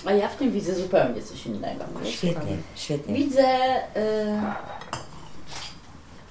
[0.05, 1.83] A ja w tym widzę zupełnie coś innego.
[2.03, 3.15] Świetnie, świetnie.
[3.15, 4.41] Widzę y,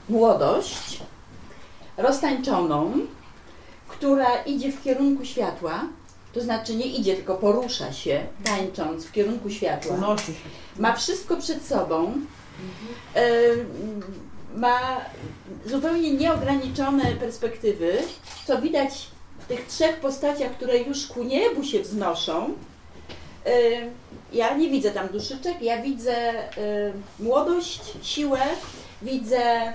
[0.09, 1.01] młodość
[1.97, 2.93] roztańczoną,
[3.89, 5.85] która idzie w kierunku światła,
[6.33, 9.97] to znaczy nie idzie, tylko porusza się, tańcząc w kierunku światła.
[10.79, 12.13] Ma wszystko przed sobą.
[13.17, 13.67] Y,
[14.55, 15.01] ma
[15.67, 17.93] zupełnie nieograniczone perspektywy,
[18.47, 19.07] co widać
[19.39, 22.55] w tych trzech postaciach, które już ku niebu się wznoszą.
[23.47, 23.91] Y,
[24.33, 28.41] Ja nie widzę tam duszyczek, ja widzę y, młodość, siłę,
[29.03, 29.73] widzę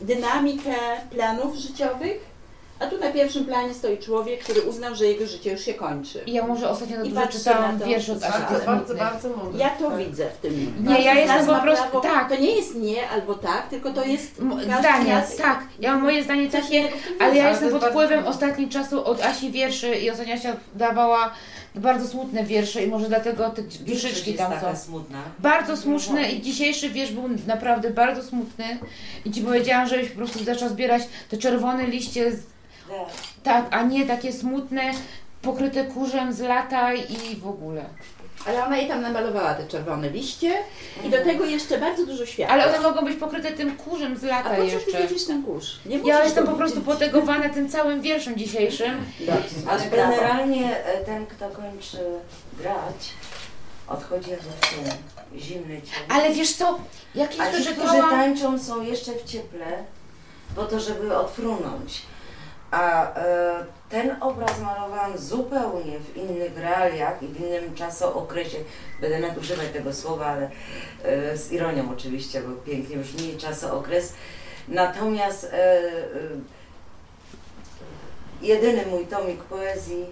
[0.00, 0.74] dynamikę
[1.10, 2.31] planów życiowych,
[2.78, 6.20] a tu na pierwszym planie stoi człowiek, który uznał, że jego życie już się kończy.
[6.26, 7.86] I ja może ostatnio I dobrze patrzy czytałam na to.
[7.86, 9.60] wiersz od Asi Bardzo, bardzo, bardzo mądre.
[9.60, 9.98] Ja to Tak.
[9.98, 10.74] widzę w tym.
[10.88, 12.28] Nie, ja Każdy z jestem po prostu- prawo- tak.
[12.28, 15.64] To nie jest nie albo tak, tylko to jest M- każdy Zdania, tak.
[15.80, 17.90] Ja mam moje zdanie coś takie, innego w tym ale ja Ale jestem pod bardzo
[17.92, 18.30] wpływem trudne.
[18.30, 21.32] ostatnich czasu od Asi wierszy i ostatnio Asia dawała
[21.74, 24.76] bardzo smutne wiersze i może dlatego te duszyczki tam są.
[24.76, 25.18] smutna.
[25.38, 28.64] Bardzo smutne i dzisiejszy wiersz był naprawdę bardzo smutny
[29.24, 32.51] i Ci powiedziałam, żebyś po prostu zaczął zbierać te czerwone liście, z,
[33.42, 34.82] tak, a nie takie smutne,
[35.42, 37.84] pokryte kurzem z lata i w ogóle.
[38.46, 40.58] Ale ona jej tam namalowała te czerwone liście
[41.04, 42.54] i do tego jeszcze bardzo dużo światła.
[42.54, 45.02] Ale one mogą być pokryte tym kurzem z A lata po co ty jeszcze.
[45.08, 45.78] widzisz ten kurz?
[45.86, 46.94] Nie Ja musisz jestem go po prostu widzieć.
[46.94, 49.04] potegowana tym całym wierszem dzisiejszym.
[49.20, 50.10] Dobrze, Ale brawo.
[50.12, 51.98] generalnie e, ten, kto kończy
[52.58, 53.10] grać,
[53.88, 56.04] odchodzi jakby w cień, zimny cień.
[56.08, 56.78] Ale wiesz co,
[57.14, 59.66] jakieś A ci, którzy tańczą są jeszcze w cieple,
[60.56, 62.02] po to, żeby odfrunąć.
[62.72, 68.58] A e, ten obraz malowałam zupełnie w innych realiach i w innym czasookresie.
[69.00, 70.50] Będę nadużywać tego słowa, ale
[71.04, 74.12] e, z ironią oczywiście, bo pięknie brzmi czasookres.
[74.68, 75.80] Natomiast e, e,
[78.42, 80.06] jedyny mój tomik poezji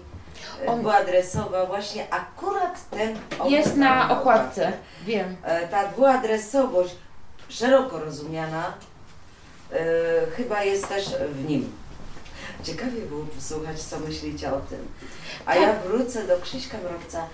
[0.63, 4.71] e, On- dwuadresowa właśnie akurat ten obraz Jest na okładce,
[5.05, 5.35] wiem.
[5.43, 6.95] E, ta dwuadresowość
[7.49, 8.73] szeroko rozumiana
[10.37, 11.71] chyba jest też w nim.
[12.63, 14.79] Ciekawie było posłuchać, co myślicie o tym.
[15.45, 17.27] A ja wrócę do Krzyśka Mrowca.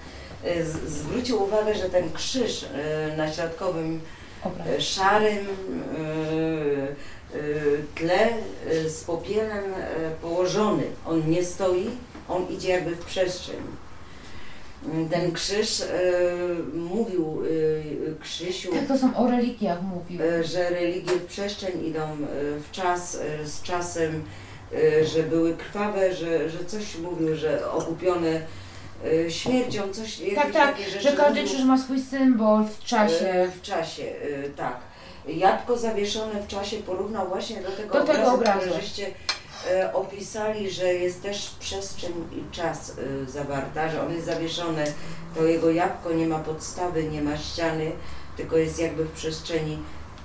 [0.64, 4.02] Z- Zwrócił uwagę, że ten krzyż e, na środkowym
[4.68, 5.48] e, szarym
[7.96, 8.28] tle
[8.90, 9.64] z popielem
[10.22, 10.84] położony.
[11.06, 11.86] On nie stoi,
[12.30, 13.56] on idzie jakby w przestrzeń.
[15.12, 15.84] Ten krzyż
[16.74, 17.42] mówił
[18.22, 20.20] Krzysiu, Tak, to są o religiach mówił.
[20.44, 22.00] że religie w przestrzeń idą
[22.68, 24.24] w czas, z czasem,
[25.06, 28.42] że były krwawe, że, że coś mówił, że okupione
[29.26, 33.30] e, śmiercią, coś Tak, tak, że każdy krzyż ma swój symbol w czasie.
[33.30, 34.04] E, W czasie,
[34.56, 34.78] tak.
[35.28, 38.60] Jabłko zawieszone w czasie porównał właśnie do tego Do tego obrazu, obrazu.
[38.60, 39.12] który żeście
[39.94, 42.94] opisali, że jest też przestrzeń i czas
[43.28, 44.84] zawarta, że on jest zawieszony,
[45.36, 47.92] to jego jabłko nie ma podstawy, nie ma ściany,
[48.38, 49.78] tylko jest jakby w przestrzeni,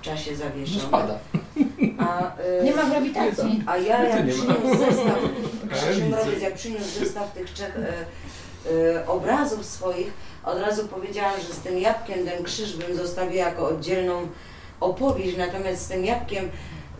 [0.02, 0.80] w czasie No zawieszone.
[0.84, 1.18] spada.
[1.98, 3.62] A, e, Nie ma grawitacji.
[3.66, 4.54] a ja jak To nie ma.
[4.54, 5.18] przyniósł zestaw,
[5.72, 6.06] Krzysiu.
[6.08, 10.12] Mrowiec, jak przyniósł zestaw tych trzech e, e, obrazów swoich,
[10.44, 14.28] od razu powiedziałam, że z tym jabłkiem ten krzyż bym zostawiła jako oddzielną
[14.80, 16.50] opowieść, natomiast z tym jabłkiem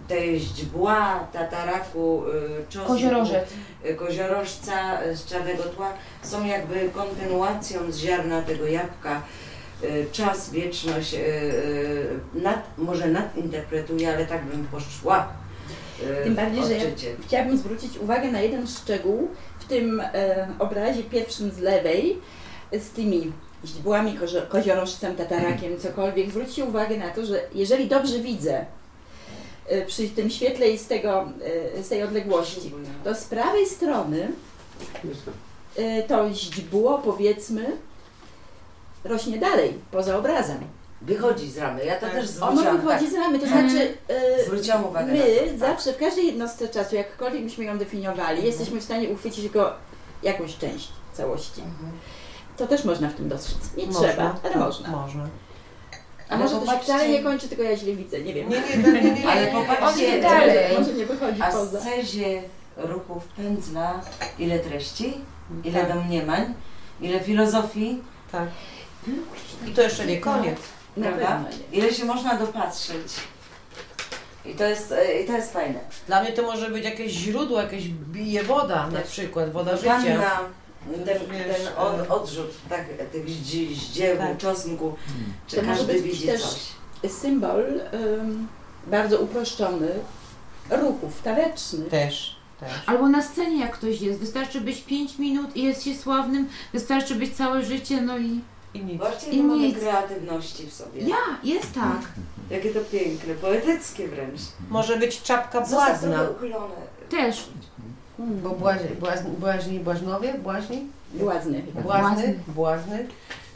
[0.09, 2.23] te źdźbła, tataraku,
[2.63, 3.45] e, czosnku, Koziorożec.
[3.85, 5.93] e, koziorożca z czarnego tła
[6.23, 9.23] są jakby kontynuacją z ziarna tego jabłka.
[9.83, 15.29] E, Czas, wieczność, e, e, nad, może nadinterpretuję, ale tak bym poszła.
[16.25, 16.85] Tym bardziej, że ja
[17.27, 19.29] chciałabym zwrócić uwagę na jeden szczegół
[19.59, 22.19] w tym e, obrazie pierwszym z lewej
[22.73, 23.33] z tymi
[23.65, 26.31] źdźbłami, kozio- koziorożcem, tatarakiem, cokolwiek.
[26.31, 28.67] Zwróćcie uwagę na to, że jeżeli dobrze widzę
[29.67, 31.29] e, przy tym świetle i z, tego,
[31.79, 32.73] e, z tej odległości,
[33.05, 34.29] to z prawej strony
[36.09, 37.77] to źdźbło, powiedzmy,
[39.05, 40.59] rośnie dalej, poza obrazem.
[41.03, 41.85] Wychodzi z ramy.
[41.85, 42.81] Ja to też Ono zwróciłam.
[42.81, 43.13] wychodzi tak.
[43.13, 43.71] z ramy, to Mhm.
[43.71, 45.29] znaczy e, Zwróciłam uwagę na to.
[45.29, 45.59] My tak.
[45.59, 49.73] zawsze w każdej jednostce czasu, jakkolwiek byśmy ją definiowali, jesteśmy w stanie uchwycić tylko
[50.23, 51.61] jakąś część całości.
[51.61, 51.93] Mhm.
[52.57, 53.59] To też można w tym dostrzec.
[53.77, 54.89] Nie Można, trzeba, ale tak, można.
[54.89, 55.27] Można.
[56.29, 58.49] A może to się wcale nie kończy, tylko ja źle widzę, nie wiem.
[58.49, 59.29] Nie, nie, nie, nie, nie.
[59.29, 60.79] Ale popatrzcie, dalej.
[60.79, 61.81] Może nie wychodzi A poza.
[61.81, 62.43] scezie
[62.77, 64.01] ruchów pędzla
[64.39, 65.15] ile treści,
[65.65, 65.93] ile Tak.
[65.93, 66.55] domniemań,
[67.01, 68.03] ile filozofii,
[68.33, 68.49] Tak.
[69.67, 70.59] I to jeszcze nie koniec.
[70.95, 71.45] Prawda?
[71.73, 73.13] Ile się można dopatrzeć.
[74.45, 75.81] I to jest, e, i to jest fajne.
[76.07, 79.99] Dla mnie to może być jakieś źródło, jakieś bije woda na przykład, woda życia.
[79.99, 80.41] Wanna,
[81.05, 84.39] ten, ten od, e, odrzut tak, tych zdzieł, Tak.
[84.39, 84.95] czosnku,
[85.47, 87.13] czy To może każdy być widzi też- coś.
[87.13, 88.49] Symbol ym,
[88.87, 89.89] bardzo uproszczony
[90.71, 91.89] ruchów tanecznych.
[91.89, 92.73] Też, Też.
[92.87, 97.15] Albo na scenie jak ktoś jest, wystarczy być 5 minut i jest się sławnym, wystarczy
[97.15, 98.41] być całe życie, no i
[98.75, 98.99] I nic.
[98.99, 99.79] Właśnie I nie mamy nic.
[99.79, 101.01] kreatywności w sobie.
[101.03, 102.01] ja, jest tak.
[102.51, 104.41] Jakie to piękne, poetyckie wręcz.
[104.71, 106.19] Może być czapka błazna.
[107.09, 107.49] Też.
[108.19, 111.63] Bo błaźni, błaźni, błaźni, błaźnowie, błaźni, Błazny.
[111.83, 113.07] błazny, błazny.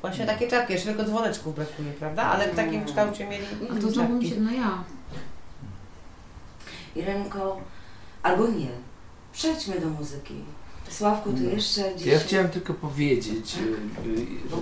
[0.00, 2.22] Właśnie takie czapki, jeszcze tylko dzwoneczków brakuje, prawda?
[2.22, 4.28] Ale w takim kształcie mieli A to znowu mi czapki.
[4.34, 4.84] się, no ja.
[6.96, 7.60] Irenko,
[8.22, 8.68] albo nie.
[9.32, 10.34] Przejdźmy do muzyki.
[10.88, 12.12] Sławku, ty jeszcze dzisiaj...
[12.12, 13.54] Ja chciałem tylko powiedzieć
[14.06, 14.08] y,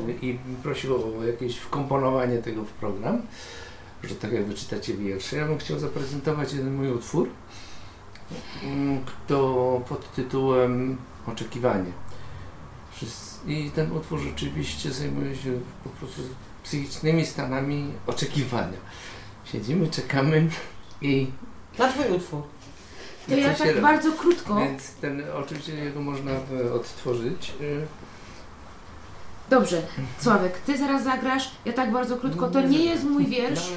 [0.08, 3.22] y, i prosił o jakieś wkomponowanie tego w program,
[4.02, 5.36] że tak jak wyczytacie wiersze.
[5.36, 7.28] Ja bym chciał zaprezentować jeden mój utwór,
[8.62, 10.96] mm, to pod tytułem
[11.26, 11.92] Oczekiwanie.
[13.46, 16.22] I ten utwór rzeczywiście zajmuje się po prostu
[16.62, 18.78] psychicznymi stanami oczekiwania.
[19.44, 20.48] Siedzimy, czekamy
[21.02, 21.26] i
[21.78, 22.42] Na twój utwór.
[23.28, 24.56] To ja tak bardzo krótko.
[24.56, 26.30] Więc ten, oczywiście jego można
[26.74, 27.52] odtworzyć.
[27.60, 27.86] e,
[29.50, 29.82] Dobrze,
[30.18, 32.48] Sławek, ty zaraz zagrasz, ja tak bardzo krótko.
[32.50, 33.70] To nie jest mój wiersz,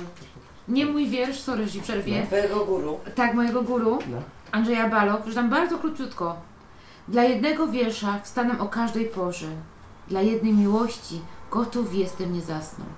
[0.67, 2.25] nie mój wiersz, sorry, że przerwie.
[2.25, 2.99] Twojego guru.
[3.15, 4.17] Tak, mojego guru, No.
[4.51, 6.35] Andrzeja Balok, przeczytam bardzo króciutko.
[7.07, 9.47] Dla jednego wiersza wstanę o każdej porze.
[10.07, 11.21] Dla jednej miłości
[11.51, 12.89] gotów jestem nie zasnąć.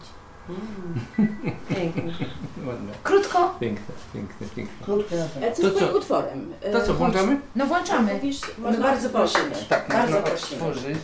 [1.69, 2.03] Pięknie.
[2.67, 2.93] Ładne.
[3.03, 3.55] Krótko?
[3.59, 4.85] Piękne, piękne, piękne.
[4.85, 5.43] Krótkie na ten.
[5.43, 5.97] E, Co To z twoim co?
[5.97, 6.53] utworem?
[6.61, 7.39] E, To co, włączamy?
[7.55, 8.19] No włączamy.
[8.57, 9.51] My można bardzo prosimy.
[9.69, 10.61] Tak, Bardzo można prosimy.
[10.63, 10.97] otworzyć.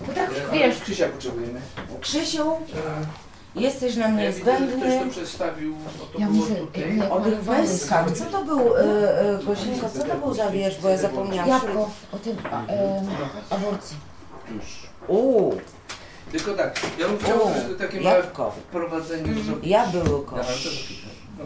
[0.00, 1.60] Bo tak, wiesz, Krzysia potrzebujemy.
[2.00, 5.00] Krzysiu, E, jesteś nam że ktoś niezbędny.
[5.04, 5.74] to przedstawił,
[6.12, 6.96] to Ja było muszę- tutaj.
[6.98, 7.40] ja- O tych.
[8.18, 8.80] Co to był, e,
[9.20, 11.48] e, Gosinko, co to był za wiersz, bo ja zapomniałam.
[11.48, 12.36] jabłko o tym
[12.68, 13.02] e,
[13.50, 13.96] aborcji.
[14.54, 14.64] Już.
[15.08, 15.60] Uuu,
[16.34, 18.50] Tylko tak, ja bym chciał też takie małe jabłko.
[18.50, 19.70] wprowadzenie zrobić.
[19.70, 20.36] Jabłko.
[20.36, 20.68] Ale to
[21.38, 21.44] no,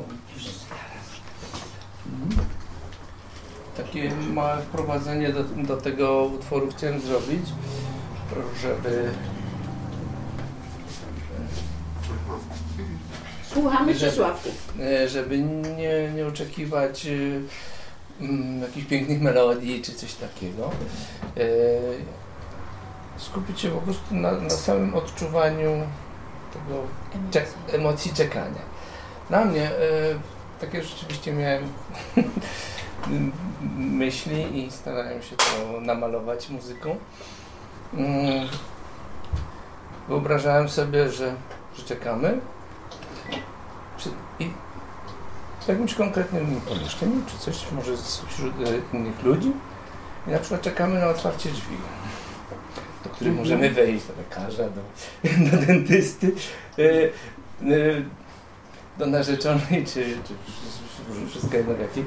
[2.07, 2.47] Mhm.
[3.77, 7.41] Takie małe wprowadzenie do, do tego utworu chciałem zrobić,
[8.63, 9.11] żeby
[13.53, 14.49] Słuchamy Żeby- Sławku.
[14.81, 17.11] E, żeby nie, nie oczekiwać e,
[18.25, 20.71] mm, jakichś pięknych melodii czy coś takiego.
[21.37, 21.41] E,
[23.19, 25.71] skupić się po prostu na, na samym odczuwaniu
[26.53, 26.83] tego
[27.31, 28.61] czek, emocji czekania.
[29.29, 29.73] Dla mnie e,
[30.61, 31.65] takie rzeczywiście miałem
[34.01, 36.97] myśli i starałem się to namalować muzyką.
[37.95, 38.49] Mm,
[40.09, 41.35] Wyobrażałem sobie, że,
[41.77, 42.41] że czekamy.
[44.41, 44.51] I
[45.61, 47.93] w jakimś konkretnym pomieszczeniu, czy coś, może
[48.29, 49.53] wśród e, innych ludzi.
[50.27, 51.77] I na przykład czekamy na otwarcie drzwi,
[53.19, 54.81] do których możemy wejść, do lekarza, do,
[55.51, 56.33] do dentysty,
[56.79, 58.03] e, e,
[58.99, 62.05] do narzeczonej, czy, czy wsz- wszystko jedno w jakiej.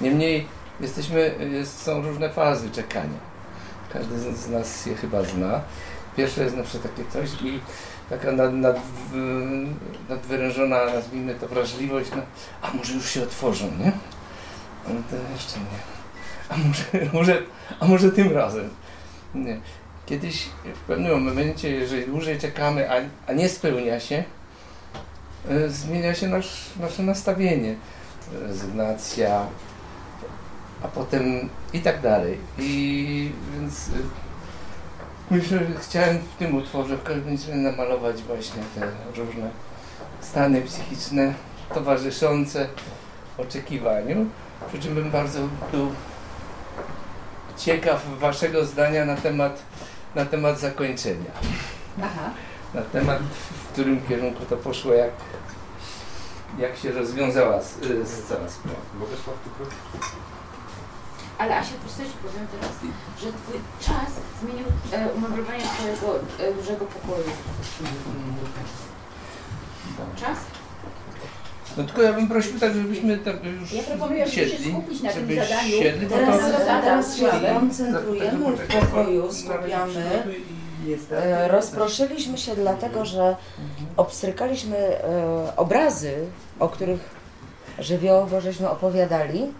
[0.00, 0.46] Niemniej
[0.80, 3.18] jesteśmy, jest, są różne fazy czekania.
[3.92, 5.60] Każdy z, nas je chyba zna.
[6.16, 7.60] Pierwsze jest przykład takie coś i
[8.10, 8.76] taka nad, nad,
[10.08, 12.22] nadwyrężona, nazwijmy to, wrażliwość na
[12.62, 13.92] a może już się otworzą, nie?
[14.88, 15.96] No to jeszcze nie.
[16.48, 16.84] A może,
[17.18, 17.42] może,
[17.80, 18.68] a może tym razem.
[19.34, 19.60] Nie.
[20.06, 22.94] Kiedyś w pewnym momencie, jeżeli dłużej czekamy, a,
[23.26, 24.24] a nie spełnia się,
[25.48, 27.74] e, zmienia się nasz, nasze nastawienie.
[28.32, 29.46] Rezygnacja,
[30.82, 32.38] a potem i tak dalej.
[32.58, 33.92] I więc e,
[35.30, 39.50] myślę, że chciałem w tym utworze w każdym razie namalować właśnie te różne
[40.20, 41.34] stany psychiczne
[41.74, 42.68] towarzyszące
[43.38, 44.26] oczekiwaniu.
[44.68, 45.38] Przy czym bym bardzo
[45.72, 45.90] był
[47.56, 49.62] ciekaw Waszego zdania na temat,
[50.16, 51.30] na temat zakończenia.
[52.02, 52.30] Aha.
[52.74, 55.10] Na temat, w którym kierunku to poszło, jak,
[56.58, 58.78] jak się rozwiązała y, z cała sprawa.
[61.38, 62.72] Ale Asia, wiesz co ci powiem teraz,
[63.20, 64.10] że twój czas
[64.42, 67.30] zmienił e, umeblowanie twojego e, dużego pokoju.
[70.16, 70.38] Czas?
[71.76, 75.02] No tylko ja bym prosił tak, żebyśmy tak już Ja proponuję, żeby się siedli, skupić
[75.02, 75.70] na tym żeby zadaniu.
[75.82, 76.58] siedli, bo Teraz, to...
[76.66, 77.26] teraz się
[77.60, 80.22] koncentrujemy w pokoju, skupiamy.
[81.12, 83.36] E, Rozproszyliśmy się dlatego, że
[83.96, 86.12] obstrykaliśmy e, obrazy,
[86.58, 87.00] o których
[87.78, 89.52] żywiołowo żeśmy opowiadali.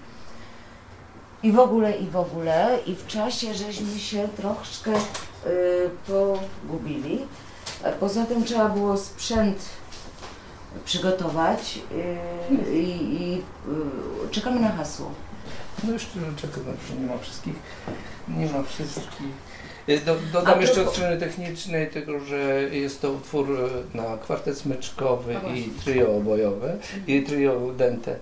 [1.43, 2.79] I w ogóle, i w ogóle.
[2.87, 4.99] I w czasie żeśmy się troszkę e,
[6.07, 7.19] pogubili.
[7.83, 9.59] E, Poza tym trzeba było sprzęt
[10.85, 11.79] przygotować
[12.69, 13.43] e, i, i
[14.27, 15.11] e, czekamy na hasło.
[15.85, 17.55] No już tu czekam, że nie ma wszystkich.
[18.29, 19.27] Nie ma wszystkich.
[19.89, 24.59] Y, Do, dodam jeszcze od strony technicznej tego, że jest to utwór y, na kwartet
[24.59, 26.77] smyczkowy i trio obojowe
[27.07, 28.17] i trio dente,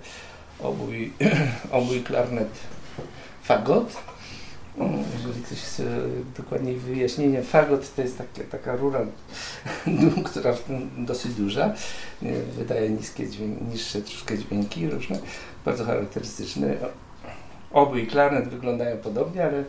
[0.61, 1.13] obój,
[1.71, 2.51] obój klarnet
[3.43, 3.97] fagot.
[5.17, 5.85] Jeżeli ktoś chce
[6.37, 9.01] dokładniej wyjaśnienie, fagot to jest taka rura,
[10.25, 10.55] która
[10.99, 11.75] dosyć duża,
[12.23, 15.19] nie, wydaje niskie dźwięki, niższe troszkę dźwięki różne,
[15.65, 16.77] bardzo charakterystyczne.
[16.83, 17.05] O-
[17.83, 19.65] Oby i klarnet wyglądają podobnie, ale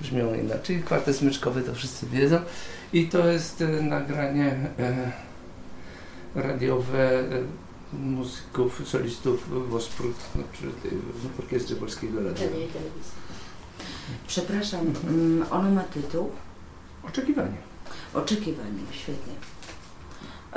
[0.00, 0.82] brzmią inaczej.
[0.82, 2.38] Kwartet smyczkowy to wszyscy wiedzą.
[2.92, 5.12] I to jest e, nagranie e,
[6.34, 7.24] radiowe e,
[7.92, 10.72] muzyków, solistów Wospru, znaczy
[11.38, 12.46] Orkiestry Polskiego Radia.
[14.26, 16.30] Przepraszam, mm, ono ma tytuł
[17.08, 17.56] Oczekiwanie.
[18.14, 19.32] Oczekiwanie, świetnie.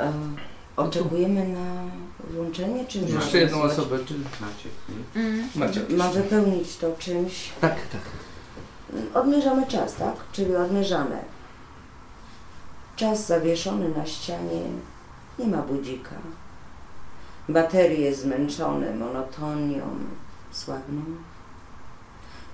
[0.00, 0.12] E,
[0.76, 1.82] oczekujemy na
[2.34, 3.78] włączenie, czy mamy Jeszcze jedną wysłać?
[3.78, 4.14] osobę, czy
[5.16, 5.48] Mm.
[5.54, 5.80] macie?
[5.96, 7.52] Mam wypełnić to czymś.
[7.60, 8.00] Tak, tak.
[9.14, 10.14] Odmierzamy czas, tak?
[10.32, 11.16] Czyli odmierzamy.
[12.96, 14.60] Czas zawieszony na ścianie,
[15.38, 16.14] nie ma budzika.
[17.48, 19.86] Baterie zmęczone monotonią
[20.52, 21.02] sławną.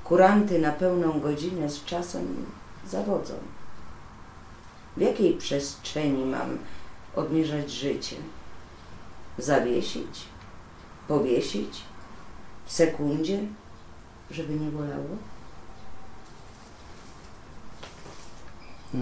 [0.04, 2.46] Kuranty na pełną godzinę z czasem
[2.86, 3.34] zawodzą.
[4.96, 6.58] W jakiej przestrzeni mam
[7.16, 8.16] odmierzać życie?
[9.38, 10.24] Zawiesić?
[11.08, 11.82] Powiesić?
[12.66, 13.38] W sekundzie?
[14.30, 15.16] Żeby nie bolało?
[18.92, 18.98] Co?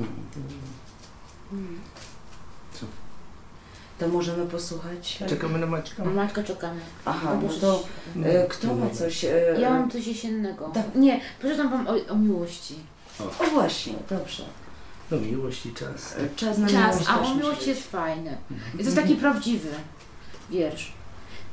[4.02, 5.18] To możemy posłuchać.
[5.28, 6.04] Czekamy na Maćka.
[6.04, 6.80] Matka czekamy.
[7.04, 7.84] Aha, No bo to
[8.24, 9.24] e, kto ma coś?
[9.24, 9.30] E,
[9.60, 10.70] Ja mam coś jesiennego.
[10.74, 10.84] Tak.
[10.94, 12.74] Nie, przeczytam wam o, o miłości.
[13.38, 14.42] O właśnie, dobrze.
[15.10, 16.16] No miłość i czas.
[16.18, 17.68] E, Czas na Czas, miłość a też o musi miłości być.
[17.68, 18.36] jest fajny.
[18.74, 19.68] I to jest taki prawdziwy
[20.50, 20.92] wiersz.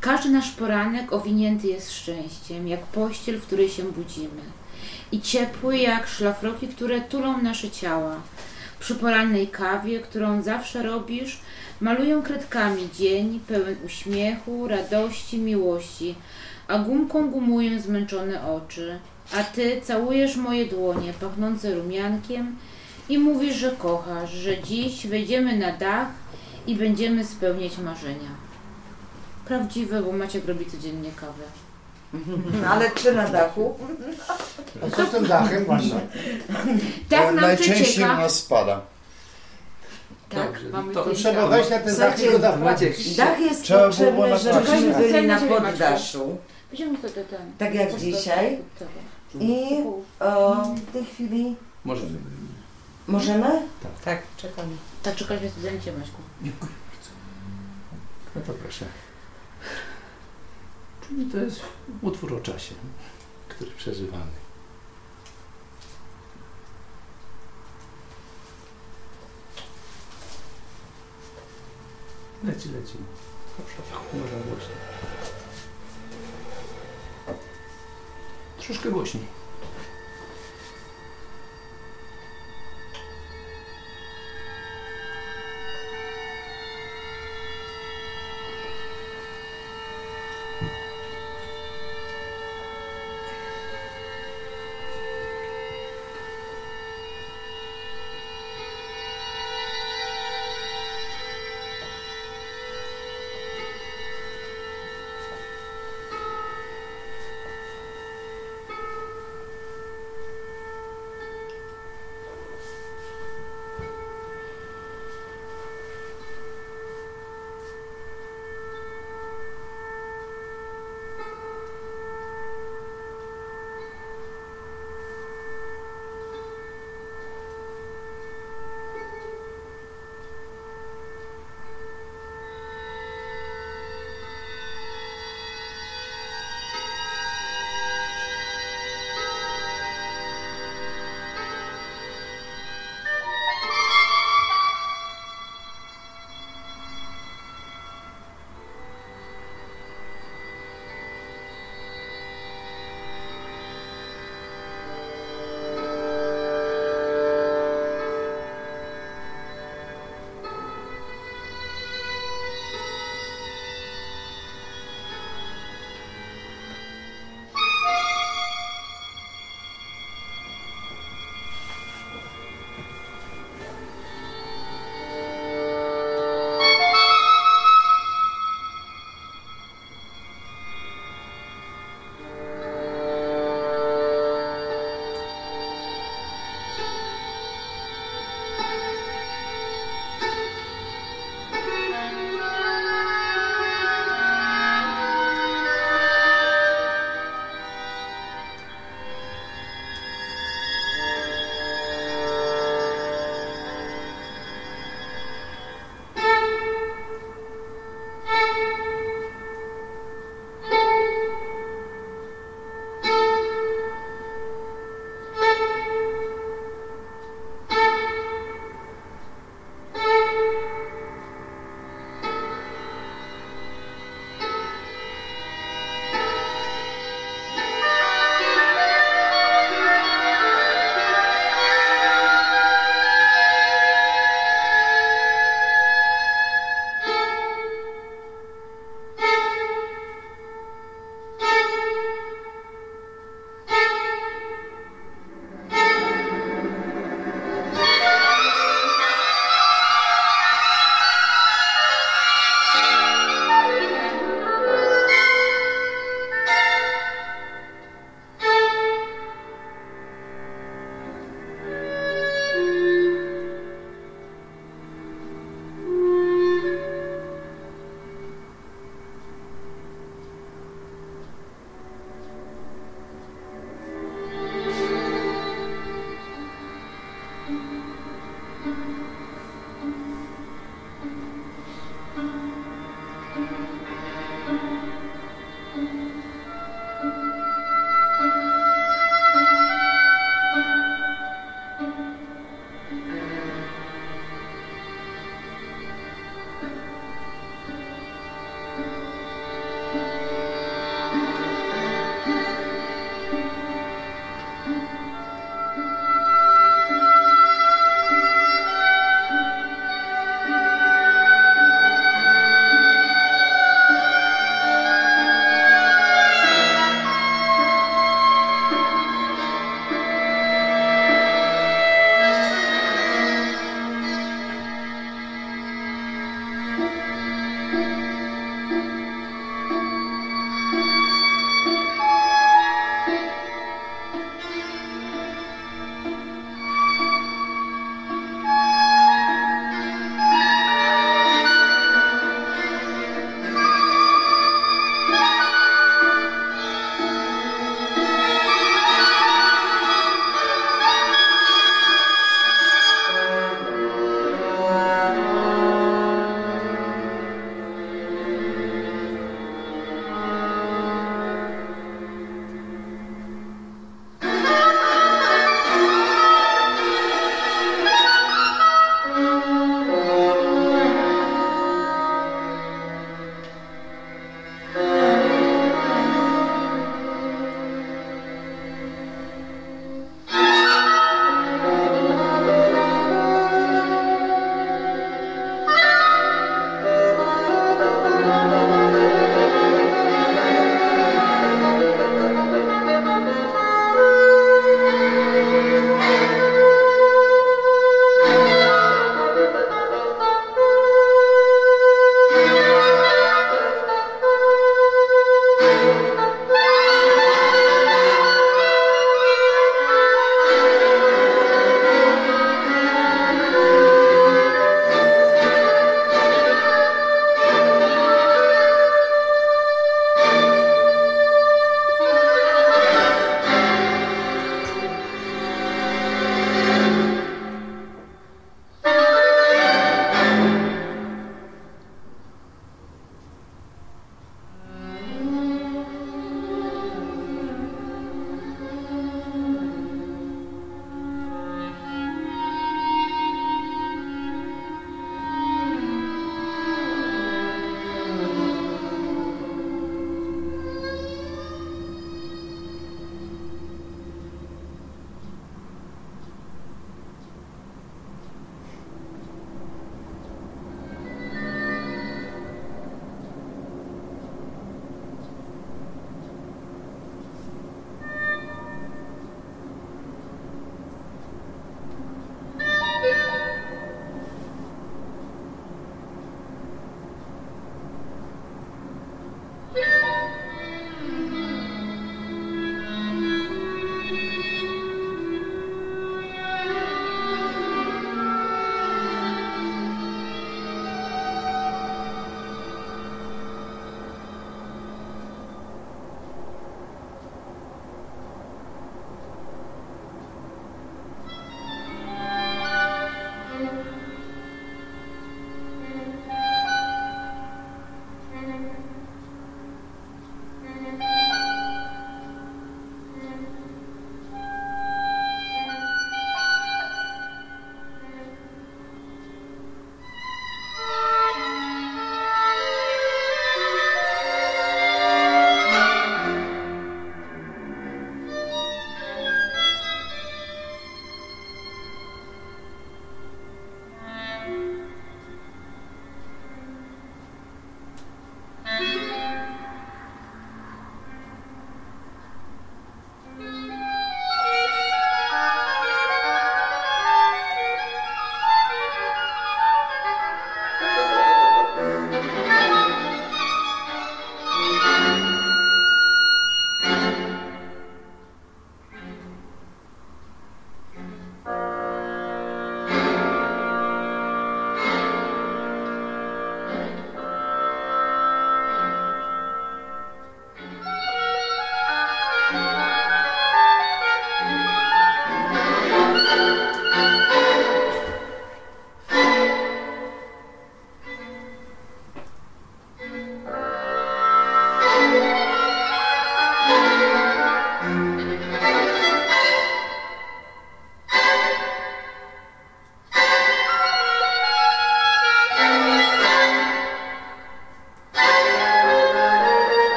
[0.00, 4.42] Każdy nasz poranek owinięty jest szczęściem, jak pościel, w której się budzimy.
[5.12, 8.16] I ciepły jak szlafroki, które tulą nasze ciała.
[8.80, 11.40] Przy porannej kawie, którą zawsze robisz,
[11.80, 16.14] malują kredkami dzień pełen uśmiechu, radości, miłości,
[16.68, 18.98] a gumką gumują zmęczone oczy.
[19.34, 22.56] A ty całujesz moje dłonie pachnące rumiankiem
[23.08, 26.08] i mówisz, że kochasz, że dziś wejdziemy na dach
[26.66, 28.30] i będziemy spełniać marzenia.
[29.44, 31.44] Prawdziwe, bo Maciek robi codziennie kawę.
[32.70, 33.74] Ale czy na dachu?
[34.86, 36.00] A co z tym dachem właśnie?
[37.08, 38.80] Tak E, nam Najczęściej u nas spada.
[40.28, 41.30] Tak, Dobrze, mamy to- zdjęcia.
[41.30, 43.16] trzeba wejść na ten dach i go naprawić.
[43.16, 45.70] Dach jest Trzeba było potrzebny, żebyśmy Czekaj, byli na czekaj, Maciek.
[45.70, 46.36] poddaszu.
[46.70, 47.52] Będziemy to ten.
[47.58, 48.58] Tak jak dzisiaj.
[48.78, 48.90] tego.
[49.44, 49.82] I
[50.20, 52.18] o, w tej chwili Możemy.
[53.06, 53.62] możemy?
[54.04, 54.76] Tak, czekamy.
[55.02, 56.22] Tak, czekaliśmy zdjęcie, Maćku.
[56.42, 57.10] Dziękuję bardzo.
[58.34, 58.84] No to proszę.
[61.08, 61.60] Czyli to jest
[62.02, 62.74] utwór o czasie,
[63.48, 64.37] który przeżywamy.
[72.44, 72.94] Leci, leci.
[73.56, 74.76] Proszę, można głośniej.
[78.58, 79.37] Troszkę głośniej.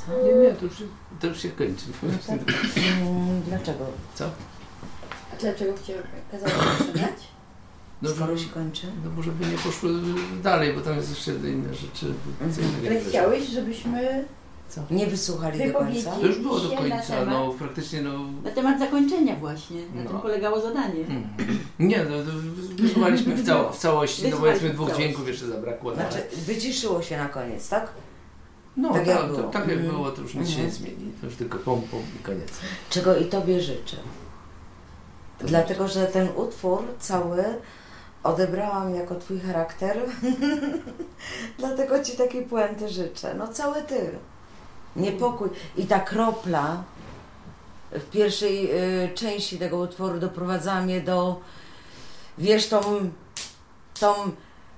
[0.00, 0.26] Końca?
[0.26, 0.74] Nie, nie, to już,
[1.20, 1.84] to już się kończy.
[3.02, 3.86] Mm, Dlaczego?
[4.14, 4.24] Co?
[5.32, 5.96] A dlaczego chciał
[6.30, 7.32] kazałeś zaczynać?
[8.02, 8.86] No, Skoro się kończy?
[9.04, 9.90] No bo żeby nie poszły
[10.42, 12.14] dalej, bo tam jest jeszcze inne rzeczy.
[12.38, 14.24] co innego Ale chciałeś, żebyśmy
[14.90, 16.10] Nie wysłuchali do końca?
[16.10, 18.18] To już było do końca, no praktycznie no...
[18.44, 20.10] na temat zakończenia właśnie, na No.
[20.10, 21.04] tym polegało zadanie.
[21.04, 21.28] Hmm.
[21.78, 22.32] Nie, no, no
[22.76, 25.90] wysłuchaliśmy w, cało, w całości, no bo powiedzmy dwóch dźwięków jeszcze zabrakło.
[25.90, 27.92] no, Znaczy, wyciszyło się na koniec, tak?
[28.92, 29.42] No tak tak, jak było.
[29.42, 29.90] to, tak jak Mhm.
[29.96, 30.70] było, to już nic się nie Mhm.
[30.82, 31.12] zmieni.
[31.20, 32.48] To już tylko pom, pom i koniec.
[32.90, 33.96] Czego i Tobie życzę.
[35.40, 37.44] Dlatego, że ten utwór cały
[38.22, 39.98] odebrałam jako Twój charakter.
[41.58, 43.34] Dlatego Ci takiej puenty życzę.
[43.34, 44.10] No cały Ty.
[44.96, 45.48] Niepokój.
[45.76, 46.82] I ta kropla
[47.92, 48.70] w pierwszej
[49.04, 51.40] y, części tego utworu doprowadzała mnie do,
[52.38, 52.80] wiesz, tą,
[54.00, 54.14] tą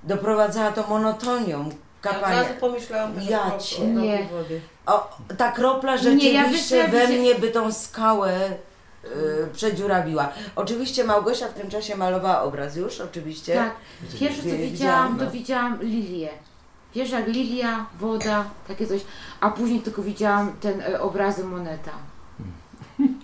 [0.03, 1.69] doprowadzała tą monotonią
[2.05, 2.43] Ja od kapania.
[2.43, 3.87] razu pomyślałam, że Ja cię.
[3.87, 4.27] Nie.
[4.31, 4.61] wody.
[4.85, 8.49] O, ta kropla Nie, ja rzeczywiście wiesz, ja we mnie by tą skałę
[9.05, 10.29] y, przedziurawiła.
[10.55, 13.55] Oczywiście Małgosia w tym czasie malowała obraz już, oczywiście.
[13.55, 13.75] Tak.
[14.19, 15.31] Pierwsze co widziałam, to no.
[15.31, 16.29] widziałam lilię.
[16.95, 19.01] Wiesz, jak lilia, woda, takie coś.
[19.39, 21.91] A później tylko widziałam ten e, obrazy moneta.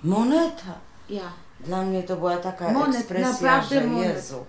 [0.03, 0.73] Moneta.
[1.09, 1.23] Ja.
[1.59, 4.15] Dla mnie to była taka Monet, ekspresja, że monet.
[4.15, 4.45] Jezu.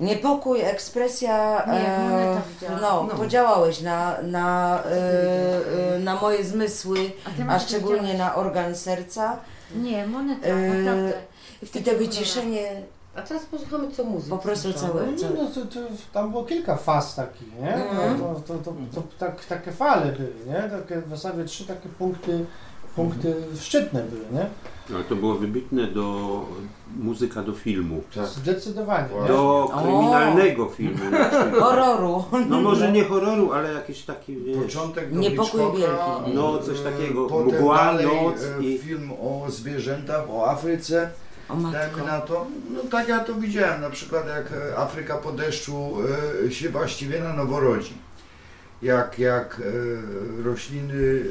[0.00, 2.80] Niepokój, ekspresja, Nie, moneta widziałam.
[2.80, 3.14] no, No.
[3.18, 7.10] podziałałeś na, na, e, e, na moje zmysły,
[7.48, 9.36] A, a szczególnie na organ serca.
[9.76, 11.12] Nie, moneta, E, naprawdę.
[11.74, 12.82] I to wyciszenie
[13.16, 14.30] A teraz posłuchamy co muzyki.
[14.30, 15.34] po prostu całe, No, całe.
[15.34, 15.80] no, to, to,
[16.12, 17.74] tam było kilka faz takich, nie?
[17.74, 18.20] Mhm.
[18.20, 20.70] To, to, to, to, tak, takie fale były, nie?
[20.70, 22.44] Takie, w zasadzie trzy takie punkty,
[22.96, 24.46] punkty szczytne były, nie?
[24.94, 26.40] Ale to było wybitne do
[26.96, 28.02] muzyka do filmu.
[28.14, 28.26] Tak.
[28.26, 29.08] Zdecydowanie.
[29.22, 29.28] nie?
[29.28, 30.98] Do kryminalnego filmu.
[31.60, 32.24] Horroru.
[32.48, 35.78] No może nie horroru, ale jakiś taki wiesz, Początek do Niepokój Hitchcocka,
[36.22, 36.34] wielki.
[36.36, 37.26] No, coś takiego.
[37.26, 41.10] Potem Mgła, dalej noc e, i- film o zwierzętach, o Afryce.
[41.48, 45.32] O Dajmy na to, no tak ja to widziałem, na przykład jak e, Afryka po
[45.32, 45.92] deszczu
[46.50, 47.92] się właściwie na nowo rodzi.
[48.82, 49.62] Jak, jak
[50.44, 51.24] rośliny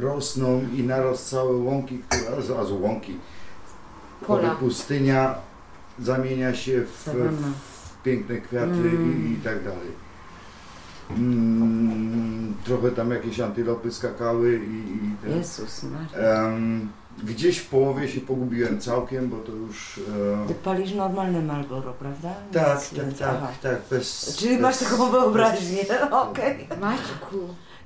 [0.00, 3.16] rosną i naraz całe łąki, które, a z łąki,
[4.26, 4.50] Pola.
[4.54, 5.34] pustynia
[6.02, 9.26] zamienia się w, w piękne kwiaty Mm.
[9.28, 10.06] i, i tak dalej.
[11.10, 16.28] Mm, trochę tam jakieś antylopy skakały i, i ten, Jezus Maria.
[16.28, 16.88] Em,
[17.24, 20.00] gdzieś w połowie się pogubiłem całkiem, bo to już.
[20.44, 22.34] E, Ty palisz normalne Marlboro, prawda?
[22.52, 24.36] tak, tak, tak, tak, bez.
[24.38, 26.68] Czyli bez, masz taką wyobraźnię, okej.
[26.80, 27.36] Maćku.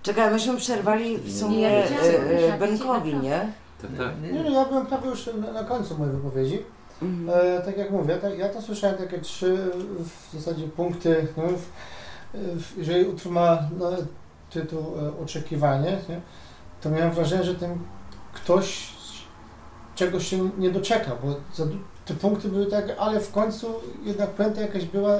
[0.02, 3.52] Czekaj, myśmy przerwali w sumie Nie, e, e, ja Benkowi, nie?
[3.82, 4.32] Tak, tak.
[4.32, 6.62] Nie, no ja byłem prawie już na, na końcu mojej wypowiedzi.
[7.02, 7.40] Mhm.
[7.59, 9.56] E, tak jak mówię, tak, ja to słyszałem takie trzy
[9.98, 11.27] w zasadzie punkty.
[11.36, 11.66] No, w,
[12.35, 13.90] w, jeżeli utwór ma no,
[14.51, 16.20] tytuł e, Oczekiwanie, nie,
[16.81, 17.78] to miałem wrażenie, że ten
[18.32, 18.93] ktoś
[19.94, 21.35] czegoś się nie doczeka, bo
[22.05, 23.74] te punkty były tak, ale w końcu
[24.05, 25.18] jednak puenta jakaś była,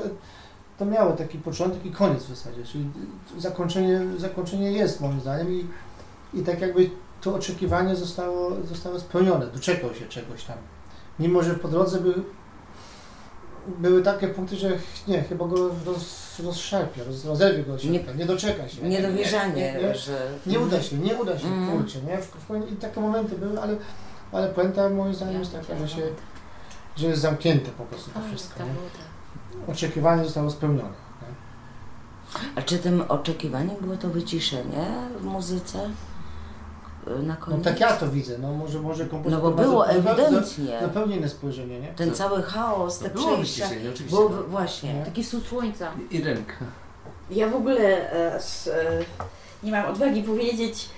[0.81, 2.85] to miało taki początek i koniec w zasadzie, czyli
[3.39, 5.67] zakończenie, zakończenie jest moim zdaniem i,
[6.35, 6.91] i tak jakby
[7.21, 10.57] to oczekiwanie zostało, zostało spełnione, doczekał się czegoś tam.
[11.19, 12.15] Mimo, że po drodze by,
[13.79, 14.71] były takie punkty, że
[15.09, 18.83] nie, chyba go roz, rozszarpie, roz, rozerwie go od środka, nie doczeka się.
[18.83, 20.31] Niedowierzanie, nie, nie, że...
[20.47, 21.79] nie uda się, nie uda się, Mhm.
[21.79, 22.19] kurczę, nie?
[22.19, 23.77] W, w, I takie momenty były, ale,
[24.33, 26.03] ale puenta moim zdaniem jest taka, że się,
[26.97, 28.71] że jest zamknięte po prostu to wszystko, nie?
[29.69, 30.89] Oczekiwanie zostało spełnione.
[31.23, 31.29] Nie?
[32.57, 34.87] A czy tym oczekiwaniem było to wyciszenie
[35.21, 35.79] w muzyce
[37.07, 37.65] e, na No koniec?
[37.65, 41.17] tak ja to widzę, no może, może No kompozytor bo ma było zupełnie- ewidentnie Zupełnie
[41.17, 41.89] inne spojrzenie, nie?
[41.89, 43.65] ten cały chaos, te Było przejścia.
[43.67, 44.17] wyciszenie, oczywiście.
[44.17, 44.43] Było no.
[44.43, 45.03] właśnie.
[45.05, 45.91] Taki wschód słońca.
[46.11, 46.55] I ręka.
[47.31, 48.41] Ja w ogóle e, e,
[49.63, 50.89] nie mam odwagi powiedzieć,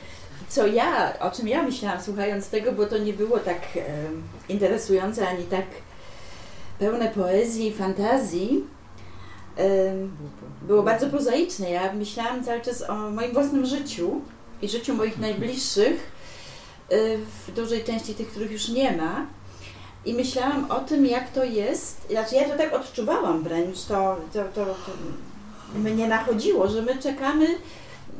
[0.48, 3.80] co ja, o czym ja myślałam słuchając tego, bo to nie było tak e,
[4.48, 5.64] interesujące ani tak
[6.82, 8.64] pełne poezji, fantazji.
[9.58, 9.94] E,
[10.62, 11.70] było bardzo prozaiczne.
[11.70, 14.20] Ja myślałam cały czas o moim własnym życiu
[14.62, 16.12] i życiu moich najbliższych,
[16.90, 19.26] e, w dużej części tych, których już nie ma.
[20.04, 22.06] I myślałam o tym, jak to jest.
[22.10, 24.92] Znaczy, ja to tak odczuwałam wręcz, to, to, to, to
[25.78, 27.46] mnie nachodziło, że my czekamy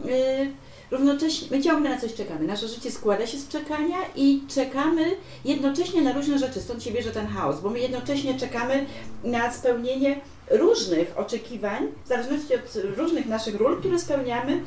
[0.05, 0.53] yy,
[0.93, 2.47] równocześnie, my ciągle na coś czekamy.
[2.47, 7.11] Nasze życie składa się z czekania i czekamy jednocześnie na różne rzeczy, stąd się bierze
[7.11, 8.87] ten chaos, bo my jednocześnie czekamy
[9.25, 10.21] na spełnienie
[10.51, 14.63] różnych oczekiwań, w zależności od różnych naszych ról, które spełniamy.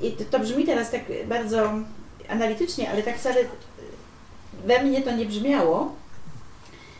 [0.00, 1.72] I to, brzmi teraz tak bardzo
[2.28, 3.36] analitycznie, ale tak wcale
[4.66, 5.92] we mnie to nie brzmiało,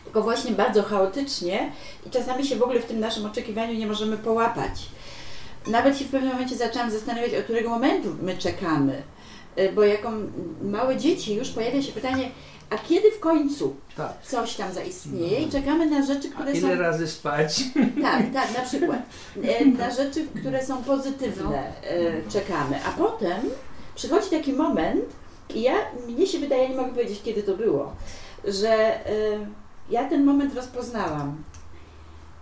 [0.05, 1.73] tylko właśnie bardzo chaotycznie
[2.07, 4.71] i czasami się w ogóle w tym naszym oczekiwaniu nie możemy połapać.
[5.67, 9.03] Nawet się w pewnym momencie zaczęłam zastanawiać, od którego momentu my czekamy.
[9.59, 10.11] Y, Bo jako
[10.63, 12.31] małe dzieci już pojawia się pytanie,
[12.71, 14.13] a kiedy w końcu Tak.
[14.23, 16.59] coś tam zaistnieje i czekamy na rzeczy, A które są...
[16.67, 17.63] ile razy spać?
[18.03, 18.99] Tak, tak, na przykład.
[19.45, 22.79] E, Na rzeczy, które są pozytywne e, czekamy.
[22.87, 23.41] A potem
[23.95, 25.05] przychodzi taki moment
[25.55, 25.75] i ja,
[26.09, 27.93] mnie się wydaje, nie mogę powiedzieć kiedy to było,
[28.45, 28.71] że
[29.07, 29.11] e,
[29.91, 31.45] ja ten moment rozpoznałam,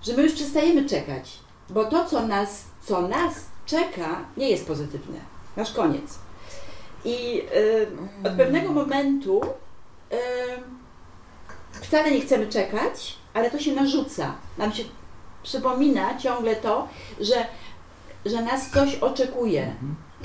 [0.03, 1.39] że my już przestajemy czekać,
[1.71, 3.35] bo to, co nas, co nas
[3.67, 5.19] czeka, nie jest pozytywne.
[5.57, 6.19] Nasz koniec.
[7.05, 7.43] I
[8.25, 9.41] e, od pewnego momentu
[10.11, 10.17] e,
[11.73, 14.35] wcale nie chcemy czekać, ale to się narzuca.
[14.59, 14.83] Nam się
[15.43, 16.89] przypomina ciągle to,
[17.21, 17.47] że,
[18.27, 19.75] że nas coś oczekuje,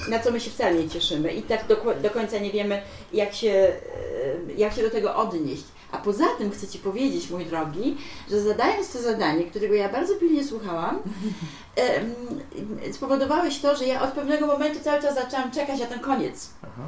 [0.10, 2.82] na co my się wcale nie cieszymy i tak do, do końca nie wiemy,
[3.14, 5.64] jak się, e, jak się do tego odnieść.
[5.92, 7.98] A poza tym chcę Ci powiedzieć, mój drogi,
[8.30, 11.00] że zadając to zadanie, którego ja bardzo pilnie słuchałam,
[12.92, 16.50] spowodowałeś to, że ja od pewnego momentu cały czas zaczęłam czekać na ten koniec.
[16.64, 16.82] Aha.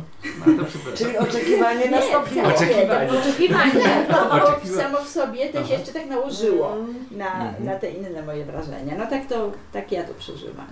[0.47, 0.97] No to.
[0.97, 2.47] Czyli oczekiwanie nastąpiło.
[2.47, 3.09] Oczekiwanie.
[3.19, 4.05] Oczekiwanie.
[4.11, 4.83] Bo Oczekiwanie.
[4.83, 6.75] samo w sobie to się jeszcze tak nałożyło
[7.11, 7.65] na, Mhm.
[7.65, 8.95] na te inne moje wrażenia.
[8.97, 10.67] No tak to, tak ja to przeżywam.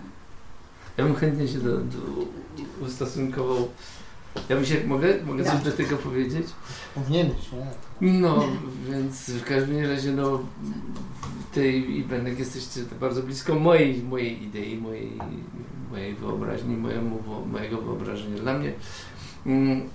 [0.98, 1.98] Ja bym chętnie się do, do
[2.86, 3.68] ustosunkował.
[4.50, 6.48] Ja bym się, mogę, mogę coś do tego powiedzieć?
[6.96, 7.52] Powinieneś,
[8.02, 8.14] nie?
[8.14, 8.48] No,
[8.90, 10.40] więc w każdym razie, no,
[11.54, 15.18] ty i Benek jesteście bardzo blisko mojej, mojej idei, mojej,
[15.92, 17.20] mojej wyobraźni, mojemu,
[17.52, 18.38] mojego wyobrażenia.
[18.38, 18.74] Dla mnie,
[19.46, 19.90] mm,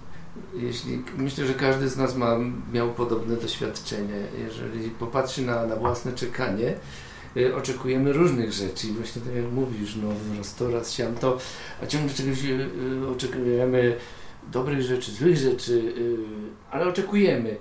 [0.54, 2.36] jeśli, myślę, że każdy z nas ma,
[2.72, 4.14] miał podobne doświadczenie.
[4.44, 6.74] Jeżeli popatrzy na, na własne czekanie,
[7.36, 10.08] y, oczekujemy różnych rzeczy i właśnie tak jak mówisz, no
[10.38, 11.38] raz to, raz siam to,
[11.82, 12.70] a ciągle czegoś y,
[13.02, 13.96] y, oczekujemy,
[14.50, 16.16] dobrych rzeczy, złych rzeczy, y,
[16.70, 17.56] ale oczekujemy.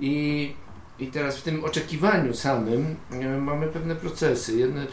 [0.00, 0.54] I,
[0.98, 4.56] I teraz w tym oczekiwaniu samym y, mamy pewne procesy.
[4.56, 4.86] Jedne,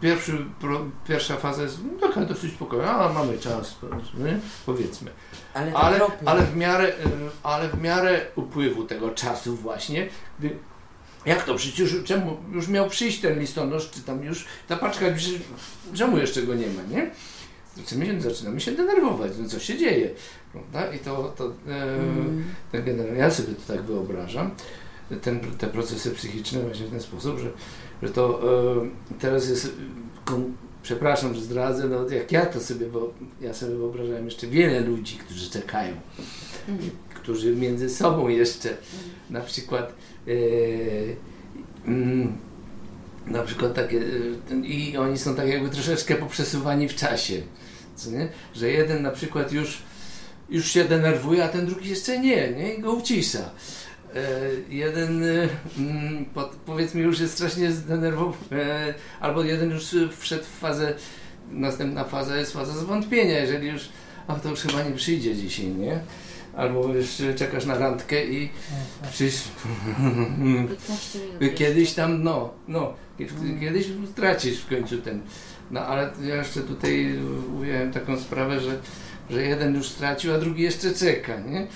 [0.00, 5.10] pierwszy, pro, pierwsza faza jest no, taka dosyć spokojna, a mamy czas, powiedzmy, powiedzmy.
[5.54, 6.92] Ale, Ale, ale, w miarę, y,
[7.42, 10.08] ale w miarę upływu tego czasu właśnie,
[10.38, 10.56] gdy,
[11.26, 15.06] jak to przecież czemu już miał przyjść ten listonosz, czy tam już ta paczka,
[15.94, 17.10] czemu jeszcze go nie ma, nie?
[17.76, 20.10] Zaczynamy się, zaczynamy się denerwować, no co się dzieje,
[20.52, 20.94] prawda?
[20.94, 21.98] I to, to e,
[22.72, 24.50] ten generalnie, ja sobie to tak wyobrażam,
[25.22, 27.50] ten, te procesy psychiczne właśnie w ten sposób, że,
[28.02, 28.40] że to
[28.82, 28.88] e,
[29.18, 29.72] teraz jest,
[30.24, 30.52] kon,
[30.82, 33.10] przepraszam, że zdradzę, no jak ja to sobie, wyo-
[33.40, 35.94] ja sobie wyobrażałem jeszcze wiele ludzi, którzy czekają,
[37.14, 38.76] którzy między sobą jeszcze
[39.30, 39.94] na przykład
[40.28, 40.30] e,
[41.86, 42.32] mm,
[43.26, 44.00] na przykład takie
[44.48, 47.42] ten- i oni są tak jakby troszeczkę poprzesuwani w czasie,
[47.96, 48.28] co nie?
[48.54, 49.82] Że jeden na przykład już
[50.50, 52.74] już się denerwuje, a ten drugi jeszcze nie, nie?
[52.74, 53.50] I go ucisza.
[54.14, 54.20] E,
[54.68, 55.48] jeden e,
[55.78, 60.94] mm, pod, powiedzmy już jest strasznie zdenerwowany, e, albo jeden już wszedł w fazę,
[61.50, 63.88] następna faza jest faza zwątpienia, jeżeli już,
[64.26, 66.00] a to już chyba nie przyjdzie dzisiaj, nie?
[66.56, 68.50] Albo już e, czekasz na randkę i
[69.12, 69.38] przyjść
[70.68, 71.54] 15 minut.
[71.54, 72.94] kiedyś tam, no, no,
[73.60, 75.20] kiedyś stracisz w końcu ten,
[75.70, 77.18] no ale ja jeszcze tutaj
[77.60, 78.78] ująłem taką sprawę, że,
[79.30, 81.66] że jeden już stracił, a drugi jeszcze czeka, nie?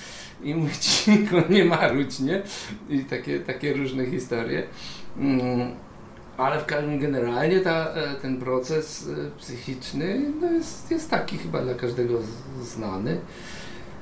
[0.43, 1.11] I mówi ci,
[1.51, 2.43] nie marudź, nie?
[2.89, 4.63] I takie, takie różne historie.
[5.17, 5.75] Mm,
[6.37, 11.63] ale w każdym generalnie ta, e, ten proces e, psychiczny no jest, jest taki chyba
[11.63, 12.19] dla każdego
[12.63, 13.21] znany,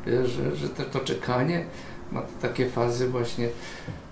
[0.06, 1.64] e, że, że to, to czekanie
[2.12, 3.48] ma takie fazy właśnie,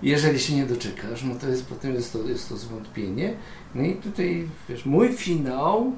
[0.03, 3.33] jeżeli się nie doczekasz, no to jest potem jest to, jest to zwątpienie.
[3.75, 5.91] No i tutaj, wiesz, mój finał,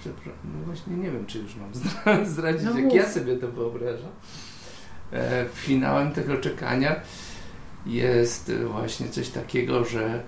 [0.00, 2.94] przepraszam, no właśnie nie wiem, czy już mam zdra- zdradzić, No jak mów.
[2.94, 4.10] ja sobie to wyobrażam.
[5.12, 6.96] E, finałem tego czekania
[7.86, 10.22] jest właśnie coś takiego, że,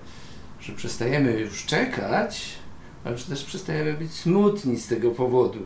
[0.59, 2.45] że przestajemy już czekać,
[3.03, 5.59] ale też przestajemy być smutni z tego powodu.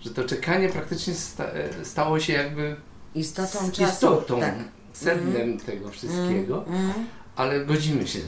[0.00, 2.76] Że to czekanie praktycznie sta, e, stało się jakby
[3.14, 3.82] Istotą czasu.
[3.92, 4.54] istotą, Tak.
[4.96, 5.58] Sednem Mhm.
[5.60, 6.92] tego wszystkiego, Mm, mm.
[7.36, 8.18] ale godzimy się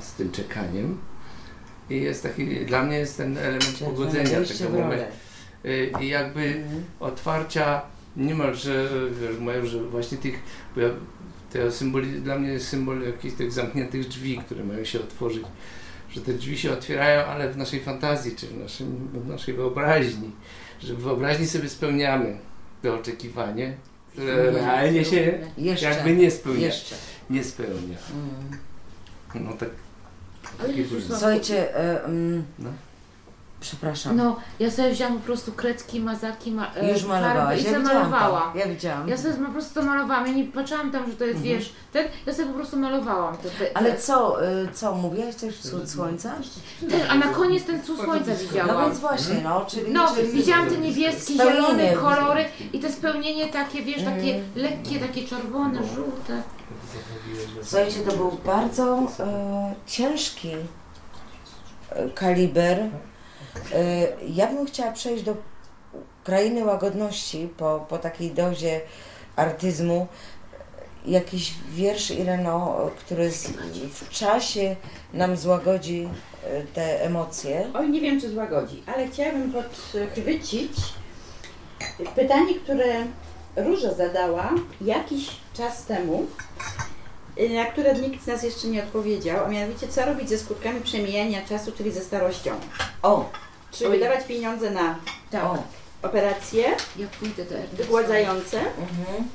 [0.00, 0.98] z tym czekaniem.
[1.90, 5.04] I jest taki, dla mnie jest ten element Czyli pogodzenia tego momentu.
[5.64, 6.84] Y, I jakby Mhm.
[7.00, 7.82] otwarcia
[8.16, 8.88] niemalże,
[9.20, 10.34] wiesz, mają, że właśnie tych,
[10.74, 10.88] bo ja,
[11.52, 15.44] to symboli, dla mnie jest symbol jakichś tych zamkniętych drzwi, które mają się otworzyć.
[16.10, 20.30] Że te drzwi się otwierają, ale w naszej fantazji, czy w, naszym, w naszej wyobraźni.
[20.80, 22.38] Że w wyobraźni sobie spełniamy
[22.82, 23.76] to oczekiwanie,
[24.18, 25.86] realnie się Jeszcze.
[25.86, 26.66] jakby nie spełnia.
[26.66, 26.94] Jeszcze.
[27.30, 27.96] Nie spełnia.
[29.34, 29.46] Mm.
[29.46, 29.68] No tak.
[31.08, 31.16] No.
[31.16, 32.70] Słuchajcie, e, mm, No.
[33.70, 34.16] Przepraszam.
[34.16, 37.70] No, ja sobie wzięłam po prostu kredki, mazaki, ma, e, Już malowałaś, farby i ja
[37.70, 38.52] sobie widziałam malowałam.
[38.52, 38.58] to.
[38.58, 39.08] Ja widziałam.
[39.08, 41.58] Ja sobie po prostu to malowałam, ja nie patrzyłam tam, że to jest, Mhm.
[41.58, 43.36] wiesz, ten, ja sobie po prostu malowałam.
[43.36, 46.32] Te, te, Ale te- co, y, co, mówiłaś coś wschód słońca?
[46.90, 48.76] Też, a na koniec ten cud słońca widziałam.
[48.76, 49.92] No więc właśnie, no, czyli...
[49.92, 51.60] No, czyli widziałam te niebieskie, spełnienie.
[51.62, 54.44] zielone kolory i te spełnienie takie, wiesz, takie Mm.
[54.56, 56.42] lekkie, takie czerwone, żółte.
[57.62, 60.50] Słuchajcie, to był bardzo e, ciężki
[61.90, 62.78] e, kaliber.
[63.74, 65.36] E, ja bym chciała przejść do
[66.24, 68.80] krainy łagodności po, po takiej dozie
[69.36, 70.06] artyzmu.
[71.06, 73.46] Jakiś wiersz Ireno, który z,
[73.92, 74.76] w czasie
[75.14, 76.08] nam złagodzi
[76.44, 77.70] e, te emocje.
[77.74, 80.72] Oj, nie wiem, czy złagodzi, ale chciałabym podchwycić
[82.14, 83.06] pytanie, które
[83.56, 84.50] Róża zadała
[84.80, 86.26] jakiś czas temu,
[87.54, 91.46] na które nikt z nas jeszcze nie odpowiedział, a mianowicie co robić ze skutkami przemijania
[91.48, 92.50] czasu, czyli ze starością.
[93.02, 93.30] O!
[93.78, 93.90] Czy Oj.
[93.92, 94.98] wydawać pieniądze na
[95.30, 95.62] Tak, O.
[96.02, 96.64] operacje
[96.96, 97.76] ja pójdę do Ernesta.
[97.76, 99.28] wygładzające, Mhm.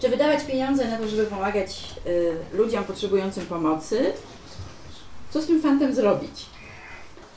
[0.00, 4.12] czy wydawać pieniądze na to, żeby pomagać y, ludziom potrzebującym pomocy?
[5.30, 6.46] Co z tym fantem zrobić?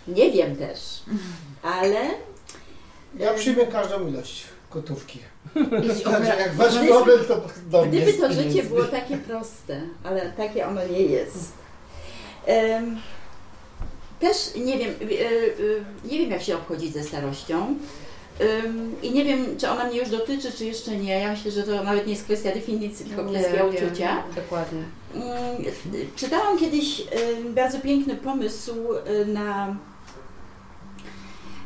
[0.07, 0.79] Nie wiem też,
[1.63, 1.99] ale
[3.17, 5.19] Ja przyjmę każdą ilość gotówki.
[6.05, 8.51] Opera- jak wasz Gdyby- problem, to do mnie Gdyby z to pieniędzmi.
[8.51, 11.53] życie było takie proste, ale takie ono nie jest.
[12.45, 12.99] Em,
[14.19, 17.75] też nie wiem, y, y, nie wiem jak się obchodzić ze starością.
[19.03, 21.19] I nie wiem, czy ona mnie już dotyczy, czy jeszcze nie.
[21.19, 24.23] Ja myślę, że to nawet nie jest kwestia definicji, tylko kwestia uczucia.
[24.35, 24.83] Dokładnie.
[26.15, 27.03] Czytałam kiedyś y,
[27.49, 28.73] bardzo piękny pomysł
[29.21, 29.75] y, na,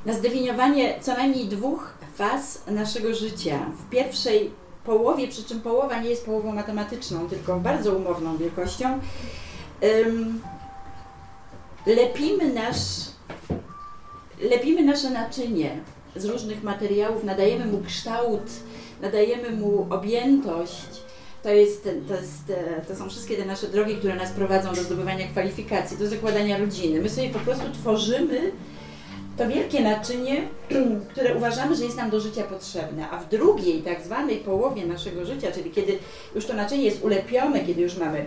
[0.05, 3.59] na zdefiniowanie co najmniej dwóch faz naszego życia.
[3.77, 4.51] W pierwszej
[4.85, 8.99] połowie, przy czym połowa nie jest połową matematyczną, tylko bardzo umowną wielkością,
[11.85, 13.13] lepimy nasz
[14.41, 15.77] lepimy nasze naczynie
[16.15, 18.51] z różnych materiałów, nadajemy mu kształt,
[19.01, 21.03] nadajemy mu objętość.
[21.43, 22.53] To, jest, to, jest,
[22.87, 27.01] to są wszystkie te nasze drogi, które nas prowadzą do zdobywania kwalifikacji, do zakładania rodziny.
[27.01, 28.51] My sobie po prostu tworzymy
[29.37, 30.41] to wielkie naczynie,
[31.11, 35.25] które uważamy, że jest nam do życia potrzebne, a w drugiej, tak zwanej połowie naszego
[35.25, 35.97] życia, czyli kiedy
[36.35, 38.25] już to naczynie jest ulepione, kiedy już mamy,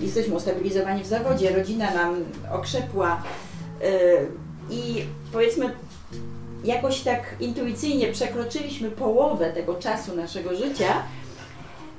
[0.00, 3.22] jesteśmy ustabilizowani w zawodzie, rodzina nam okrzepła
[3.82, 3.88] e,
[4.70, 5.70] i powiedzmy
[6.64, 11.02] jakoś tak intuicyjnie przekroczyliśmy połowę tego czasu naszego życia,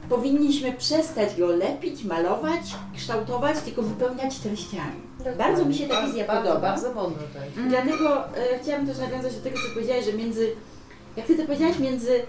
[0.09, 2.61] powinniśmy przestać go lepić, malować,
[2.97, 5.01] kształtować, tylko wypełniać treściami.
[5.37, 6.67] Bardzo mi się ta wizja bardzo, podoba.
[6.67, 7.67] Bardzo mądre tak.
[7.69, 10.51] Dlatego e, chciałam też nawiązać do tego, co powiedziałaś, że między,
[11.17, 12.21] jak ty to powiedziałaś, między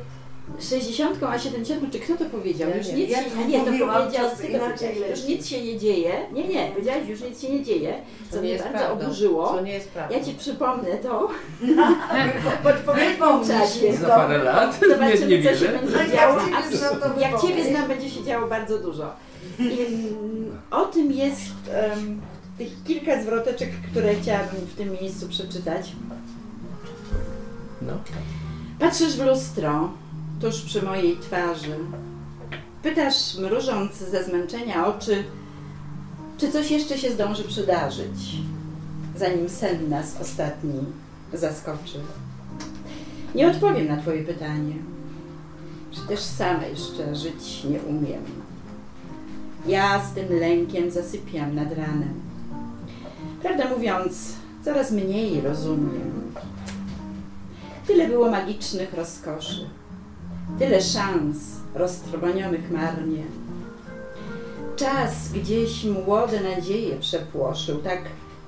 [0.61, 2.71] 60 a 70, czy kto to powiedział?
[2.71, 2.95] Ja już nie.
[2.95, 5.79] nic Ja się, to nie, to powiedział, ty to inaczej powiedziałeś, już nic się nie
[5.79, 6.12] dzieje.
[6.33, 7.95] Nie, nie, powiedziałaś, już nic się nie dzieje,
[8.31, 9.05] co nie mnie jest bardzo prawdą.
[9.05, 9.49] oburzyło.
[9.49, 10.16] Co nie jest prawdą.
[10.16, 11.29] Ja Ci przypomnę to
[12.62, 13.97] w odpowiednim Wypomnij czasie.
[13.97, 16.41] Za parę lat, nie, Zobaczymy, nie co się będzie Jak działo.
[16.41, 17.41] Ciebie A znam, to jak.
[17.41, 19.12] Ciebie znam, będzie się działo bardzo dużo.
[19.59, 20.09] I,
[20.71, 21.41] o tym jest
[21.73, 22.21] em,
[22.59, 25.93] tych kilka zwroteczek, które chciałabym w tym miejscu przeczytać.
[27.83, 27.93] No.
[28.79, 29.91] Patrzysz w lustro,
[30.40, 31.77] tuż przy mojej twarzy.
[32.82, 35.24] Pytasz, mrużąc ze zmęczenia oczy,
[36.39, 38.36] czy coś jeszcze się zdąży przydarzyć,
[39.16, 40.81] zanim sen nas ostatni
[41.32, 41.98] zaskoczy.
[43.35, 44.74] Nie odpowiem na Twoje pytanie.
[45.90, 48.23] Przecież sama jeszcze żyć nie umiem.
[49.66, 52.15] Ja z tym lękiem zasypiam nad ranem.
[53.43, 54.32] Prawdę mówiąc,
[54.65, 56.35] coraz mniej rozumiem.
[57.86, 59.69] Tyle było magicznych rozkoszy,
[60.59, 61.37] tyle szans
[61.75, 63.23] roztrwonionych marnie.
[64.77, 68.01] Czas gdzieś młode nadzieje przepłoszył, tak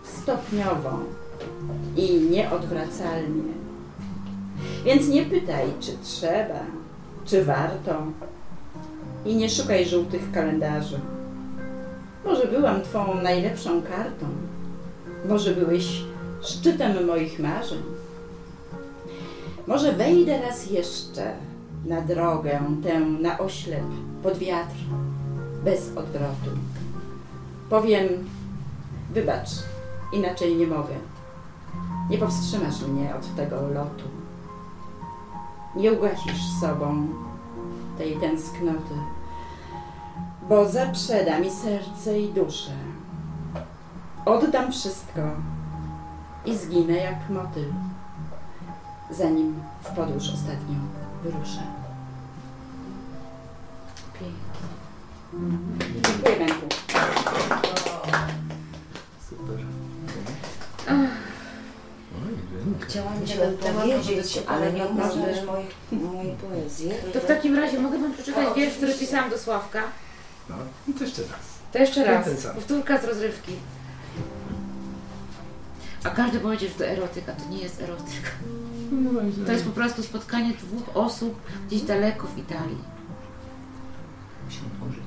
[0.04, 0.98] stopniowo
[1.96, 3.52] i nieodwracalnie.
[4.84, 6.60] Więc nie pytaj, czy trzeba,
[7.24, 8.02] czy warto
[9.24, 11.00] i nie szukaj żółtych kalendarzy.
[12.24, 14.26] Może byłam Twą najlepszą kartą,
[15.28, 16.02] może byłeś
[16.42, 17.82] szczytem moich marzeń.
[19.66, 21.32] Może wejdę raz jeszcze
[21.86, 23.84] na drogę tę na oślep,
[24.22, 24.76] pod wiatr,
[25.64, 26.50] bez odwrotu.
[27.70, 28.08] Powiem,
[29.10, 29.48] wybacz,
[30.12, 30.94] inaczej nie mogę.
[32.10, 34.04] Nie powstrzymasz mnie od tego lotu.
[35.76, 37.08] Nie ugasisz sobą
[37.98, 38.94] tej tęsknoty,
[40.48, 42.72] bo zaprzeda mi serce i duszę.
[44.24, 45.20] Oddam wszystko
[46.46, 47.72] i zginę jak motyl,
[49.10, 51.62] zanim w podróż ostatnią wyruszę.
[54.12, 54.66] Pięknie.
[56.02, 56.66] Dziękuję, Benku.
[59.28, 59.58] Super.
[62.88, 66.90] chciałam Ci Ten temat odpowiedzieć, ale nie uznasz moich, mojej poezji.
[67.12, 69.82] To w takim razie mogę Wam przeczytać wiersz, który pisałam do Sławka?
[70.48, 70.56] No,
[70.88, 71.40] i to jeszcze raz.
[71.72, 72.28] To jeszcze raz.
[72.54, 73.52] Powtórka z rozrywki.
[76.04, 77.32] A każdy powiedział, że to erotyka.
[77.32, 78.30] To nie jest erotyka.
[79.46, 82.78] To jest po prostu spotkanie dwóch osób gdzieś daleko w Italii.
[84.44, 85.02] Musimy otworzyć.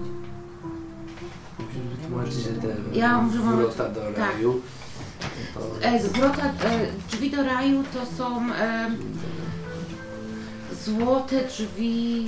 [2.01, 2.67] Wytłumaczyć, że te
[2.99, 4.17] Ja wam- wrota do tak.
[4.17, 4.61] raju.
[5.53, 8.89] To E, wrota, e, drzwi do raju to są e,
[10.85, 12.25] złote drzwi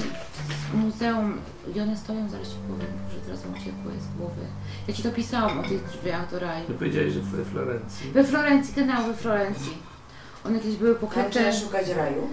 [0.71, 1.33] w muzeum
[1.75, 4.41] i one stoją, zaraz Ci powiem, że teraz mi uciekło z głowy.
[4.87, 6.67] Ja Ci to pisałam o tych drzwiach do raju.
[6.67, 8.11] Ty powiedziałeś, że we Florencji.
[8.11, 9.77] We Florencji, genau, we Florencji.
[10.45, 11.29] One kiedyś były pokryte...
[11.29, 12.27] trzeba szukać raju.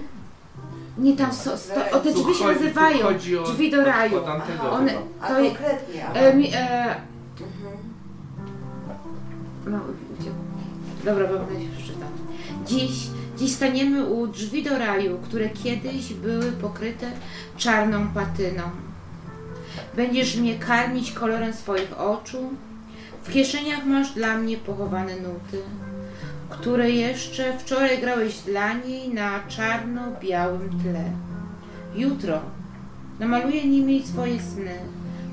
[0.98, 4.16] Nie, tam so, sto, o te drzwi się chodzi- nazywają chodzi o- drzwi do raju.
[4.16, 5.02] o tamtego One, chyba.
[5.20, 6.58] A to je, konkretnie, e, mi, e,
[7.40, 7.76] Mhm.
[9.66, 9.80] no.
[11.04, 12.08] Dobra, będę się przeczytam.
[12.66, 13.06] Dziś,
[13.38, 17.10] dziś staniemy u drzwi do raju, które kiedyś były pokryte
[17.56, 18.62] czarną patyną.
[19.96, 22.38] Będziesz mnie karmić kolorem swoich oczu.
[23.22, 25.62] W kieszeniach masz dla mnie pochowane nuty,
[26.50, 31.04] które jeszcze wczoraj grałeś dla niej na czarno-białym tle.
[31.94, 32.40] Jutro
[33.20, 34.78] namaluję nimi swoje sny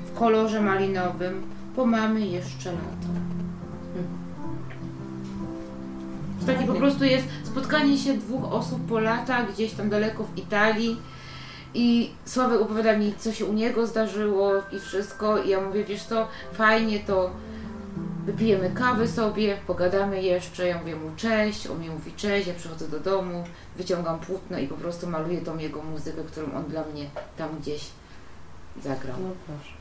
[0.06, 1.42] w kolorze malinowym,
[1.76, 3.08] bo mamy jeszcze lato.
[6.40, 10.38] To takie po prostu jest spotkanie się dwóch osób po latach gdzieś tam daleko w
[10.38, 10.96] Italii
[11.74, 16.02] i Sławek opowiada mi, co się u niego zdarzyło i wszystko i ja mówię, wiesz
[16.02, 17.30] co, fajnie to
[18.26, 22.88] wypijemy kawy sobie, pogadamy jeszcze, ja mówię mu cześć, on mi mówi cześć, ja przychodzę
[22.88, 23.44] do domu,
[23.76, 27.06] wyciągam płótno i po prostu maluję tą jego muzykę, którą on dla mnie
[27.38, 27.84] tam gdzieś
[28.82, 29.16] zagrał.
[29.22, 29.72] No proszę.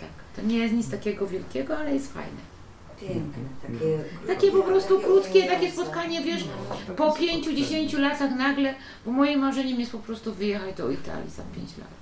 [0.00, 2.40] Tak, to nie jest nic takiego wielkiego, ale jest fajne.
[3.00, 3.42] piękne.
[3.62, 3.98] Takie,
[4.34, 6.44] Takie po prostu krótkie, takie spotkanie, wiesz,
[6.96, 8.74] po pięciu, dziesięciu latach nagle,
[9.06, 11.97] bo moim marzeniem jest po prostu wyjechać do Italii za pięć lat.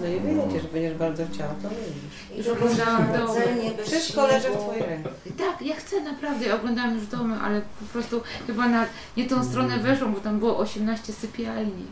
[0.00, 2.46] No i wyjedziesz, będziesz bardzo chciała, to wyjedziesz.
[2.46, 3.84] I oglądałam Domy.
[3.84, 4.56] Wszystko leży w.
[4.56, 5.08] Twojej ręce.
[5.38, 8.86] Tak, ja chcę naprawdę, ja oglądałam już domy, ale po prostu chyba na
[9.16, 11.86] nie tą stronę weszłam, bo tam było 18 sypialni.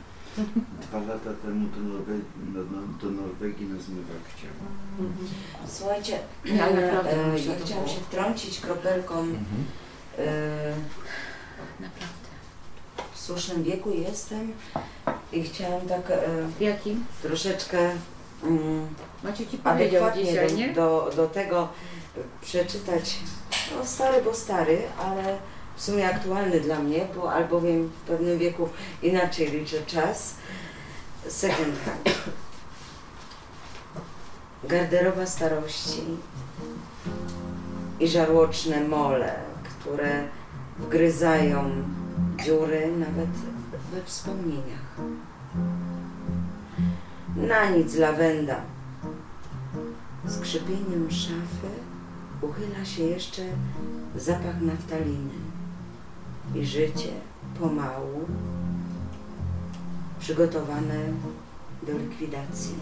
[0.83, 2.21] Dwa lata temu do, Norwe-
[2.55, 4.57] do, do- do Norwegii na zmywak chciałem.
[5.69, 7.97] Słuchajcie, Ja naprawdę e, muszę ja to chciałam było.
[7.97, 9.37] się wtrącić kropelką Mhm.
[10.19, 10.73] e,
[11.81, 12.26] Naprawdę.
[13.27, 14.53] W słusznym wieku jestem
[15.33, 16.29] i chciałam tak e,
[16.59, 17.05] W jakim?
[17.23, 17.79] troszeczkę
[18.43, 18.87] mm,
[19.25, 20.73] Macie ci powiedział adekwatnie dzisiaj, do, nie?
[20.73, 21.69] do, do tego
[22.43, 23.17] przeczytać,
[23.77, 25.39] no stary, bo stary, ale
[25.77, 28.69] w sumie aktualny dla mnie, bo albowiem w pewnym wieku
[29.03, 30.35] inaczej liczę czas.
[31.29, 32.19] Second hand.
[34.65, 36.03] Garderoba starości
[38.01, 39.35] i żarłoczne mole,
[39.81, 40.29] które
[40.79, 41.71] wgryzają
[42.45, 43.31] dziury nawet
[43.93, 44.97] we wspomnieniach.
[47.37, 48.61] Na nic lawenda.
[50.29, 51.71] Skrzypieniem szafy
[52.43, 53.43] uchyla się jeszcze
[54.17, 55.35] zapach naftaliny
[56.55, 57.11] i życie
[57.61, 58.27] pomału
[60.19, 60.99] przygotowane
[61.83, 62.75] do likwidacji.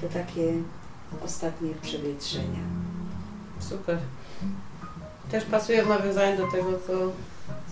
[0.00, 0.52] To takie
[1.24, 2.60] ostatnie przewietrzenia.
[3.58, 3.98] Super.
[5.30, 6.92] Też pasuje w nawiązaniu do tego, co,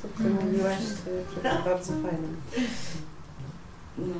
[0.03, 2.28] co Ty mówiłaś, to jest bardzo fajne.
[3.99, 4.15] No.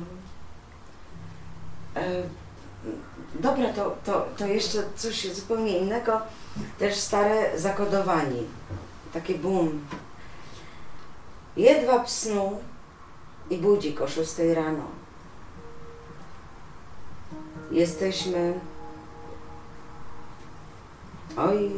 [1.95, 2.23] E,
[3.39, 6.21] dobra, to, to, to jeszcze coś zupełnie innego.
[6.79, 8.43] Też stare zakodowani.
[9.13, 9.85] Takie boom.
[11.57, 12.59] Jedwab snu
[13.49, 14.85] i budzik o 6 rano.
[17.71, 18.53] Jesteśmy.
[21.37, 21.71] Oj,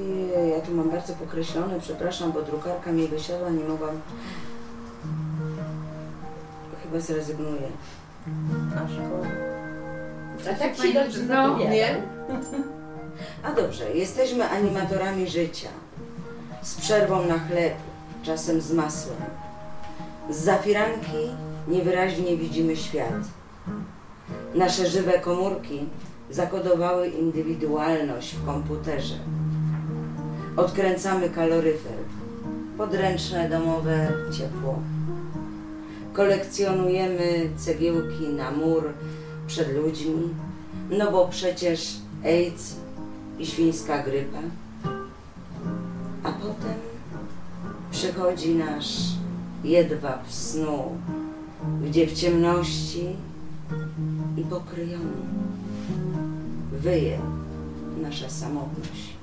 [0.51, 4.01] ja tu mam bardzo pokreślone, przepraszam, bo drukarka mi wysiadła, nie mogłam.
[6.83, 7.67] Chyba zrezygnuję.
[8.75, 9.29] A szkoda.
[10.51, 12.01] A tak ci dobrze no, Nie?
[13.43, 15.69] A dobrze, jesteśmy animatorami życia.
[16.61, 17.73] Z przerwą na chleb,
[18.23, 19.17] czasem z masłem.
[20.29, 21.31] Z zafiranki
[21.67, 23.13] niewyraźnie widzimy świat.
[24.55, 25.85] Nasze żywe komórki
[26.35, 29.15] zakodowały indywidualność w komputerze.
[30.57, 31.97] Odkręcamy kaloryfer,
[32.77, 34.79] podręczne domowe ciepło.
[36.13, 38.83] Kolekcjonujemy cegiełki na mur
[39.47, 40.29] przed ludźmi,
[40.89, 41.95] no bo przecież
[42.25, 42.75] AIDS
[43.39, 44.39] i świńska grypa.
[46.23, 46.79] A potem
[47.91, 48.99] przychodzi nasz
[49.63, 50.97] jedwab snu,
[51.83, 53.15] gdzie w ciemności
[54.37, 55.54] i pokryjomu
[56.85, 57.19] wyje
[58.01, 59.13] nasza samotność.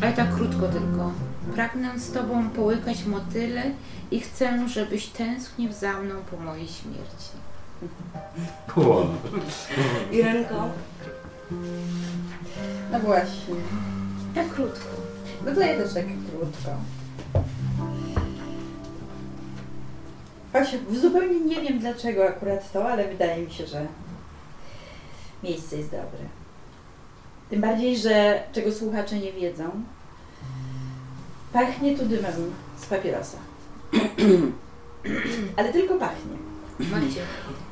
[0.00, 1.12] A Ale tak krótko tylko.
[1.54, 3.62] Pragnę z Tobą połykać motyle
[4.10, 7.30] i chcę, żebyś tęsknił za mną po mojej śmierci.
[10.12, 10.68] Irenko?
[12.92, 13.54] No właśnie.
[14.34, 14.88] Tak krótko.
[15.46, 16.70] No to ja też tak krótko.
[20.52, 23.86] Choć zupełnie nie wiem dlaczego akurat to, ale wydaje mi się, że
[25.42, 26.24] miejsce jest dobre.
[27.50, 29.70] Tym bardziej, że czego słuchacze nie wiedzą,
[31.52, 33.38] pachnie tu dymem z papierosa.
[35.56, 36.36] ale tylko pachnie.
[36.78, 37.20] Macie.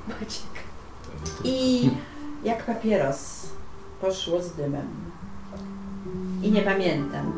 [0.08, 0.68] Maciek.
[1.44, 1.90] I
[2.44, 3.46] jak papieros
[4.00, 4.88] poszło z dymem.
[6.42, 7.32] I nie pamiętam,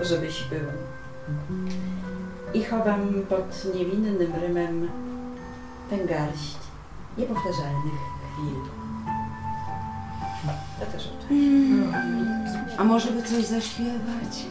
[0.00, 0.60] żebyś był.
[2.56, 4.88] I chowam pod niewinnym rymem
[5.90, 6.56] tę garść
[7.18, 8.00] niepowtarzalnych
[8.32, 8.60] chwil.
[10.80, 11.34] To też oczy.
[12.78, 14.46] A może by coś zaśpiewać?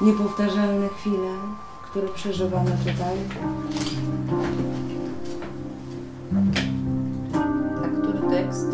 [0.00, 1.34] Niepowtarzalne chwile,
[1.82, 3.16] które przeżywamy tutaj.
[7.84, 8.68] A który tekst?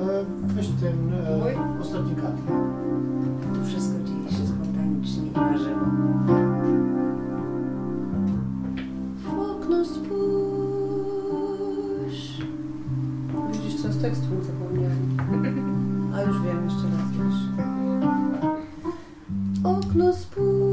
[0.00, 2.85] E, Weź ten e, ostatni kadr.
[5.36, 5.86] Na żywo.
[9.16, 10.16] W okno spójrz.
[13.52, 15.16] Widzisz, co z tekstu zapomniałam.
[16.14, 17.40] A już wiem, jeszcze raz wiesz.
[19.64, 20.65] Okno spójrz,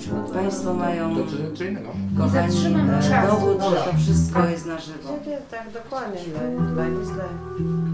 [0.00, 0.40] Przygotowana.
[0.40, 1.14] Państwo mają,
[2.18, 2.56] kochani,
[3.12, 5.08] e, dowód, że to wszystko jest na żywo.
[5.50, 6.20] Tak, dokładnie.
[6.20, 6.40] Źle,
[6.74, 7.89] źle, nie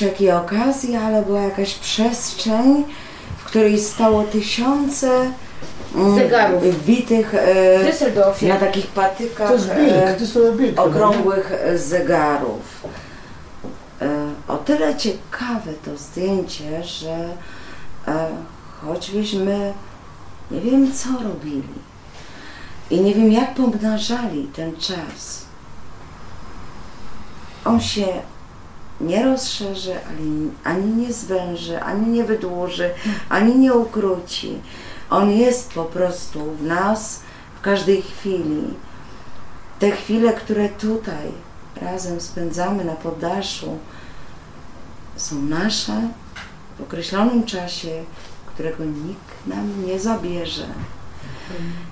[0.00, 2.84] przy jakiej okazji, ale była jakaś przestrzeń,
[3.38, 5.30] w której stało tysiące
[5.94, 6.62] mm, Zegarów.
[6.62, 10.16] wbitych e, na takich patykach e,
[10.76, 12.86] okrągłych zegarów.
[14.02, 14.08] E,
[14.48, 17.28] O tyle ciekawe to zdjęcie, że
[18.08, 18.28] e,
[18.80, 19.72] choćbyśmy
[20.50, 21.74] nie wiem co robili
[22.90, 25.44] i nie wiem jak pomnażali ten czas,
[27.64, 28.06] on się
[29.00, 32.90] nie rozszerzy, ani, ani nie zwęży, ani nie wydłuży,
[33.28, 34.58] ani nie ukróci.
[35.10, 37.20] On jest po prostu w nas
[37.58, 38.62] w każdej chwili.
[39.78, 41.32] Te chwile, które tutaj
[41.76, 43.78] razem spędzamy na poddaszu,
[45.16, 46.08] są nasze
[46.78, 48.04] w określonym czasie,
[48.46, 50.66] którego nikt nam nie zabierze.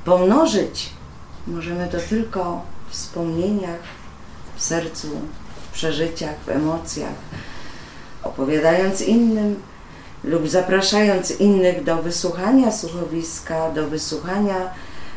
[0.04, 0.90] Pomnożyć
[1.46, 3.80] możemy to tylko w wspomnieniach,
[4.56, 5.08] w sercu,
[5.78, 7.14] przeżyciach, w emocjach,
[8.22, 9.62] opowiadając innym
[10.24, 14.56] lub zapraszając innych do wysłuchania słuchowiska, do wysłuchania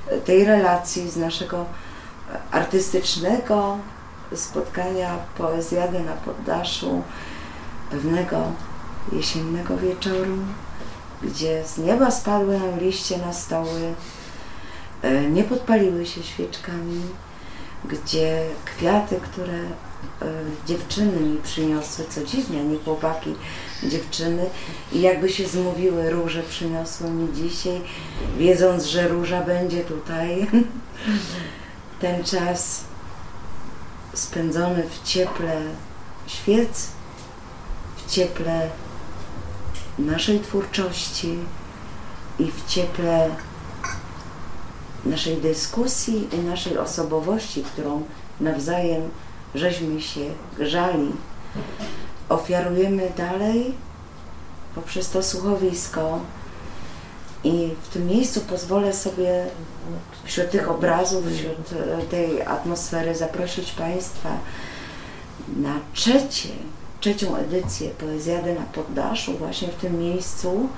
[0.08, 1.66] e, tej relacji z naszego
[2.52, 3.78] artystycznego
[4.36, 7.02] spotkania poezjady na poddaszu
[7.92, 8.38] pewnego
[9.12, 10.38] jesiennego wieczoru,
[11.24, 13.94] gdzie z nieba spadły nam liście na stoły,
[15.02, 17.02] e, nie podpaliły się świeczkami,
[17.86, 19.60] gdzie kwiaty, które
[20.66, 23.36] dziewczyny mi przyniosły, co dziwnie, a nie chłopaki,
[23.84, 24.46] dziewczyny,
[24.94, 27.82] i jakby się zmówiły, róże przyniosły mi dzisiaj,
[28.38, 30.48] wiedząc, że róża będzie tutaj.
[32.02, 32.84] Ten czas
[34.14, 35.62] spędzony w cieple
[36.28, 36.88] świec,
[37.98, 38.70] w cieple
[40.00, 41.38] naszej twórczości
[42.40, 43.30] i w cieple
[45.06, 48.04] naszej dyskusji i naszej osobowości, którą
[48.40, 49.02] nawzajem
[49.56, 50.22] żeśmy się
[50.58, 51.12] grzali,
[52.30, 53.74] ofiarujemy dalej
[54.76, 56.20] poprzez to słuchowisko.
[57.44, 59.46] I w tym miejscu pozwolę sobie
[60.24, 64.30] wśród tych obrazów, wśród e, tej atmosfery zaprosić Państwa
[65.58, 66.50] na trzecie,
[67.00, 70.70] trzecią edycję Poezjady na Poddaszu, właśnie w tym miejscu,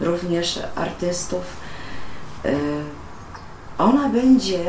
[0.00, 1.42] również artystów.
[2.44, 2.50] E,
[3.78, 4.64] Ona będzie,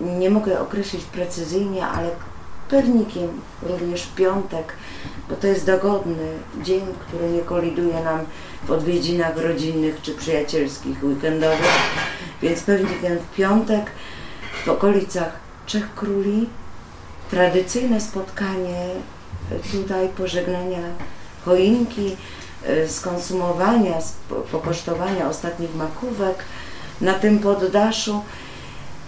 [0.00, 2.10] nie mogę określić precyzyjnie, ale
[2.74, 4.72] pewnikiem również piątek,
[5.28, 6.28] bo to jest dogodny
[6.62, 8.20] dzień, który nie koliduje nam
[8.66, 11.72] w odwiedzinach rodzinnych czy przyjacielskich, weekendowych,
[12.42, 13.90] więc pewnikiem w piątek
[14.64, 15.32] w okolicach
[15.66, 16.48] Trzech Króli
[17.30, 18.86] tradycyjne spotkanie
[19.72, 20.82] tutaj pożegnania
[21.44, 22.16] choinki,
[22.66, 23.98] e, skonsumowania,
[24.52, 26.44] pokosztowania ostatnich makówek
[27.00, 28.22] na tym poddaszu.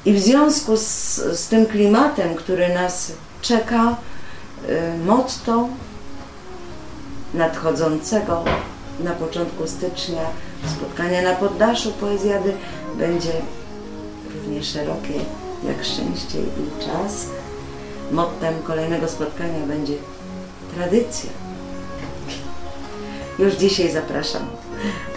[0.05, 3.12] I w związku z, z tym klimatem, który nas
[3.43, 3.97] czeka,
[4.69, 5.69] e, motto
[7.35, 8.45] nadchodzącego
[9.01, 10.23] na początku stycznia
[10.67, 12.53] spotkania na poddaszu poezjady
[12.99, 13.33] będzie
[14.35, 15.15] równie szerokie
[15.69, 17.27] jak szczęście i czas.
[18.13, 19.95] Mottem kolejnego spotkania będzie
[20.75, 21.31] tradycja.
[23.39, 24.47] Już dzisiaj zapraszam.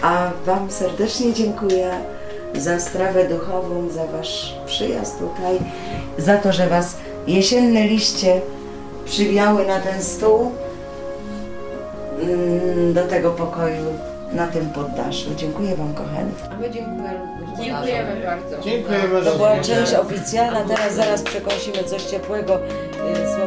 [0.02, 1.90] A Wam serdecznie dziękuję
[2.54, 5.58] za strawę duchową, za Wasz przyjazd tutaj,
[6.18, 8.40] za to, że Was jesienne liście
[9.04, 10.52] przywiały na ten stół
[12.22, 13.84] mm, do tego pokoju
[14.32, 15.30] na tym poddaszu.
[15.36, 16.32] Dziękuję Wam, kochani.
[16.50, 17.20] A my dziękujemy.
[17.62, 18.62] Dziękujemy bardzo.
[18.62, 22.54] Dziękujemy To była część oficjalna, teraz zaraz przekąsimy coś ciepłego.
[22.54, 23.38] y, z